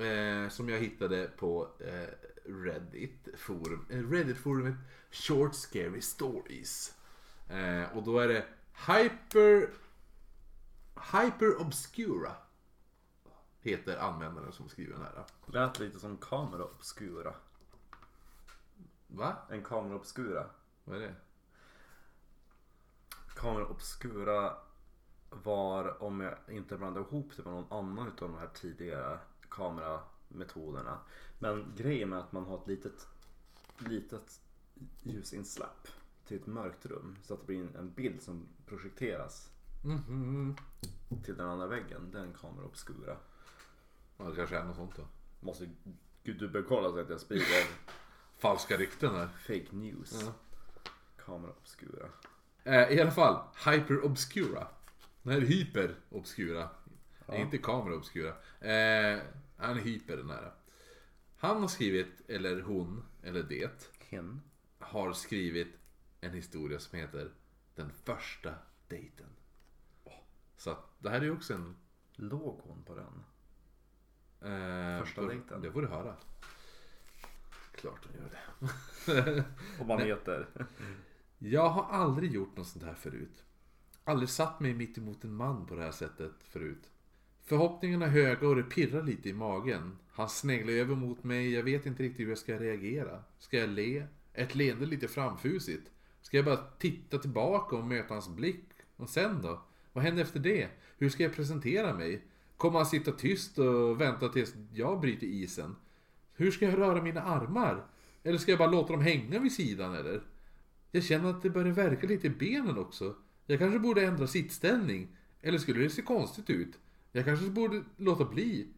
[0.00, 2.08] eh, som jag hittade på eh,
[2.44, 3.86] Reddit forum.
[3.90, 4.74] Eh, Reddit-forumet
[5.10, 6.94] Short Scary Stories.
[7.48, 8.46] Eh, och då är det
[8.86, 9.70] Hyper...
[11.12, 12.32] Hyper Obscura.
[13.60, 15.24] Heter användaren som skriver den här.
[15.46, 17.34] lät lite som kamera obscura.
[19.06, 19.36] Va?
[19.50, 20.46] En kamera obscura.
[20.84, 21.14] Vad är det?
[23.34, 24.56] Kamera obscura
[25.30, 29.18] var, om jag inte blandar ihop det med någon annan utav de här tidigare
[29.50, 30.98] kamerametoderna.
[31.38, 33.06] Men grejen med att man har ett litet,
[33.78, 34.40] litet
[35.02, 35.88] ljusinsläpp
[36.26, 39.50] till ett mörkt rum så att det blir en- bild som projekteras
[39.84, 40.56] Mhm.
[41.24, 42.10] till den andra väggen.
[42.10, 43.16] Det är en kamera obscura.
[44.16, 45.02] Ja, det kanske är något sånt då.
[45.40, 45.70] Måste
[46.24, 47.64] gud dubbelkolla så att jag sprider
[48.38, 49.28] Falska rykten här.
[49.46, 50.22] fake news.
[50.26, 50.32] Ja.
[51.24, 52.08] Kamera obscura.
[52.64, 54.66] Eh, I alla fall, Hyper Obscura.
[55.22, 56.68] Nej, Hyper Obscura.
[57.30, 57.36] Ja.
[57.36, 58.28] Inte Kamera Obscura.
[58.60, 59.18] Eh,
[59.56, 60.52] han är hyper den här.
[61.36, 64.40] Han har skrivit, eller hon, eller det, Hen.
[64.78, 65.68] har skrivit
[66.20, 67.30] en historia som heter
[67.74, 68.54] Den första
[68.88, 69.26] dejten.
[70.56, 71.76] Så att det här är ju också en...
[72.14, 73.24] Låg hon på den?
[74.52, 75.60] Eh, Första dejten.
[75.62, 76.16] Det får du höra.
[77.72, 79.44] Klart hon gör det.
[79.80, 80.48] Om man heter.
[81.38, 83.44] Jag har aldrig gjort något sånt här förut.
[84.04, 86.89] Aldrig satt mig mitt emot en man på det här sättet förut.
[87.50, 89.96] Förhoppningarna är höga och det pirrar lite i magen.
[90.10, 93.22] Han sneglar över mot mig, jag vet inte riktigt hur jag ska reagera.
[93.38, 94.06] Ska jag le?
[94.34, 95.90] Ett leende lite framfusigt?
[96.22, 98.64] Ska jag bara titta tillbaka och möta hans blick?
[98.96, 99.62] Och sen då?
[99.92, 100.68] Vad händer efter det?
[100.98, 102.22] Hur ska jag presentera mig?
[102.56, 105.76] Kommer han sitta tyst och vänta tills jag bryter isen?
[106.34, 107.84] Hur ska jag röra mina armar?
[108.22, 110.22] Eller ska jag bara låta dem hänga vid sidan eller?
[110.90, 113.14] Jag känner att det börjar verka lite i benen också.
[113.46, 115.08] Jag kanske borde ändra sittställning.
[115.42, 116.78] Eller skulle det se konstigt ut?
[117.12, 118.68] Jag kanske borde låta bli.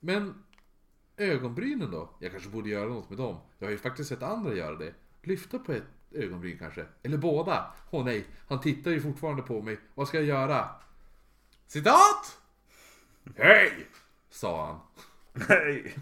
[0.00, 0.44] Men
[1.16, 2.10] ögonbrynen då?
[2.18, 3.36] Jag kanske borde göra något med dem.
[3.58, 4.94] Jag har ju faktiskt sett andra göra det.
[5.22, 6.86] Lyfta på ett ögonbryn kanske.
[7.02, 7.74] Eller båda.
[7.90, 9.78] Åh nej, han tittar ju fortfarande på mig.
[9.94, 10.68] Vad ska jag göra?
[11.66, 12.38] Citat!
[13.36, 13.86] Hej!
[14.30, 14.80] Sa han.
[15.48, 15.96] Nej!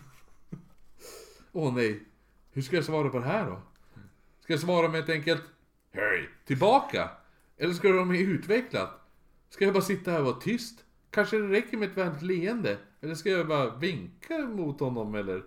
[1.52, 2.02] Åh nej,
[2.52, 3.62] hur ska jag svara på det här då?
[4.40, 5.42] Ska jag svara med ett enkelt
[5.92, 6.28] Hej!
[6.44, 7.10] Tillbaka?
[7.56, 9.00] Eller ska det vara mer utvecklat?
[9.48, 10.84] Ska jag bara sitta här och vara tyst?
[11.12, 12.78] Kanske det räcker med ett vänligt leende?
[13.00, 15.44] Eller ska jag bara vinka mot honom eller?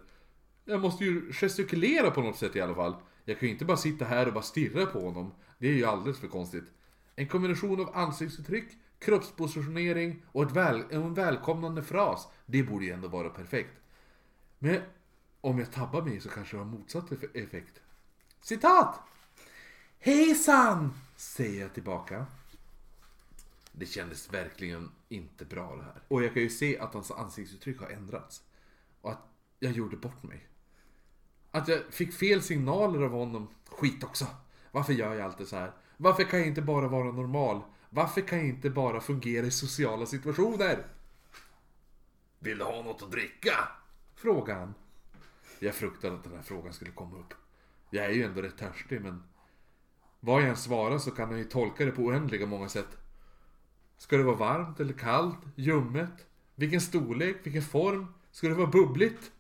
[0.66, 2.96] Jag måste ju gestikulera på något sätt i alla fall.
[3.26, 5.32] Jag kan ju inte bara sitta här och bara stirra på honom.
[5.58, 6.64] Det är ju alldeles för konstigt.
[7.16, 8.66] En kombination av ansiktsuttryck,
[9.00, 12.28] kroppspositionering och ett väl, en välkomnande fras.
[12.46, 13.74] Det borde ju ändå vara perfekt.
[14.60, 14.82] Men
[15.42, 17.82] om jag tabbar mig så kanske det har motsatt effekt.
[18.42, 19.00] Citat!
[20.00, 20.94] Hejsan!
[21.16, 22.26] Säger jag tillbaka.
[23.78, 26.02] Det kändes verkligen inte bra det här.
[26.08, 28.44] Och jag kan ju se att hans ansiktsuttryck har ändrats.
[29.02, 29.28] Och att
[29.60, 30.48] jag gjorde bort mig.
[31.52, 33.48] Att jag fick fel signaler av honom.
[33.66, 34.28] Skit också.
[34.72, 35.72] Varför gör jag alltid så här?
[35.98, 37.62] Varför kan jag inte bara vara normal?
[37.90, 40.88] Varför kan jag inte bara fungera i sociala situationer?
[42.40, 43.54] Vill du ha något att dricka?
[44.16, 44.74] Frågade han.
[45.60, 47.34] Jag fruktade att den här frågan skulle komma upp.
[47.90, 49.24] Jag är ju ändå rätt törstig men...
[50.20, 52.98] Vad jag än svarar så kan jag ju tolka det på oändliga många sätt.
[53.98, 55.40] Ska det vara varmt eller kallt?
[55.56, 56.28] Ljummet?
[56.56, 57.36] Vilken storlek?
[57.44, 58.08] Vilken form?
[58.32, 59.32] Ska det vara bubbligt?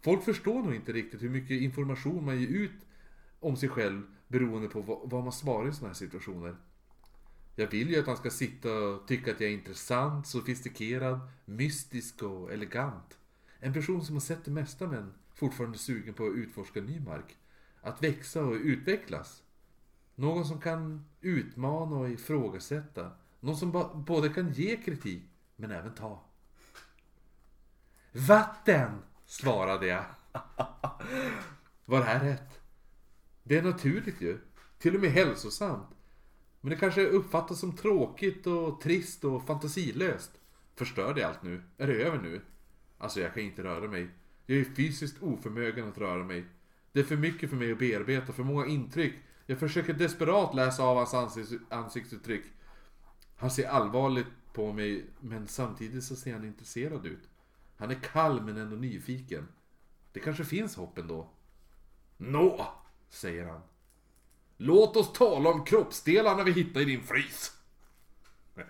[0.00, 2.86] Folk förstår nog inte riktigt hur mycket information man ger ut
[3.40, 6.56] om sig själv beroende på vad, man svarar i sådana här situationer.
[7.56, 12.22] Jag vill ju att han ska sitta och tycka att jag är intressant, sofistikerad, mystisk
[12.22, 13.18] och elegant.
[13.60, 17.00] En person som har sett det mesta men fortfarande är sugen på att utforska ny
[17.00, 17.36] mark.
[17.80, 19.42] Att växa och utvecklas.
[20.14, 23.10] Någon som kan utmana och ifrågasätta.
[23.40, 25.22] Någon som både kan ge kritik
[25.56, 26.24] men även ta.
[28.12, 29.02] Vatten!
[29.26, 30.04] Svarade jag.
[31.84, 32.60] Var det här rätt?
[33.42, 34.38] Det är naturligt ju.
[34.78, 35.88] Till och med hälsosamt.
[36.60, 40.30] Men det kanske uppfattas som tråkigt och trist och fantasilöst.
[40.74, 41.62] Förstör det allt nu?
[41.78, 42.40] Är det över nu?
[42.98, 44.08] Alltså jag kan inte röra mig.
[44.46, 46.44] Jag är fysiskt oförmögen att röra mig.
[46.92, 49.14] Det är för mycket för mig att bearbeta, för många intryck.
[49.46, 52.44] Jag försöker desperat läsa av hans ansikts- ansiktsuttryck.
[53.38, 57.28] Han ser allvarligt på mig, men samtidigt så ser han intresserad ut.
[57.76, 59.48] Han är kall men ändå nyfiken.
[60.12, 61.28] Det kanske finns hopp ändå.
[62.16, 62.66] Nå,
[63.08, 63.60] säger han.
[64.56, 67.52] Låt oss tala om kroppsdelarna vi hittade i din frys.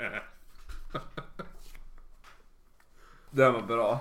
[3.30, 4.00] Den var bra.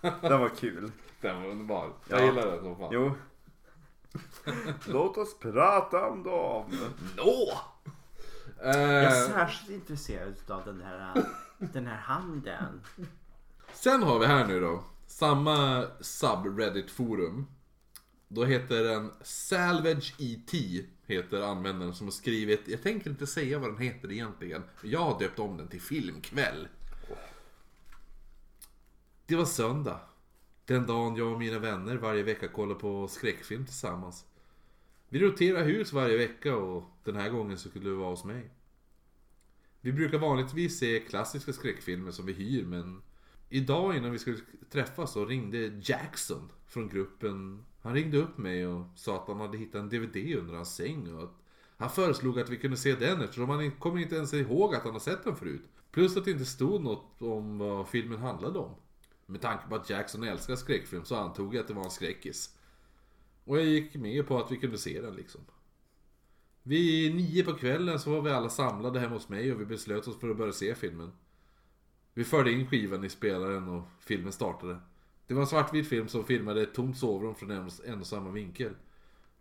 [0.00, 0.92] Den var kul.
[1.20, 1.92] Den var underbar.
[2.08, 2.18] Ja.
[2.18, 2.90] Jag gillar den som fan.
[2.92, 3.14] Jo.
[4.92, 6.78] Låt oss prata om dem.
[7.16, 7.58] Nå!
[8.62, 11.24] Jag är Eh, särskilt intresserad av den här,
[11.58, 12.80] den här handen.
[13.72, 14.84] sen har vi här nu då.
[15.06, 17.46] Samma subreddit-forum.
[18.28, 20.52] Då heter den Salvage ET.
[21.06, 22.60] Heter användaren som har skrivit.
[22.68, 24.62] Jag tänker inte säga vad den heter egentligen.
[24.82, 26.68] Jag har döpt om den till Filmkväll.
[29.26, 30.00] Det var söndag.
[30.64, 34.24] Den dagen jag och mina vänner varje vecka kollar på skräckfilm tillsammans.
[35.12, 38.50] Vi roterar hus varje vecka och den här gången så skulle det vara hos mig.
[39.80, 43.02] Vi brukar vanligtvis se klassiska skräckfilmer som vi hyr men
[43.48, 44.38] Idag innan vi skulle
[44.70, 47.64] träffas så ringde Jackson från gruppen.
[47.80, 51.14] Han ringde upp mig och sa att han hade hittat en DVD under hans säng
[51.14, 51.42] och att
[51.76, 54.92] Han föreslog att vi kunde se den eftersom han kommer inte ens ihåg att han
[54.92, 55.62] har sett den förut.
[55.90, 58.74] Plus att det inte stod något om vad filmen handlade om.
[59.26, 62.58] Med tanke på att Jackson älskar skräckfilm så antog jag att det var en skräckis.
[63.44, 65.40] Och jag gick med på att vi kunde se den liksom.
[66.62, 70.08] Vid nio på kvällen så var vi alla samlade hemma hos mig och vi beslöt
[70.08, 71.12] oss för att börja se filmen.
[72.14, 74.80] Vi förde in skivan i spelaren och filmen startade.
[75.26, 78.30] Det var en svartvit film som filmade ett tomt sovrum från en en och samma
[78.30, 78.74] vinkel.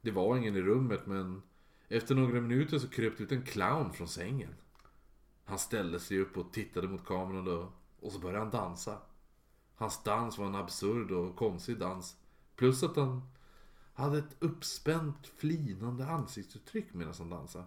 [0.02, 1.41] Det var ingen i rummet men
[1.89, 4.56] efter några minuter så kröp det ut en clown från sängen.
[5.45, 8.97] Han ställde sig upp och tittade mot kameran då, och så började han dansa.
[9.76, 12.16] Hans dans var en absurd och konstig dans.
[12.56, 13.22] Plus att han
[13.93, 17.65] hade ett uppspänt flinande ansiktsuttryck medan han dansade.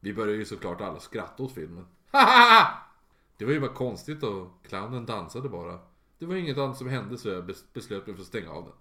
[0.00, 1.86] Vi började ju såklart alla skratta åt filmen.
[3.36, 5.78] Det var ju bara konstigt och clownen dansade bara.
[6.18, 8.72] Det var inget annat som hände så jag beslöt mig för att stänga av den.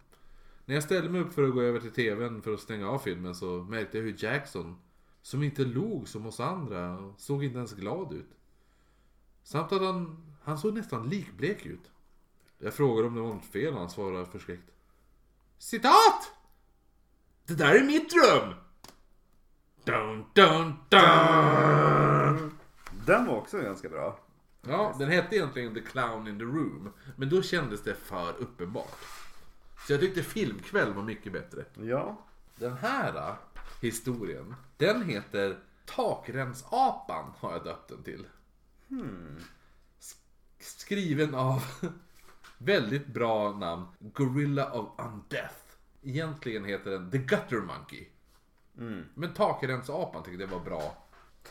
[0.65, 2.99] När jag ställde mig upp för att gå över till TVn för att stänga av
[2.99, 4.77] filmen så märkte jag hur Jackson,
[5.21, 8.29] som inte log som oss andra, såg inte ens glad ut.
[9.43, 11.91] Samt att han, han såg nästan likblek ut.
[12.57, 14.71] Jag frågade om det var något fel och han svarade förskräckt.
[15.57, 16.31] Citat!
[17.45, 18.53] Det där är mitt rum!
[19.83, 22.57] Dun, dun, dun.
[23.05, 24.19] Den var också ganska bra.
[24.67, 26.93] Ja, den hette egentligen The Clown in the Room.
[27.15, 28.97] Men då kändes det för uppenbart.
[29.87, 31.65] Så jag tyckte Filmkväll var mycket bättre.
[31.75, 32.17] Ja.
[32.55, 33.35] Den här äh,
[33.81, 38.27] historien, den heter Takremsapan har jag döpt den till.
[39.99, 40.17] Sk-
[40.59, 41.63] Skriven av
[42.57, 45.55] väldigt bra namn, Gorilla of Undeath.
[46.03, 48.07] Egentligen heter den The Gutter Monkey.
[49.13, 50.97] Men Takremsapan tyckte jag var bra.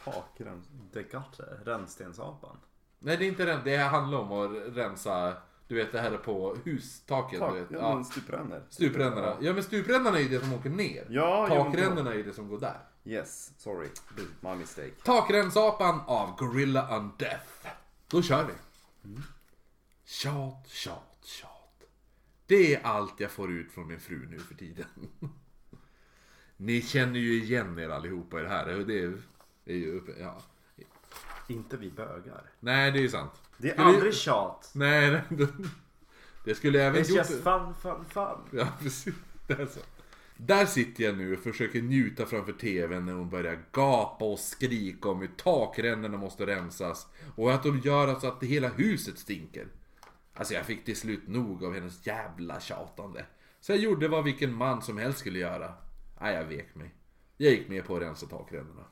[0.04, 0.66] Takrens...
[0.92, 1.60] The Gutter.
[1.64, 2.56] Rännstensapan.
[2.98, 5.36] Nej det är inte den, det handlar om att rensa,
[5.68, 7.40] du vet det här är på hustaken.
[7.40, 7.52] Tak...
[7.52, 7.70] du vet.
[7.70, 8.62] Ja, men stuprännor.
[8.70, 9.36] stuprännorna.
[9.40, 11.06] Ja men stuprännorna är ju det som åker ner.
[11.10, 12.78] Ja, Takrännorna är ju det som går där.
[13.04, 13.88] Yes, sorry.
[14.40, 14.90] My mistake.
[15.04, 17.68] Takremsapan av Gorilla Undeath.
[18.08, 18.52] Då kör vi.
[20.04, 21.84] Tjat, tjat, tjat.
[22.46, 24.86] Det är allt jag får ut från min fru nu för tiden.
[26.56, 28.66] Ni känner ju igen er allihopa i det här.
[28.66, 29.12] Det är,
[29.64, 30.42] det är ju ja.
[31.48, 32.50] Inte vi bögar.
[32.60, 33.32] Nej, det är ju sant.
[33.58, 34.70] Det är aldrig tjat.
[34.74, 35.48] Nej, det,
[36.44, 37.16] det skulle jag även gjort.
[37.16, 38.38] just fun, fun, fun.
[38.52, 39.14] Ja, precis.
[39.46, 39.80] Det är så.
[40.36, 45.08] Där sitter jag nu och försöker njuta framför TVn när hon börjar gapa och skrika
[45.08, 49.66] om hur takrännorna måste rensas och att de gör så att det hela huset stinker.
[50.34, 53.26] Alltså jag fick till slut nog av hennes jävla tjatande.
[53.60, 55.74] Så jag gjorde vad vilken man som helst skulle göra.
[56.20, 56.94] Nej, jag vek mig.
[57.36, 58.84] Jag gick med på att rensa takrännorna.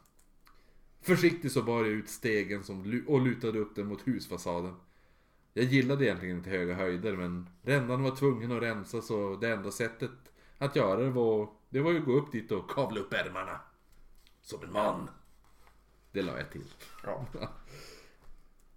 [1.01, 4.75] Försiktigt så bar jag ut stegen som, och lutade upp den mot husfasaden.
[5.53, 9.71] Jag gillade egentligen inte höga höjder men rännan var tvungen att rensa så det enda
[9.71, 10.11] sättet
[10.59, 13.61] att göra det var, det var ju att gå upp dit och kavla upp ärmarna.
[14.43, 15.11] Som en man.
[16.13, 16.65] Det la jag till.
[17.05, 17.27] Ja.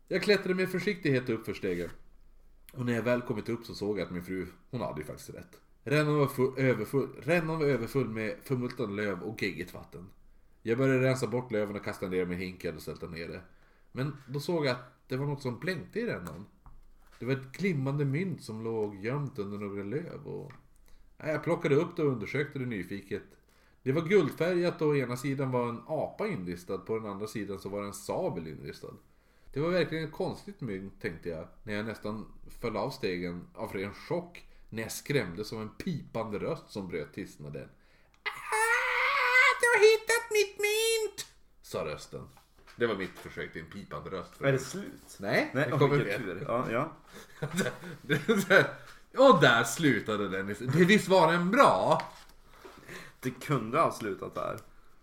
[0.07, 1.89] Jag klättrade med försiktighet upp för stegen.
[2.75, 5.07] Och när jag väl kommit upp så såg jag att min fru, hon hade ju
[5.07, 5.59] faktiskt rätt.
[5.83, 10.09] Rännan var, full, överfull, rännan var överfull med förmultnade löv och geggigt vatten.
[10.61, 13.41] Jag började rensa bort löven och kasta ner med hinken och sälta ner det.
[13.91, 16.45] Men då såg jag att det var något som blänkte i rännan.
[17.19, 20.51] Det var ett glimmande mynt som låg gömt under några löv och...
[21.17, 23.23] Jag plockade upp det och undersökte det nyfiket.
[23.83, 27.59] Det var guldfärgat och å ena sidan var en apa inristad, på den andra sidan
[27.59, 28.93] så var det en sabel inristad.
[29.55, 32.25] Det var verkligen ett konstigt mynt tänkte jag, när jag nästan
[32.61, 37.13] föll av stegen av ren chock när jag skrämdes av en pipande röst som bröt
[37.13, 37.69] tystnaden.
[38.23, 41.27] Ah, du har hittat mitt mynt!
[41.61, 42.27] Sa rösten.
[42.75, 44.41] Det var mitt försök till en pipande röst.
[44.41, 45.17] Är det slut?
[45.19, 46.43] Nej, Nej, det kommer mer.
[46.47, 46.91] Ja, ja.
[49.33, 50.47] Och där slutade den.
[50.47, 52.01] Det visst var den bra?
[53.19, 54.59] Det kunde ha slutat där.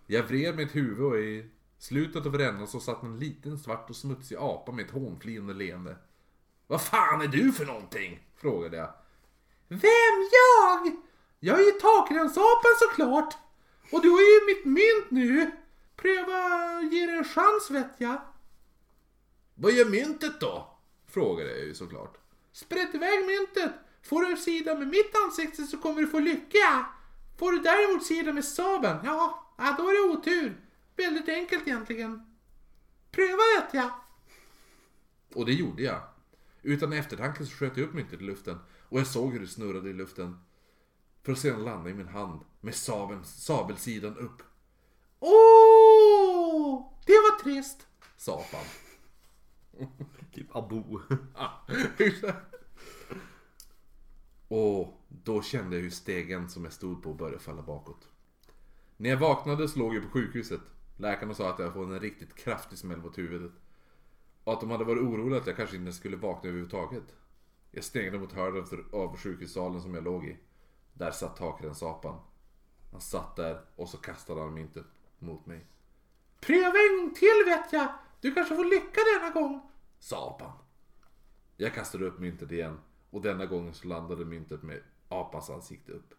[0.07, 1.49] Jag vred mitt huvud och i
[1.83, 5.97] slutet av rännan så satt en liten svart och smutsig apa med ett hånflinande leende.
[6.67, 8.27] Vad fan är du för någonting?
[8.35, 8.93] Frågade jag.
[9.67, 10.95] Vem jag?
[11.39, 13.37] Jag är ju takränsapan såklart.
[13.91, 15.51] Och du har ju mitt mynt nu.
[15.95, 18.21] Pröva ge det en chans vet jag.
[19.55, 20.77] Vad gör myntet då?
[21.07, 22.17] Frågade jag ju såklart.
[22.51, 23.71] Sprätt iväg myntet.
[24.03, 26.85] Får du sida med mitt ansikte så kommer du få lycka.
[27.39, 29.39] Får du däremot sida med sabeln, ja
[29.77, 30.59] då är det otur.
[30.95, 32.35] Väldigt enkelt egentligen.
[33.11, 33.91] Pröva vet jag.
[35.33, 36.01] Och det gjorde jag.
[36.61, 39.89] Utan eftertanke så sköt jag upp myntet i luften och jag såg hur det snurrade
[39.89, 40.37] i luften.
[41.23, 44.43] För att sedan landa i min hand med sabeln, sabelsidan upp.
[45.19, 47.87] Åh, det var trist,
[48.17, 48.65] sa apan.
[50.33, 51.01] Typ abo.
[54.47, 58.07] Och då kände jag hur stegen som jag stod på började falla bakåt.
[58.97, 60.61] När jag vaknade så låg jag på sjukhuset.
[60.97, 63.51] Läkarna sa att jag fått en riktigt kraftig smäll mot huvudet.
[64.43, 67.03] Och att de hade varit oroliga att jag kanske inte skulle vakna överhuvudtaget.
[67.71, 70.37] Jag sneglade mot hörnet av- sjukhussalen som jag låg i.
[70.93, 72.19] Där satt takrensapan.
[72.91, 74.85] Han satt där och så kastade han myntet
[75.19, 75.65] mot mig.
[76.39, 77.87] Pröva en gång till vet jag!
[78.21, 79.69] Du kanske får lycka denna gång!
[79.99, 80.51] Sa apan.
[81.57, 82.79] Jag kastade upp myntet igen
[83.09, 86.13] och denna gång så landade myntet med apans ansikte upp.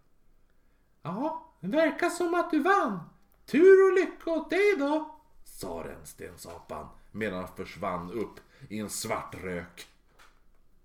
[1.03, 3.01] Ja, det verkar som att du vann.
[3.47, 9.35] Tur och lycka åt dig då, sa rännstensapan medan han försvann upp i en svart
[9.35, 9.87] rök.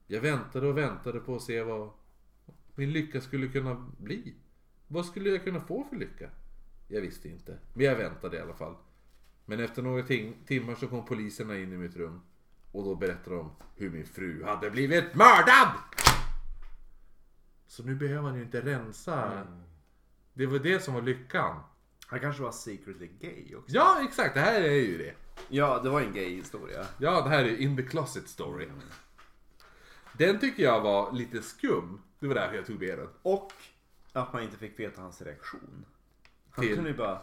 [0.08, 1.90] Jag väntade och väntade på att se vad
[2.76, 4.36] min lycka skulle kunna bli.
[4.88, 6.30] Vad skulle jag kunna få för lycka?
[6.88, 8.76] Jag visste inte, men jag väntade i alla fall.
[9.46, 12.22] Men efter några tim- timmar så kom poliserna in i mitt rum.
[12.72, 15.72] Och då berättade de hur min fru hade blivit mördad!
[17.68, 19.48] Så nu behöver han ju inte rensa.
[20.34, 21.60] Det var det som var lyckan.
[22.10, 23.76] Han kanske var secretly gay också.
[23.76, 24.34] Ja, exakt.
[24.34, 25.14] Det här är ju det.
[25.50, 26.86] Ja, det var en gay historia.
[26.98, 28.68] Ja, det här är in the closet story.
[30.14, 32.02] Den tycker jag var lite skum.
[32.20, 33.10] Det var därför jag tog med den.
[33.22, 33.54] Och
[34.14, 35.86] att man inte fick veta hans reaktion.
[36.52, 37.22] Han Till- kunde ju bara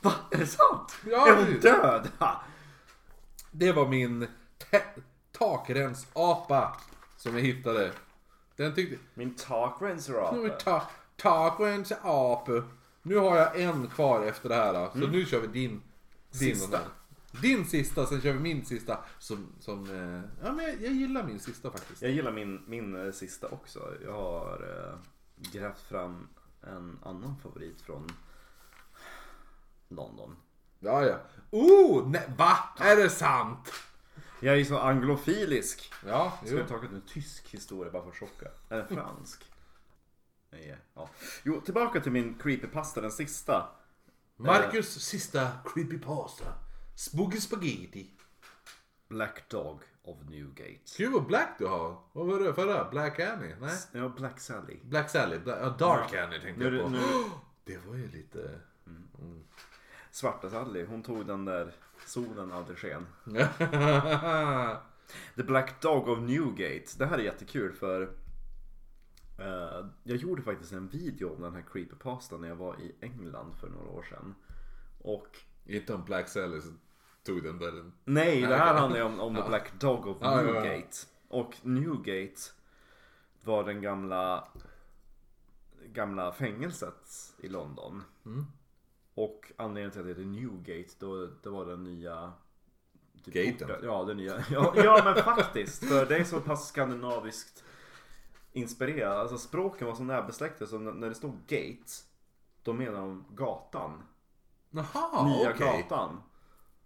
[0.00, 0.12] Va?
[0.30, 0.96] Är det sant?
[1.06, 2.08] Ja, är hon död?
[2.18, 2.42] Ha!
[3.50, 4.26] Det var min
[4.70, 4.82] te-
[5.32, 6.76] takrensapa
[7.16, 7.92] som jag hittade.
[8.56, 8.96] Den tyckte...
[9.14, 10.48] Min är apa.
[10.48, 12.62] ta- Takrensapa.
[13.02, 14.72] Nu har jag en kvar efter det här.
[14.74, 14.90] då.
[14.92, 15.70] Så nu kör vi din.
[15.70, 16.80] din Sista.
[17.42, 18.98] Din sista, sen kör vi min sista.
[19.18, 22.02] Som, som eh, ja men jag, jag gillar min sista faktiskt.
[22.02, 23.94] Jag gillar min, min eh, sista också.
[24.04, 24.98] Jag har eh,
[25.52, 26.28] grävt fram
[26.62, 28.08] en annan favorit från
[29.88, 30.36] London.
[30.80, 31.16] Ja, ja.
[31.50, 32.58] Oh, nej, va?
[32.78, 33.72] Är det sant?
[34.40, 35.92] Jag är ju så anglofilisk.
[36.06, 36.58] Ja, Ska jo.
[36.58, 38.46] jag ta en tysk historia bara för att chocka?
[38.68, 39.44] Eller fransk?
[40.94, 41.08] Ja.
[41.42, 43.68] Jo, tillbaka till min creepypasta, den sista.
[44.36, 46.44] Marcus sista creepypasta.
[46.94, 48.10] Spooky spaghetti.
[49.08, 50.78] Black Dog of Newgate.
[50.98, 51.96] Gud vad black du har.
[52.12, 52.90] Vad var det förra?
[52.90, 53.54] Black Annie?
[53.60, 53.78] Nej?
[53.92, 54.76] Ja, Black Sally.
[54.82, 55.36] Black Sally?
[55.38, 56.90] Bla- ja, Dark Annie tänkte Nu, jag på.
[56.90, 56.98] nu,
[57.64, 58.60] Det var ju lite...
[60.10, 61.72] Svarta Sally, hon tog den där
[62.06, 63.06] solen aldrig sken.
[65.36, 66.84] The Black Dog of Newgate.
[66.98, 68.10] Det här är jättekul för
[69.38, 73.54] eh, jag gjorde faktiskt en video om den här creepypastan när jag var i England
[73.60, 74.34] för några år sedan.
[75.02, 76.72] Och Inte om Black Sally så
[77.22, 77.92] tog den där den.
[78.04, 80.60] nej, det här handlar ju om, om The Black Dog of Ja, ja, ja.
[80.60, 80.96] Newgate.
[81.28, 82.40] Och Newgate
[83.44, 84.48] var den gamla
[85.92, 88.02] gamla fängelset i London.
[88.26, 88.44] Mm.
[89.14, 92.32] Och anledningen till att det heter Newgate, då, det var den nya
[93.24, 93.76] typ Gaten.
[93.82, 94.44] Ja, den nya.
[94.50, 95.84] Ja, ja, men faktiskt.
[95.84, 97.64] För det är så pass skandinaviskt
[98.52, 99.18] inspirerat.
[99.18, 101.92] Alltså språken var så närbesläktade så när- det stod gate,
[102.62, 104.02] då menar de gatan.
[104.70, 105.82] Jaha, nya okej.
[105.88, 106.22] gatan.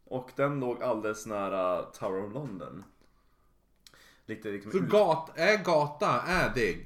[0.04, 2.84] Och den låg alldeles nära Tower of London.
[4.26, 6.76] Lite liksom Så gat, är gata, är det,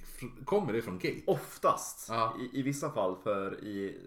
[0.44, 1.22] kommer det från gate?
[1.26, 2.06] Oftast.
[2.08, 2.36] Ja.
[2.40, 4.00] I, I vissa fall för i,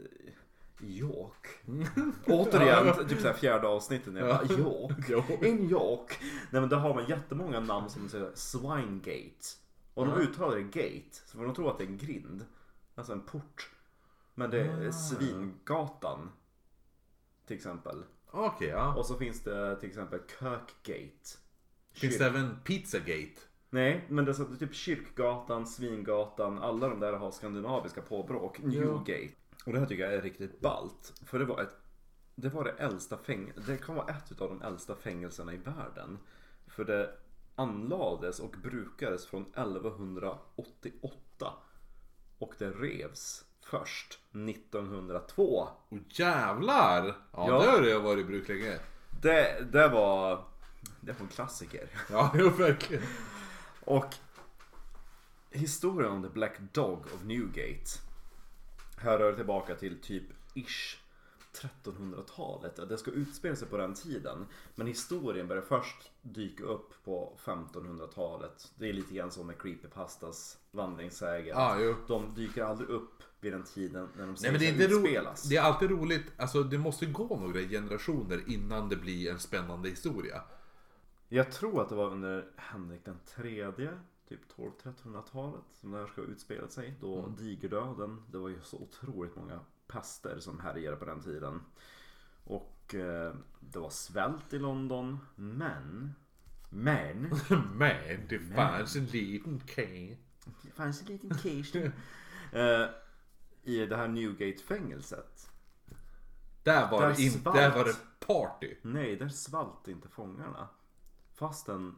[0.82, 1.48] York.
[2.28, 4.58] Återigen, typ såhär fjärde avsnittet när jag bara.
[4.60, 5.44] York.
[5.44, 6.18] In York.
[6.52, 9.46] Nej men där har man jättemånga namn som säger Swinegate.
[10.00, 11.16] Och de uttalar det gate.
[11.26, 12.46] Så får de tro att det är en grind.
[12.96, 13.70] Alltså en port.
[14.36, 14.92] Men det är Ah.
[14.92, 16.32] Svingatan.
[17.46, 18.04] Till exempel.
[18.32, 18.96] Okej, ja.
[18.96, 21.38] Och så finns det till exempel Kirkgate.
[21.92, 23.42] Finns det även Pizzagate?
[23.70, 28.54] Nej, men det är så, typ Kyrkgatan, Svingatan, alla de där har skandinaviska påbrå.
[28.60, 29.34] Newgate.
[29.66, 31.14] Och det här tycker jag är riktigt ballt.
[31.26, 31.76] För det var ett
[32.36, 36.18] det var det äldsta fängelset, det kan vara ett av de äldsta fängelserna i världen.
[36.68, 37.16] För det
[37.60, 41.54] anlades och brukades från 1188.
[42.38, 45.68] Och det revs först 1902.
[45.90, 47.06] Åh jävlar!
[47.06, 47.16] Ja,
[47.48, 47.60] Ja.
[47.64, 48.80] det har det varit i bruk länge.
[49.22, 50.44] Det, det var,
[51.02, 51.90] det var en klassiker.
[52.12, 53.04] Ja, jo, verkligen.
[53.86, 54.16] Och
[55.52, 57.86] historien om The Black Dog of Newgate
[58.98, 60.98] härrör tillbaka till typ ish
[61.60, 62.90] 1300-talet.
[62.90, 64.46] Det ska utspela sig på den tiden.
[64.76, 68.72] Men historien börjar först dyka upp på 1500-talet.
[68.76, 71.58] Det är lite grann som med Creepypastas vandringssägen.
[71.80, 71.96] Jo.
[72.08, 75.44] De dyker aldrig upp vid den tiden när de Nej men det är inte utspelas.
[75.44, 76.32] Det är alltid roligt.
[76.38, 80.42] Alltså det måste gå några generationer innan det blir en spännande historia.
[81.28, 84.00] Jag tror att det var under Henrik den tredje,
[84.30, 86.98] typ 12-1300-talet, som det här ska ha utspelat sig.
[87.02, 87.36] Då Mm.
[87.36, 89.60] digerdöden, det var ju så otroligt många
[89.90, 91.62] pester som härjade på den tiden.
[92.44, 96.16] Och eh, det var svält i London, men,
[96.70, 97.30] men,
[97.74, 100.18] Men det fanns en liten key.
[100.62, 101.76] det fanns en liten cage.
[102.52, 102.90] eh,
[103.64, 105.50] I det här Newgate-fängelset.
[106.64, 107.56] Där var, Där det, in, svalt.
[107.58, 108.76] där var det party.
[108.82, 110.68] Nej, där svalt inte fångarna.
[111.34, 111.96] Fastän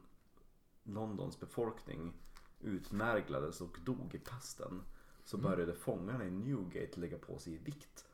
[0.84, 2.14] Londons befolkning
[2.60, 4.84] utmärglades och dog i pesten
[5.32, 8.06] så började fångarna i Newgate lägga på sig i vikt.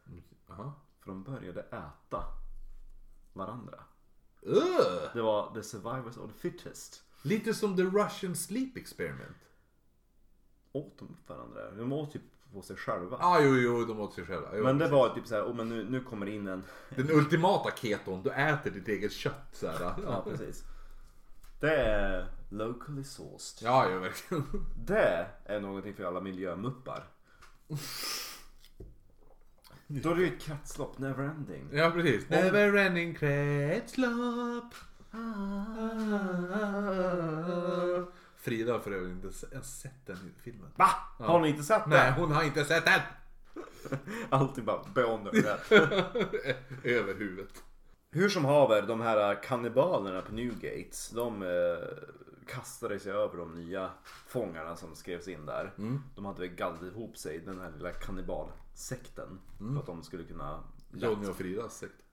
[0.47, 0.73] Jaha.
[0.99, 2.23] För de började äta
[3.33, 3.79] varandra.
[4.41, 5.09] Ugh.
[5.13, 7.03] Det var the survivors of the fittest.
[7.21, 9.37] Lite som the Russian sleep experiment.
[10.71, 11.71] Åt de varandra?
[11.71, 12.21] De åt typ
[12.53, 13.17] på sig själva.
[13.19, 14.49] Ah, jo, jo, de åt sig själva.
[14.53, 14.91] Jo, Men det precis.
[14.91, 16.63] var typ såhär, oh, men nu, nu kommer det in en...
[16.89, 19.95] Den ultimata keton, du äter ditt eget kött så här.
[20.03, 20.63] Ja, precis.
[21.59, 23.61] Det är locally sourced.
[23.61, 24.65] Ja, ja, verkligen.
[24.85, 27.03] Det är någonting för alla miljömuppar.
[29.87, 31.69] Då är det ju ett kretslopp, neverending.
[31.71, 32.29] Ja, precis.
[32.29, 34.73] Never ending kretslopp.
[38.37, 40.71] Frida har för övrigt inte ens sett den filmen.
[40.75, 40.89] Va?
[41.19, 41.89] Har ni inte sett det?
[41.89, 43.01] Nej, hon har inte sett den!
[44.29, 44.83] Alltid bara
[45.31, 45.71] det.
[46.83, 47.63] Över huvudet.
[48.11, 51.47] Hur som haver, de här kannibalerna på Newgate, de eh,
[52.47, 55.73] kastade sig över de nya fångarna som skrevs in där.
[56.15, 59.39] De hade väl gallrat ihop sig, den här lilla kannibalsekten.
[59.57, 60.63] För att de skulle kunna...
[60.93, 62.03] Johnny och Fridas sekt.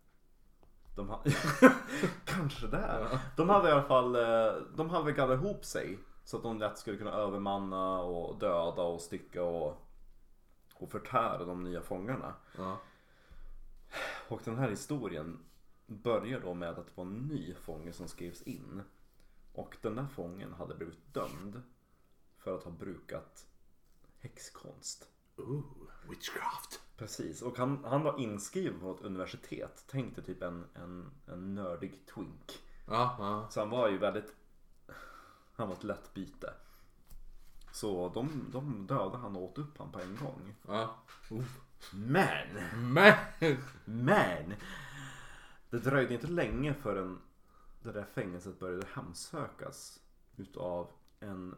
[0.97, 1.25] De ha...
[2.25, 3.19] Kanske där.
[3.37, 5.99] De hade i alla fall, eh, de hade väl gallrat ihop sig.
[6.25, 9.89] Så att de lätt skulle kunna övermanna och döda och stycka och,
[10.75, 12.35] och förtära de nya fångarna.
[12.59, 12.77] Ja.
[14.29, 15.39] Och den här historien
[15.87, 18.83] börjar då med att det var en ny fånge som skrevs in.
[19.55, 21.63] Och den där fången hade blivit dömd
[22.39, 23.47] för att ha brukat
[24.19, 25.09] häxkonst.
[25.37, 25.65] Ooh,
[26.09, 26.81] witchcraft.
[26.97, 29.85] Precis, och han, han var inskriven på ett universitet.
[29.87, 32.63] Tänk dig typ en, en, en nördig twink.
[32.87, 33.49] Ja, ja.
[33.51, 34.35] Så han var ju väldigt...
[35.55, 36.55] Han var ett lätt byte.
[37.73, 40.55] Så de, de dödade han och åt upp han på en gång.
[40.67, 40.97] ja.
[41.31, 41.45] Oh.
[41.93, 42.49] Men!
[42.93, 43.15] Men!
[43.85, 44.55] Men!
[45.71, 47.19] Det dröjde inte länge förrän
[47.89, 50.01] det där fängelset började hemsökas
[50.37, 51.55] utav en,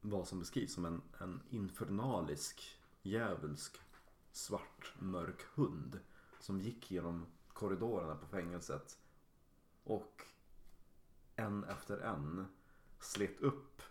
[0.00, 3.76] vad som beskrivs som en, en infernalisk, djävulsk,
[4.32, 6.00] svart, mörk hund.
[6.40, 8.98] Som gick genom korridorerna på fängelset.
[9.84, 10.22] Och
[11.36, 12.46] en efter en
[13.00, 13.82] slet upp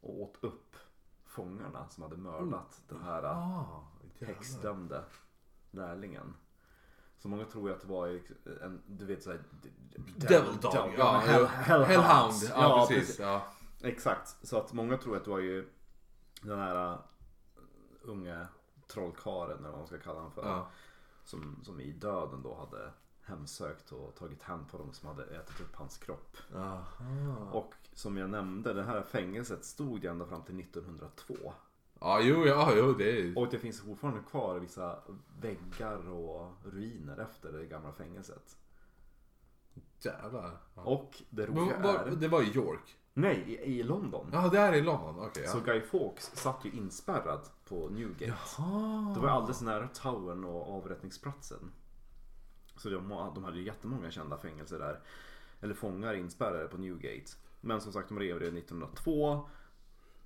[0.00, 0.76] och åt upp
[1.24, 4.34] fångarna som hade mördat den här Ah, jävlar.
[4.34, 5.04] häxdömde
[5.70, 6.34] lärlingen.
[7.18, 8.20] Så många tror ju att det var
[8.62, 9.40] en, du vet såhär...
[10.16, 10.94] Devil Dog.
[10.98, 11.86] Ja, hell, Hellhound.
[11.86, 12.34] hellhound.
[12.50, 13.18] Ja, precis.
[13.18, 13.42] Ja.
[13.80, 14.46] Exakt.
[14.46, 15.68] Så att många tror att det var ju
[16.42, 16.98] den här uh,
[18.02, 18.46] unge
[18.86, 20.48] trollkaren eller vad man ska kalla honom för.
[20.48, 20.70] Ja.
[21.24, 22.92] Som, som i döden då hade
[23.22, 26.36] hemsökt och tagit hand på dem som hade ätit upp hans kropp.
[26.54, 27.50] Aha.
[27.52, 31.34] Och som jag nämnde, det här fängelset stod ju ända fram till 1902.
[32.00, 34.98] Ja, jo, ja, jo, det är Och det finns fortfarande kvar vissa
[35.40, 38.56] väggar och ruiner efter det gamla fängelset.
[40.00, 40.58] Jävlar.
[40.74, 40.82] Ja.
[40.82, 42.10] Och det Men roliga var- är...
[42.10, 42.96] Det var i York.
[43.14, 44.30] Nej, i, i London.
[44.32, 45.18] Ja, det är i London.
[45.18, 45.50] Okej, ja.
[45.50, 48.24] Så Guy Fawkes satt ju inspärrad på Newgate.
[48.24, 49.14] Jaha.
[49.14, 51.72] Det var alldeles nära Towern och avrättningsplatsen.
[52.76, 55.00] Så de, de hade ju jättemånga kända fängelser där.
[55.60, 57.32] Eller fångar inspärrade på Newgate.
[57.60, 59.48] Men som sagt, de rev det 1902.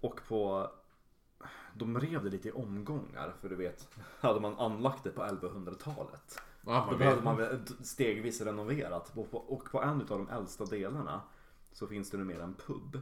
[0.01, 0.71] Och på...
[1.75, 3.35] De rev det lite i omgångar.
[3.41, 3.89] För du vet,
[4.21, 6.43] hade man anlagt det på 1100-talet.
[6.67, 9.13] Ja, Då behövde man stegvis renoverat.
[9.15, 11.21] Och på, en av de äldsta delarna
[11.73, 13.01] så finns det numera en pub.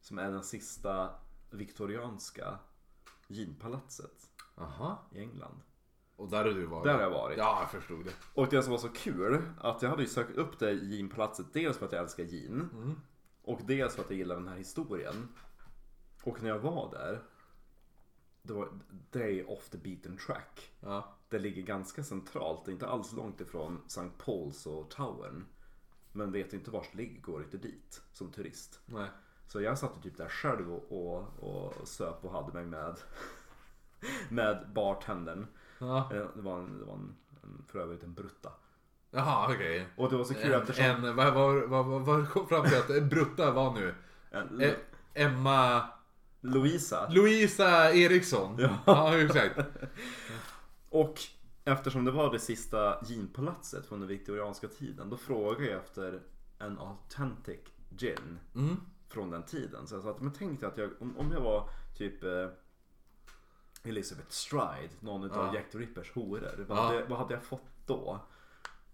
[0.00, 1.10] Som är den sista
[1.50, 2.58] viktorianska
[3.26, 5.08] ginpalatset Aha.
[5.12, 5.60] i England.
[6.16, 6.84] Och där har du varit?
[6.84, 7.38] Där har jag varit.
[7.38, 8.12] Ja, jag förstod det.
[8.34, 11.78] Och det som var så kul att jag hade ju sökt upp det ginpalatset dels
[11.78, 12.70] för att jag älskar gin.
[13.42, 15.28] Och dels för att jag gillar den här historien.
[16.26, 17.22] Och när jag var där.
[18.42, 18.68] Det var
[19.10, 20.72] day off the beaten track.
[20.80, 21.14] Ja.
[21.28, 24.10] Det ligger ganska centralt, inte alls långt ifrån St.
[24.24, 25.44] Paul's och Towern.
[26.12, 28.80] Men vet inte vart det ligger, går inte dit som turist.
[28.86, 29.08] Nej.
[29.46, 32.96] Så jag satt typ där själv och, och, och söp och hade mig med
[34.28, 35.46] med bartendern.
[35.78, 36.14] Ja.
[36.14, 38.52] Eh, Det var, en, det var en, en, för övrigt en brutta.
[39.10, 39.86] Jaha, okej.
[39.96, 40.84] Och det var så kul En, eftersom...
[40.84, 43.94] en, vad, vad, vad, vad, kom fram till att brutta var nu?
[44.30, 44.74] en, Eh,
[45.14, 45.88] Emma...
[46.54, 47.08] Louisa.
[47.08, 48.56] Louisa Eriksson.
[48.58, 48.78] Ja.
[48.86, 49.58] ja exakt.
[50.88, 51.20] Och
[51.64, 55.10] eftersom det var det sista ginpalatset från den viktorianska tiden.
[55.10, 56.20] Då frågade jag efter
[56.58, 57.60] en authentic
[57.98, 58.38] gin.
[58.54, 58.76] Mm.
[59.08, 59.86] Från den tiden.
[59.86, 61.68] Så jag sa att men tänk dig att jag, om, om jag var
[61.98, 62.48] typ eh,
[63.82, 65.54] Elizabeth Stride, någon av Ja.
[65.54, 66.64] Jack the Rippers horor.
[66.68, 66.82] Vad, Ja.
[66.82, 68.20] hade, vad hade jag fått då?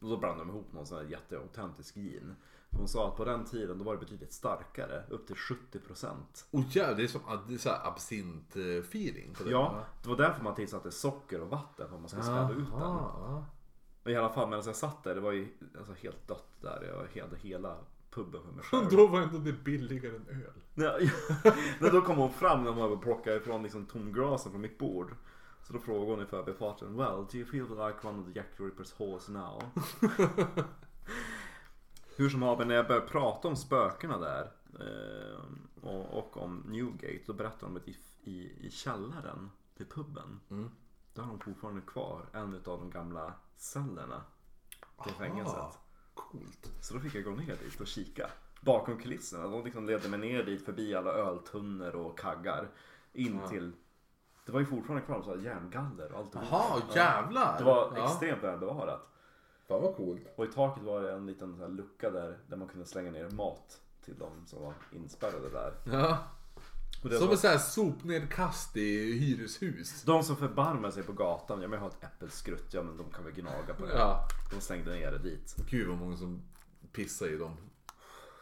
[0.00, 2.34] Och då blandade de ihop någon sån här jätteautentisk gin.
[2.76, 6.06] Hon sa att på den tiden då var det betydligt starkare, upp till 70%.
[6.50, 9.50] Oh jävlar, det är som det är så här absint eh.
[9.50, 12.70] Ja, det var därför man tillsatte socker och vatten för att man skulle späda ut
[12.70, 13.44] den.
[14.04, 17.08] Men i alla fall medan jag satt där, det var ju alltså, helt dött där.
[17.14, 17.76] Jag hade hela
[18.10, 18.88] puben för mig själv.
[18.90, 20.52] Då var ändå det billigare än öl.
[20.74, 21.12] Nej,
[21.80, 25.14] Men då kom hon fram när hon var plockade ifrån liksom tomgrasen från mitt bord.
[25.62, 28.50] Så då frågade hon i förbifarten Well, do you feel like one of the Jack
[28.56, 29.62] Rippers horse now?
[32.16, 35.40] Hur som haver, när jag började prata om spökena där eh,
[35.88, 40.70] och, och om Newgate, då berättade de att i, i, i källaren till puben, Mm.
[41.14, 44.22] där har de fortfarande kvar en av de gamla cellerna
[45.04, 45.78] till fängelset.
[46.14, 46.72] Coolt.
[46.80, 48.30] Så då fick jag gå ner dit och kika.
[48.60, 49.48] Bakom kulisserna.
[49.48, 52.68] De liksom ledde mig ner dit förbi alla öltunnor och kaggar.
[53.12, 53.72] In till...
[54.46, 56.34] Det var ju fortfarande kvar så här järngaller och allt.
[56.50, 57.58] Jaha, jävlar.
[57.58, 58.04] Det var Ja.
[58.04, 59.11] extremt välbevarat.
[59.72, 60.22] Fan vad coolt.
[60.36, 63.10] Och i taket var det en liten så här lucka där, där man kunde slänga
[63.10, 65.74] ner mat till de som var inspärrade där.
[65.84, 66.18] Ja.
[67.02, 70.02] Och det Som var, ett här sopnedkast i hyreshus.
[70.02, 73.10] de som förbarmar sig på gatan, ja men jag har ett äppelskrutt, ja men de
[73.10, 73.92] kan väl gnaga på det.
[73.92, 74.28] Ja.
[74.54, 75.56] De slängde ner det dit.
[75.70, 76.42] Gud vad många som
[76.92, 77.56] pissar i dem.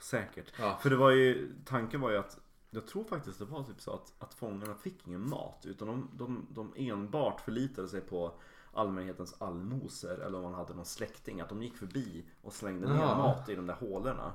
[0.03, 0.53] Säkert.
[0.59, 0.79] Ja.
[0.83, 2.39] För det var ju, tanken var ju att
[2.71, 6.11] jag tror faktiskt det var typ så att, att fångarna fick ingen mat utan de,
[6.13, 8.41] de, de enbart förlitade sig på
[8.73, 11.41] allmänhetens allmosor eller om man hade någon släkting.
[11.41, 13.17] Att de gick förbi och slängde ner Ja.
[13.19, 14.33] mat i de där hålorna.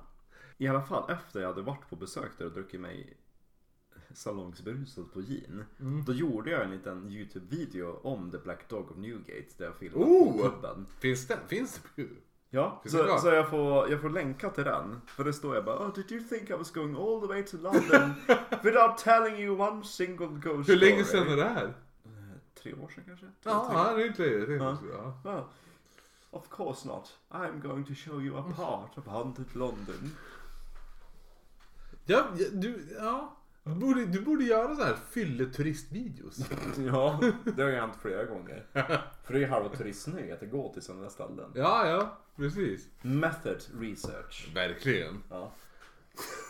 [0.57, 3.17] I alla fall efter jag hade varit på besök där och druckit mig
[4.13, 5.63] salongsberusad på gin.
[5.79, 6.03] Mm.
[6.05, 10.05] Då gjorde jag en liten YouTube-video om The Black Dog of Newgate där jag filmade
[10.05, 10.37] Oh!
[10.41, 10.85] på puben.
[10.99, 11.37] Finns det?
[11.47, 12.07] Finns det?
[12.49, 15.01] Ja, Finns så, så jag, får, jag får länka till den.
[15.07, 17.43] För det står jag bara oh, Did you think I was going all the way
[17.43, 18.13] to London
[18.63, 21.73] without telling you one single ghost Hur länge story?" sedan är det här?
[22.65, 23.25] Tre år sedan kanske?
[23.25, 23.97] Två, Ja, tre.
[23.97, 24.53] det är inte det.
[24.55, 24.77] Ja.
[24.93, 25.19] Ja.
[25.23, 25.47] Ja.
[26.29, 27.17] Of course not.
[27.29, 30.11] I'm going to show you a part of haunted London.
[32.05, 33.35] Ja, ja, du, ja.
[33.63, 36.37] Du borde, du borde göra så här fylleturistvideos.
[36.77, 37.19] Ja,
[37.55, 38.65] det har ju hänt flera gånger.
[39.23, 41.51] För det är ju halva turistnöje att gå till sådana ställen.
[41.55, 42.87] Ja, ja, precis.
[43.01, 44.51] Method research.
[44.55, 45.23] Verkligen.
[45.29, 45.51] Ja.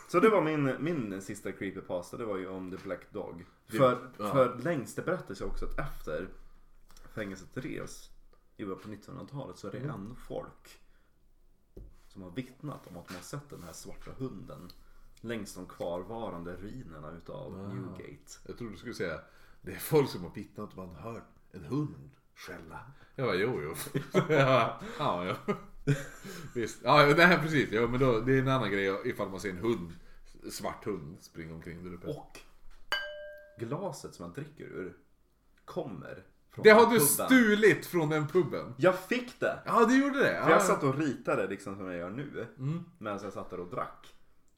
[0.08, 3.44] Så det var min, min sista creepypasta, det var ju om The Black Dog.
[3.66, 4.32] För, ja.
[4.32, 6.28] för längst, det berättas ju också att efter
[7.14, 8.10] fängelset revs
[8.56, 9.90] i början på 1900-talet så är det Mm.
[9.90, 10.78] ändå folk
[12.08, 14.68] som har vittnat om att de har sett den här svarta hunden
[15.20, 17.74] längs de kvarvarande ruinerna utav Wow.
[17.74, 18.32] Newgate.
[18.46, 19.20] Jag trodde du skulle säga
[19.62, 22.80] det är folk som har vittnat om att man hört en hund skälla.
[23.14, 23.74] Jag bara, jo, jo.
[24.28, 25.54] ja, ja, ja.
[26.54, 26.78] Visst.
[26.84, 27.72] Ja, nej, precis.
[27.72, 29.92] Ja, men då, det är en annan grej ifall man ser en hund,
[30.50, 32.06] svart hund springa omkring där uppe.
[32.06, 32.38] Och
[33.58, 34.96] glaset som man dricker ur
[35.64, 37.06] kommer från Det har du puben.
[37.06, 38.74] stulit från den puben.
[38.76, 39.58] Jag fick det!
[39.66, 40.24] Ja, du gjorde det.
[40.24, 40.50] För Ja.
[40.50, 42.46] jag satt och ritade liksom som jag gör nu.
[42.58, 42.84] Mm.
[42.98, 44.06] Medan jag satt där och drack.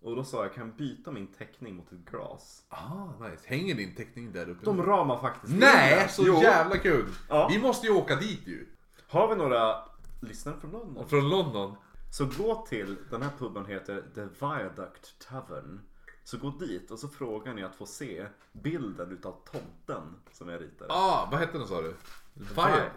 [0.00, 2.62] Och då sa jag, kan jag byta min teckning mot ett glas?
[2.68, 3.42] Ah, nice.
[3.46, 4.64] Hänger din teckning där uppe?
[4.64, 6.40] De ramar faktiskt in Nej, så Jo.
[6.42, 7.04] jävla kul!
[7.28, 7.48] Ja.
[7.52, 8.66] Vi måste ju åka dit ju.
[9.08, 9.74] Har vi några
[10.20, 11.08] lyssnare från London?
[11.08, 11.76] Från London.
[12.12, 15.80] Så gå till, den här puben heter The Viaduct Tavern.
[16.24, 20.60] Så gå dit och så frågar ni att få se bilden utav tomten som jag
[20.62, 20.92] ritade.
[20.92, 21.94] Ah, vad hette den sa du?
[22.34, 22.44] Vi-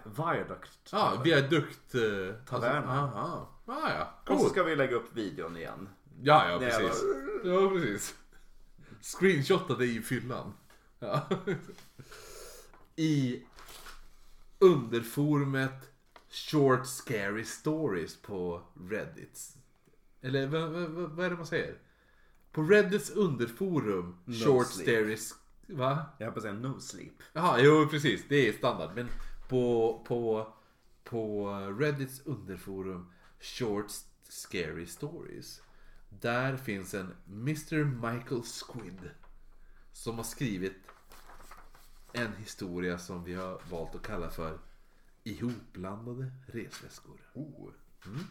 [0.04, 1.20] Viaduct Ja, Tavern.
[1.20, 1.96] ah, viadukt...
[1.96, 2.78] Eh, Taverna.
[3.02, 3.50] Alltså, aha.
[3.66, 4.08] ah, ja.
[4.22, 4.52] Och så Coolt.
[4.52, 5.90] ska vi lägga upp videon igen.
[6.22, 7.04] Ja, ja, Nej, precis.
[7.44, 8.16] Ja, precis.
[9.02, 10.54] Screenshotta dig i fyllan.
[11.00, 11.22] Ja.
[12.96, 13.44] I
[14.60, 15.91] underforumet
[16.32, 19.58] Short Scary Stories på Reddit.
[20.22, 21.78] Eller vad, vad, vad är det man säger?
[22.52, 24.90] På Reddits underforum No Short sleep.
[24.90, 25.36] Stories...
[25.68, 26.06] Va?
[26.18, 27.14] Jag höll på att säga no sleep.
[27.34, 28.26] Jaha, jo precis.
[28.30, 28.92] Det är standard.
[28.96, 29.08] Men
[29.50, 30.54] på, på,
[31.04, 31.50] på
[31.80, 33.92] Reddits underforum Short
[34.30, 35.62] Scary Stories.
[36.10, 37.84] Där finns en Mr.
[37.84, 39.10] Michael Squid.
[39.94, 40.74] Som har skrivit
[42.14, 44.60] en historia som vi har valt att kalla för
[45.24, 47.22] Ihopblandade resväskor.
[47.36, 48.24] Mm.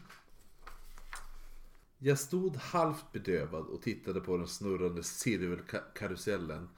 [1.97, 6.69] Jag stod halvt bedövad och tittade på den snurrande cirkelkarusellen.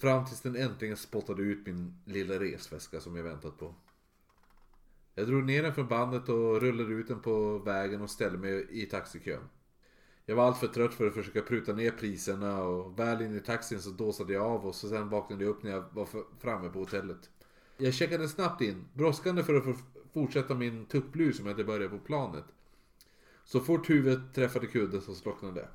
[0.00, 3.74] Fram tills den äntligen spottade ut min lilla resväska som jag väntat på.
[5.14, 8.66] Jag drog ner den från bandet och rullade ut den på vägen och ställde mig
[8.70, 9.48] i taxikön.
[10.26, 13.82] Jag var alltför trött för att försöka pruta ner priserna och väl in i taxin
[13.82, 16.08] så dåsade jag av och så sen vaknade jag upp när jag var
[16.40, 17.30] framme på hotellet.
[17.76, 19.74] Jag checkade snabbt in, brådskande för att få
[20.12, 22.44] fortsätta min tupplur som jag hade börjat på planet.
[23.44, 25.68] Så fort huvudet träffade kudden så slocknade.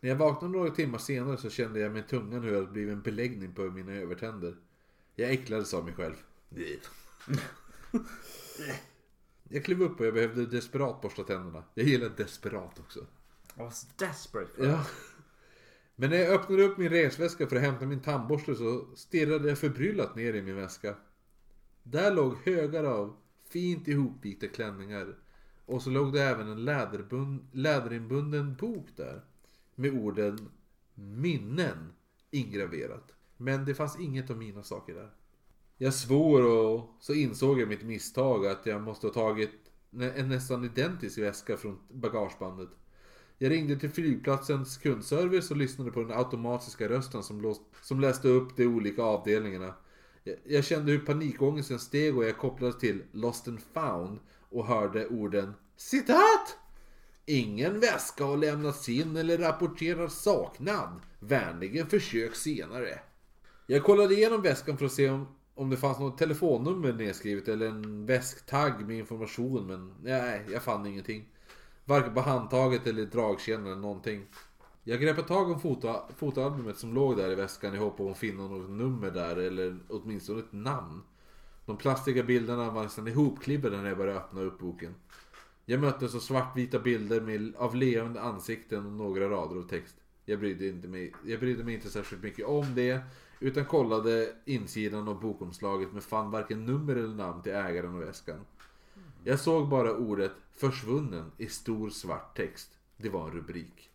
[0.00, 2.92] När jag vaknade några timmar senare så kände jag med tungan hur det hade blivit
[2.92, 4.56] en beläggning på mina övertänder.
[5.14, 6.14] Jag äcklades av mig själv.
[9.48, 11.64] Jag klev upp och jag behövde desperat borsta tänderna.
[11.74, 13.00] Jag gillar desperat också.
[13.00, 13.04] I
[13.60, 14.84] was desperate for Ja.
[15.96, 19.58] Men när jag öppnade upp min resväska för att hämta min tandborste så stirrade jag
[19.58, 20.94] förbryllat ner i min väska.
[21.90, 23.16] Där låg högar av
[23.48, 25.14] fint ihopvikta klänningar.
[25.66, 29.24] Och så låg det även en läderbund, läderinbunden bok där.
[29.74, 30.48] Med orden
[30.94, 31.92] minnen
[32.30, 33.12] ingraverat.
[33.36, 35.10] Men det fanns inget av mina saker där.
[35.76, 39.50] Jag svor och så insåg jag mitt misstag att jag måste ha tagit
[39.92, 42.68] en nästan identisk väska från bagagebandet.
[43.38, 48.28] Jag ringde till flygplatsens kundservice och lyssnade på den automatiska rösten som, låst, som läste
[48.28, 49.74] upp de olika avdelningarna.
[50.28, 54.18] Jag, jag kände hur panikångesten steg och jag kopplades till Lost and found
[54.50, 56.56] och hörde orden Citat!
[57.26, 61.00] Ingen väska har lämnats in eller rapporterar saknad.
[61.20, 62.98] Vänligen försök senare.
[63.66, 67.66] Jag kollade igenom väskan för att se om, om det fanns något telefonnummer nedskrivet eller
[67.66, 71.28] en väsktagg med information men nej, jag fann ingenting.
[71.84, 74.26] Varken på handtaget eller dragkedjan eller någonting.
[74.88, 78.18] Jag greppade tag om foto, fotoalbumet som låg där i väskan i hopp om att
[78.18, 81.02] finna något nummer där eller åtminstone ett namn.
[81.66, 84.94] De plastiga bilderna var nästan ihopklibbade när jag började öppna upp boken.
[85.64, 89.94] Jag möttes av svartvita bilder med, av leende ansikten och några rader av text.
[90.24, 93.00] Jag brydde, inte mig, jag brydde mig inte särskilt mycket om det.
[93.40, 98.40] Utan kollade insidan av bokomslaget men fann varken nummer eller namn till ägaren av väskan.
[99.24, 102.78] Jag såg bara ordet försvunnen i stor svart text.
[102.96, 103.90] Det var en rubrik.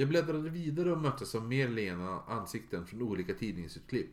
[0.00, 4.10] Jag bläddrade vidare och möttes av mer lena ansikten från olika tidningsutklipp.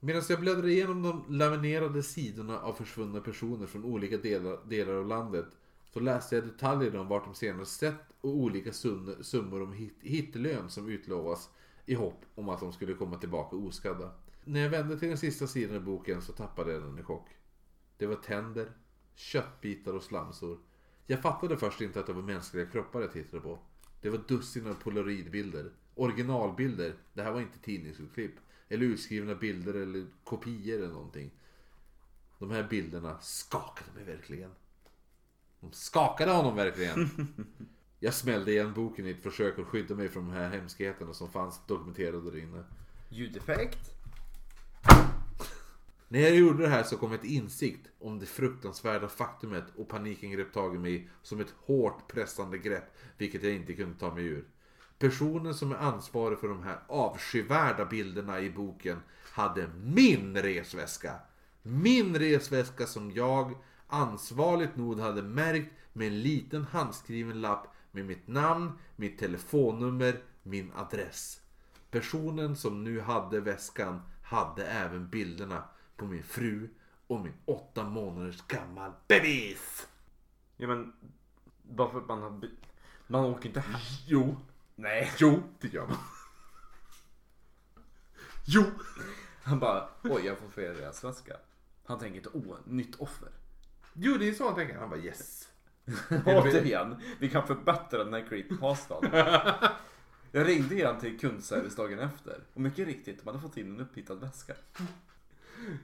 [0.00, 5.06] Medan jag bläddrade igenom de laminerade sidorna av försvunna personer från olika delar, delar av
[5.06, 5.46] landet
[5.84, 10.70] så läste jag detaljer om vart de senast sett och olika summor om hit, hittelön
[10.70, 11.50] som utlovas
[11.86, 14.10] i hopp om att de skulle komma tillbaka oskadda.
[14.44, 17.28] När jag vände till den sista sidan i boken så tappade jag den i chock.
[17.96, 18.72] Det var tänder,
[19.14, 20.58] köttbitar och slamsor.
[21.06, 23.58] Jag fattade först inte att det var mänskliga kroppar jag tittade på.
[24.02, 25.70] Det var dussin av polaroidbilder.
[25.94, 26.94] Originalbilder.
[27.12, 28.34] Det här var inte tidningsutklipp.
[28.68, 31.30] Eller utskrivna bilder eller kopior eller någonting.
[32.38, 34.50] De här bilderna skakade mig verkligen.
[35.60, 37.10] De skakade honom verkligen.
[38.00, 41.30] Jag smällde igen boken i ett försök att skydda mig från de här hemskheterna som
[41.30, 42.64] fanns dokumenterade där inne.
[43.08, 44.01] Ljudeffekt.
[46.12, 50.30] När jag gjorde det här så kom ett insikt om det fruktansvärda faktumet och paniken
[50.30, 54.24] grep tag i mig som ett hårt pressande grepp, vilket jag inte kunde ta mig
[54.24, 54.44] ur.
[54.98, 58.98] Personen som är ansvarig för de här avskyvärda bilderna i boken
[59.32, 61.14] hade min resväska.
[61.62, 63.54] Min resväska som jag
[63.86, 70.72] ansvarligt nog hade märkt med en liten handskriven lapp med mitt namn, mitt telefonnummer, min
[70.74, 71.40] adress.
[71.90, 75.64] Personen som nu hade väskan hade även bilderna
[76.02, 76.68] på min fru
[77.06, 79.88] och min åtta månaders gammal bebis.
[80.56, 80.92] Ja men,
[81.62, 82.30] bara för att man har...
[82.30, 82.56] by-
[83.06, 83.80] Man åker inte hem.
[84.06, 84.36] Jo,
[84.74, 85.12] Nej.
[85.18, 85.96] jo, det gör man.
[88.46, 88.64] Jo!
[89.42, 91.36] Han bara, oj jag får fel resväska.
[91.84, 93.28] Han tänker inte, åh, nytt offer.
[93.92, 94.78] Jo, det är så han tänker.
[94.78, 95.48] Han bara yes.
[96.26, 99.08] Återigen, vi kan förbättra den här creepypastan.
[100.32, 103.80] Jag ringde igen till kundservice dagen efter och mycket riktigt, de hade fått in en
[103.80, 104.54] upphittad väska.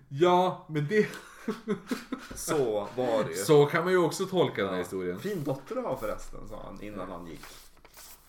[0.08, 1.08] Ja, men det...
[2.34, 3.36] Så var det ju.
[3.36, 5.18] Så kan man ju också tolka den här historien.
[5.18, 7.44] Fin dotter du har förresten, sa han innan han gick.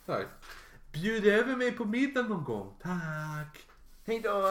[0.06, 0.28] Tack.
[0.92, 2.74] Bjud över mig på middag någon gång.
[2.82, 3.60] Tack.
[4.06, 4.44] Hejdå!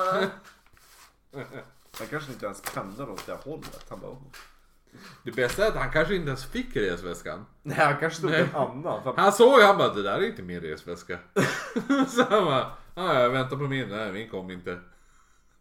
[1.98, 3.86] Han kanske inte ens pendlar åt det hållet.
[3.88, 4.22] Han bara, oh.
[5.22, 7.46] Det bästa är att han kanske inte ens fick resväskan.
[7.62, 8.40] Nej, han kanske Nej.
[8.40, 9.02] en annan.
[9.02, 11.18] För Han såg han bara, det där är inte min resväska.
[12.08, 13.88] så han bara, ah, jag väntar på min.
[13.88, 14.80] Nej, min kom inte.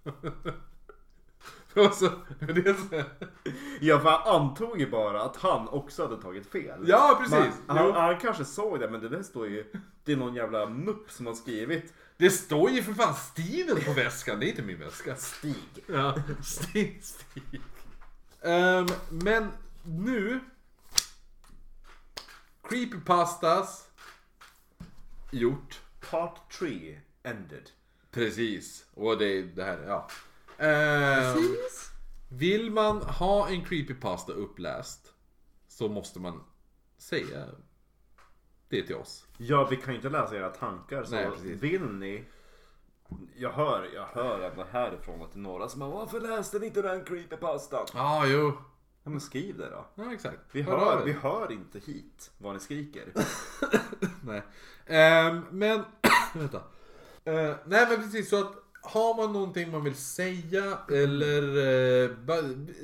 [1.85, 2.09] Och så,
[2.39, 3.03] det är så,
[3.81, 6.85] Ja för han antog ju bara att han också hade tagit fel.
[6.87, 7.53] ja, precis.
[7.67, 9.71] Men, han, Jo, han kanske såg det men det där står ju...
[10.03, 13.93] Det är någon jävla mupp som har skrivit det står ju för fan Steven på
[13.93, 14.39] väskan.
[14.39, 15.15] Det är inte min väska.
[15.15, 15.83] Stig.
[15.87, 17.03] Ja, Stig.
[17.03, 17.61] Stig.
[18.41, 19.51] Ehm, men
[19.83, 20.39] nu.
[22.69, 23.87] Creepypastas.
[25.31, 25.81] Gjort.
[26.09, 27.69] Part 3 ended.
[28.11, 28.85] Precis.
[28.93, 30.07] Och det det här, ja.
[30.57, 31.55] Ehm,
[32.29, 35.13] vill man ha en creepypasta uppläst
[35.67, 36.43] så måste man
[36.97, 37.45] säga
[38.69, 39.25] det till oss.
[39.37, 41.63] Ja vi kan ju inte läsa era tankar så Nej, precis.
[41.63, 42.23] vill ni...
[43.35, 46.65] Jag hör, jag hör ändå härifrån att det är några som bara Varför läste ni
[46.65, 47.85] inte den creepypastan?
[47.93, 48.53] Ja, ah, jo.
[49.03, 49.85] Ja men skriv det då.
[49.95, 50.39] Ja, exakt.
[50.51, 53.13] Vi Hör hör, vi hör inte hit vad ni skriker.
[54.21, 54.43] Nej.
[54.85, 55.83] Ehm, men,
[56.33, 56.57] vänta.
[57.23, 58.53] Eh, nej men precis så att
[58.87, 61.41] har man någonting man vill säga eller
[62.03, 62.09] eh,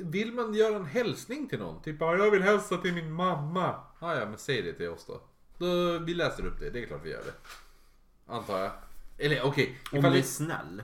[0.00, 1.82] vill man göra en hälsning till någon?
[1.82, 3.74] Typ "Ja, jag vill hälsa till min mamma.
[3.98, 5.20] Ah, ja men säg det till oss då.
[5.58, 5.98] då.
[5.98, 7.32] Vi läser upp det, det är klart vi gör det.
[8.32, 8.70] Antar jag.
[9.18, 10.82] Eller okej, Om ifall du är snäll.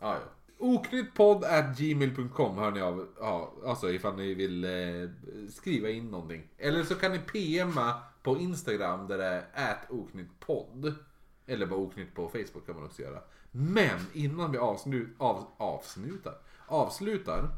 [0.00, 0.20] Ja, ja.
[0.58, 3.08] Oknyttpodd at gmail.com hör ni av.
[3.20, 5.10] Ja, alltså ifall ni vill eh,
[5.50, 6.48] skriva in någonting.
[6.58, 10.94] Eller så kan ni PMa på Instagram där det är at oknyttpodd.
[11.46, 13.20] Eller bara oknytt på Facebook kan man också göra.
[13.56, 16.34] Men innan vi avslut, av, avslutar,
[16.66, 17.48] avslutar.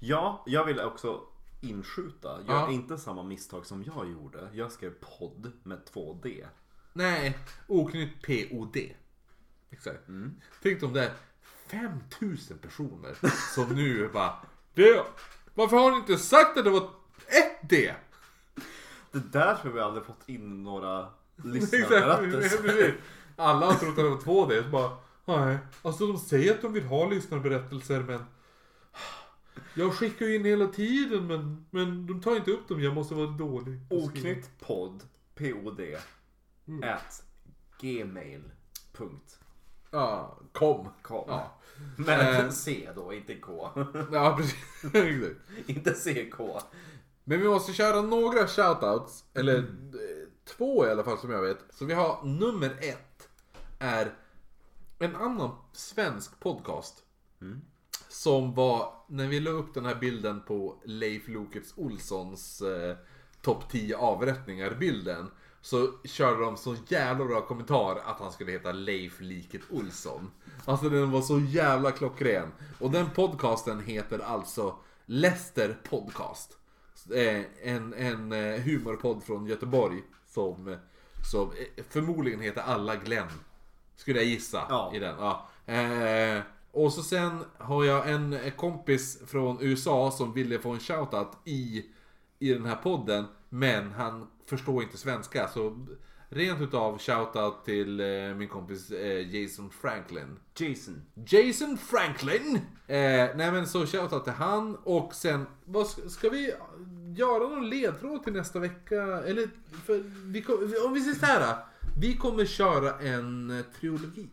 [0.00, 1.20] Ja, jag vill också
[1.60, 2.28] inskjuta.
[2.48, 2.70] Gör Ja.
[2.70, 4.48] inte samma misstag som jag gjorde.
[4.52, 6.46] Jag skrev podd med två D.
[6.92, 8.76] Nej, oknytt POD.
[9.70, 10.00] Exakt.
[10.62, 11.12] Tänk om det är
[11.66, 13.16] 5000 personer
[13.54, 14.34] som nu bara
[14.74, 15.04] det,
[15.54, 16.88] Varför har ni inte sagt att det var
[17.26, 17.94] ett D?
[19.12, 22.96] Det där tror vi aldrig fått in några lyssnarberättelser.
[23.36, 24.62] Alla har trott att det var två D.
[24.62, 25.58] Så bara, nej.
[25.82, 28.24] Alltså de säger att de vill ha lyssnarberättelser men
[29.74, 32.80] jag skickar ju in hela tiden men, men de tar inte upp dem.
[32.82, 33.80] Jag måste vara dålig.
[33.90, 35.02] Oknytt podd,
[35.34, 35.80] POD,
[36.68, 36.90] Mm.
[36.90, 37.22] at
[37.80, 39.20] gmail.com.
[39.90, 40.88] Ja, kom.
[41.08, 41.60] Ja,
[41.96, 42.50] Men Eh.
[42.50, 43.70] C då, inte K.
[44.12, 44.56] ja precis.
[45.66, 46.40] Inte CK.
[47.24, 49.64] Men vi måste köra några shoutouts, eller eh,
[50.44, 51.58] två i alla fall som jag vet.
[51.70, 53.28] Så vi har nummer ett,
[53.78, 54.12] är
[55.04, 57.02] en annan svensk podcast.
[58.08, 62.96] Som var, när vi la upp den här bilden på Leif Lokets Olssons eh,
[63.42, 65.30] topp 10 avrättningar bilden.
[65.60, 70.30] Så körde de så jävla bra kommentar att han skulle heta Leif Liket Olsson.
[70.64, 72.52] Alltså den var så jävla klockren.
[72.80, 74.76] Och den podcasten heter alltså
[75.06, 76.58] Lester Podcast.
[77.14, 80.76] Eh, En, en eh, humorpodd från Göteborg som,
[81.30, 83.28] som eh, förmodligen heter Alla Glenn.
[83.96, 84.92] Skulle jag gissa Ja.
[84.94, 85.16] i den.
[85.18, 85.48] Ja.
[85.66, 86.42] Eh,
[86.72, 91.84] och så sen har jag en kompis från USA som ville få en shoutout i,
[92.38, 93.24] i den här podden.
[93.48, 95.48] Men han förstår inte svenska.
[95.48, 95.86] Så
[96.28, 100.38] rent utav shoutout till eh, min kompis eh, Jason Franklin.
[100.58, 101.02] Jason.
[101.26, 102.56] Jason Franklin!
[102.86, 102.96] Eh,
[103.36, 106.54] nej men så shoutout till han och sen, vad ska, ska vi
[107.16, 109.02] göra någon ledtråd till nästa vecka?
[109.02, 109.48] Eller,
[109.86, 110.44] för vi,
[110.86, 111.56] om vi säger så här.
[111.98, 114.28] Vi kommer köra en eh, trilogi.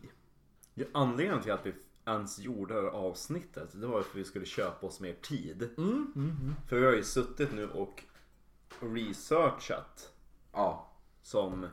[0.74, 1.74] Ja, anledningen till att vi
[2.04, 5.70] ens gjorde det här avsnittet det var för att vi skulle köpa oss mer tid.
[5.78, 8.02] Mm, För vi har ju suttit nu och
[8.80, 10.12] researchat
[10.52, 10.90] Ja,
[11.22, 11.66] som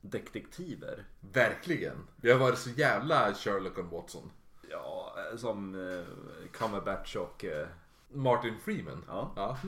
[0.00, 1.04] detektiver.
[1.20, 1.96] verkligen.
[2.16, 4.30] Vi har varit så jävla Sherlock och Watson.
[4.70, 6.04] Ja, eh, som eh,
[6.52, 7.66] Cumberbatch och eh,
[8.12, 9.04] Martin Freeman.
[9.08, 9.32] Ja.
[9.36, 9.58] Ja.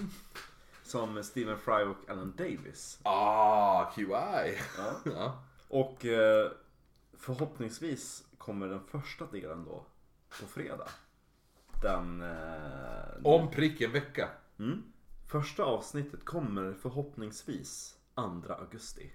[0.82, 2.98] som Stephen Fry och Alan Davis.
[3.02, 4.06] Ah, QI.
[4.10, 4.56] Ja.
[5.04, 5.42] Ja.
[5.74, 6.50] Och eh,
[7.12, 9.86] förhoppningsvis kommer den första delen då
[10.40, 10.88] på fredag.
[11.82, 12.22] Den...
[12.22, 14.28] Eh, Om prick en vecka.
[14.58, 14.82] Mm.
[15.30, 19.12] Första avsnittet kommer förhoppningsvis 2 augusti.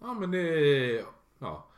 [0.00, 1.04] Ja men det...
[1.38, 1.68] Ja.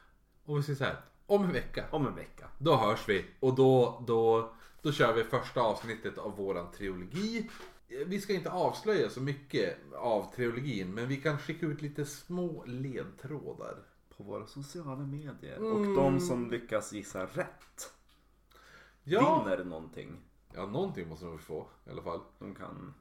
[0.44, 1.00] Om vi säger så här.
[1.26, 1.84] Om en vecka.
[1.90, 2.48] Om en vecka.
[2.58, 4.52] Då hörs vi och då, då,
[4.82, 7.50] då kör vi första avsnittet av våran trilogi.
[7.88, 12.64] Vi ska inte avslöja så mycket av trilogin men vi kan skicka ut lite små
[12.66, 13.76] ledtrådar.
[14.16, 15.58] På våra sociala medier.
[15.58, 17.92] Och de som lyckas gissa rätt
[19.04, 20.16] Ja, vinner någonting.
[20.54, 22.20] ja någonting måste de få i alla fall.
[22.38, 22.94] De kan,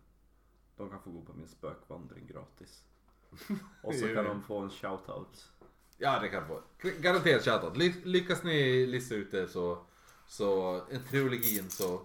[0.77, 2.83] de kan få gå på min spökvandring gratis.
[3.83, 5.51] Och så kan de få en shoutout.
[5.97, 6.61] Ja det kan de få.
[7.01, 7.77] Garanterat shoutout.
[7.77, 9.85] Ly- Lyckas ni lista ut det så,
[10.27, 12.01] så en trilogin så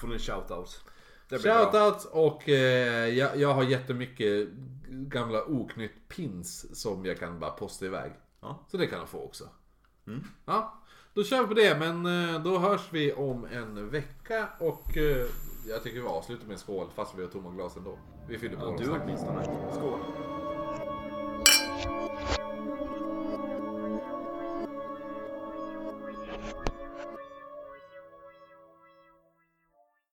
[0.00, 0.84] Får ni en shoutout.
[1.30, 4.48] Shoutouts och eh, jag, jag har jättemycket
[4.88, 8.12] gamla oknytt pins som jag kan bara posta iväg.
[8.40, 8.64] Ja.
[8.68, 9.48] Så det kan de få också.
[10.44, 10.74] Ja,
[11.14, 15.26] då kör vi på det men eh, då hörs vi om en vecka och eh,
[15.68, 17.98] jag tycker vi avslutar med en skål fast vi har tomma glas ändå.
[18.28, 19.44] Vi fyller på Ja, dem du åtminstone.
[19.74, 19.98] Skål.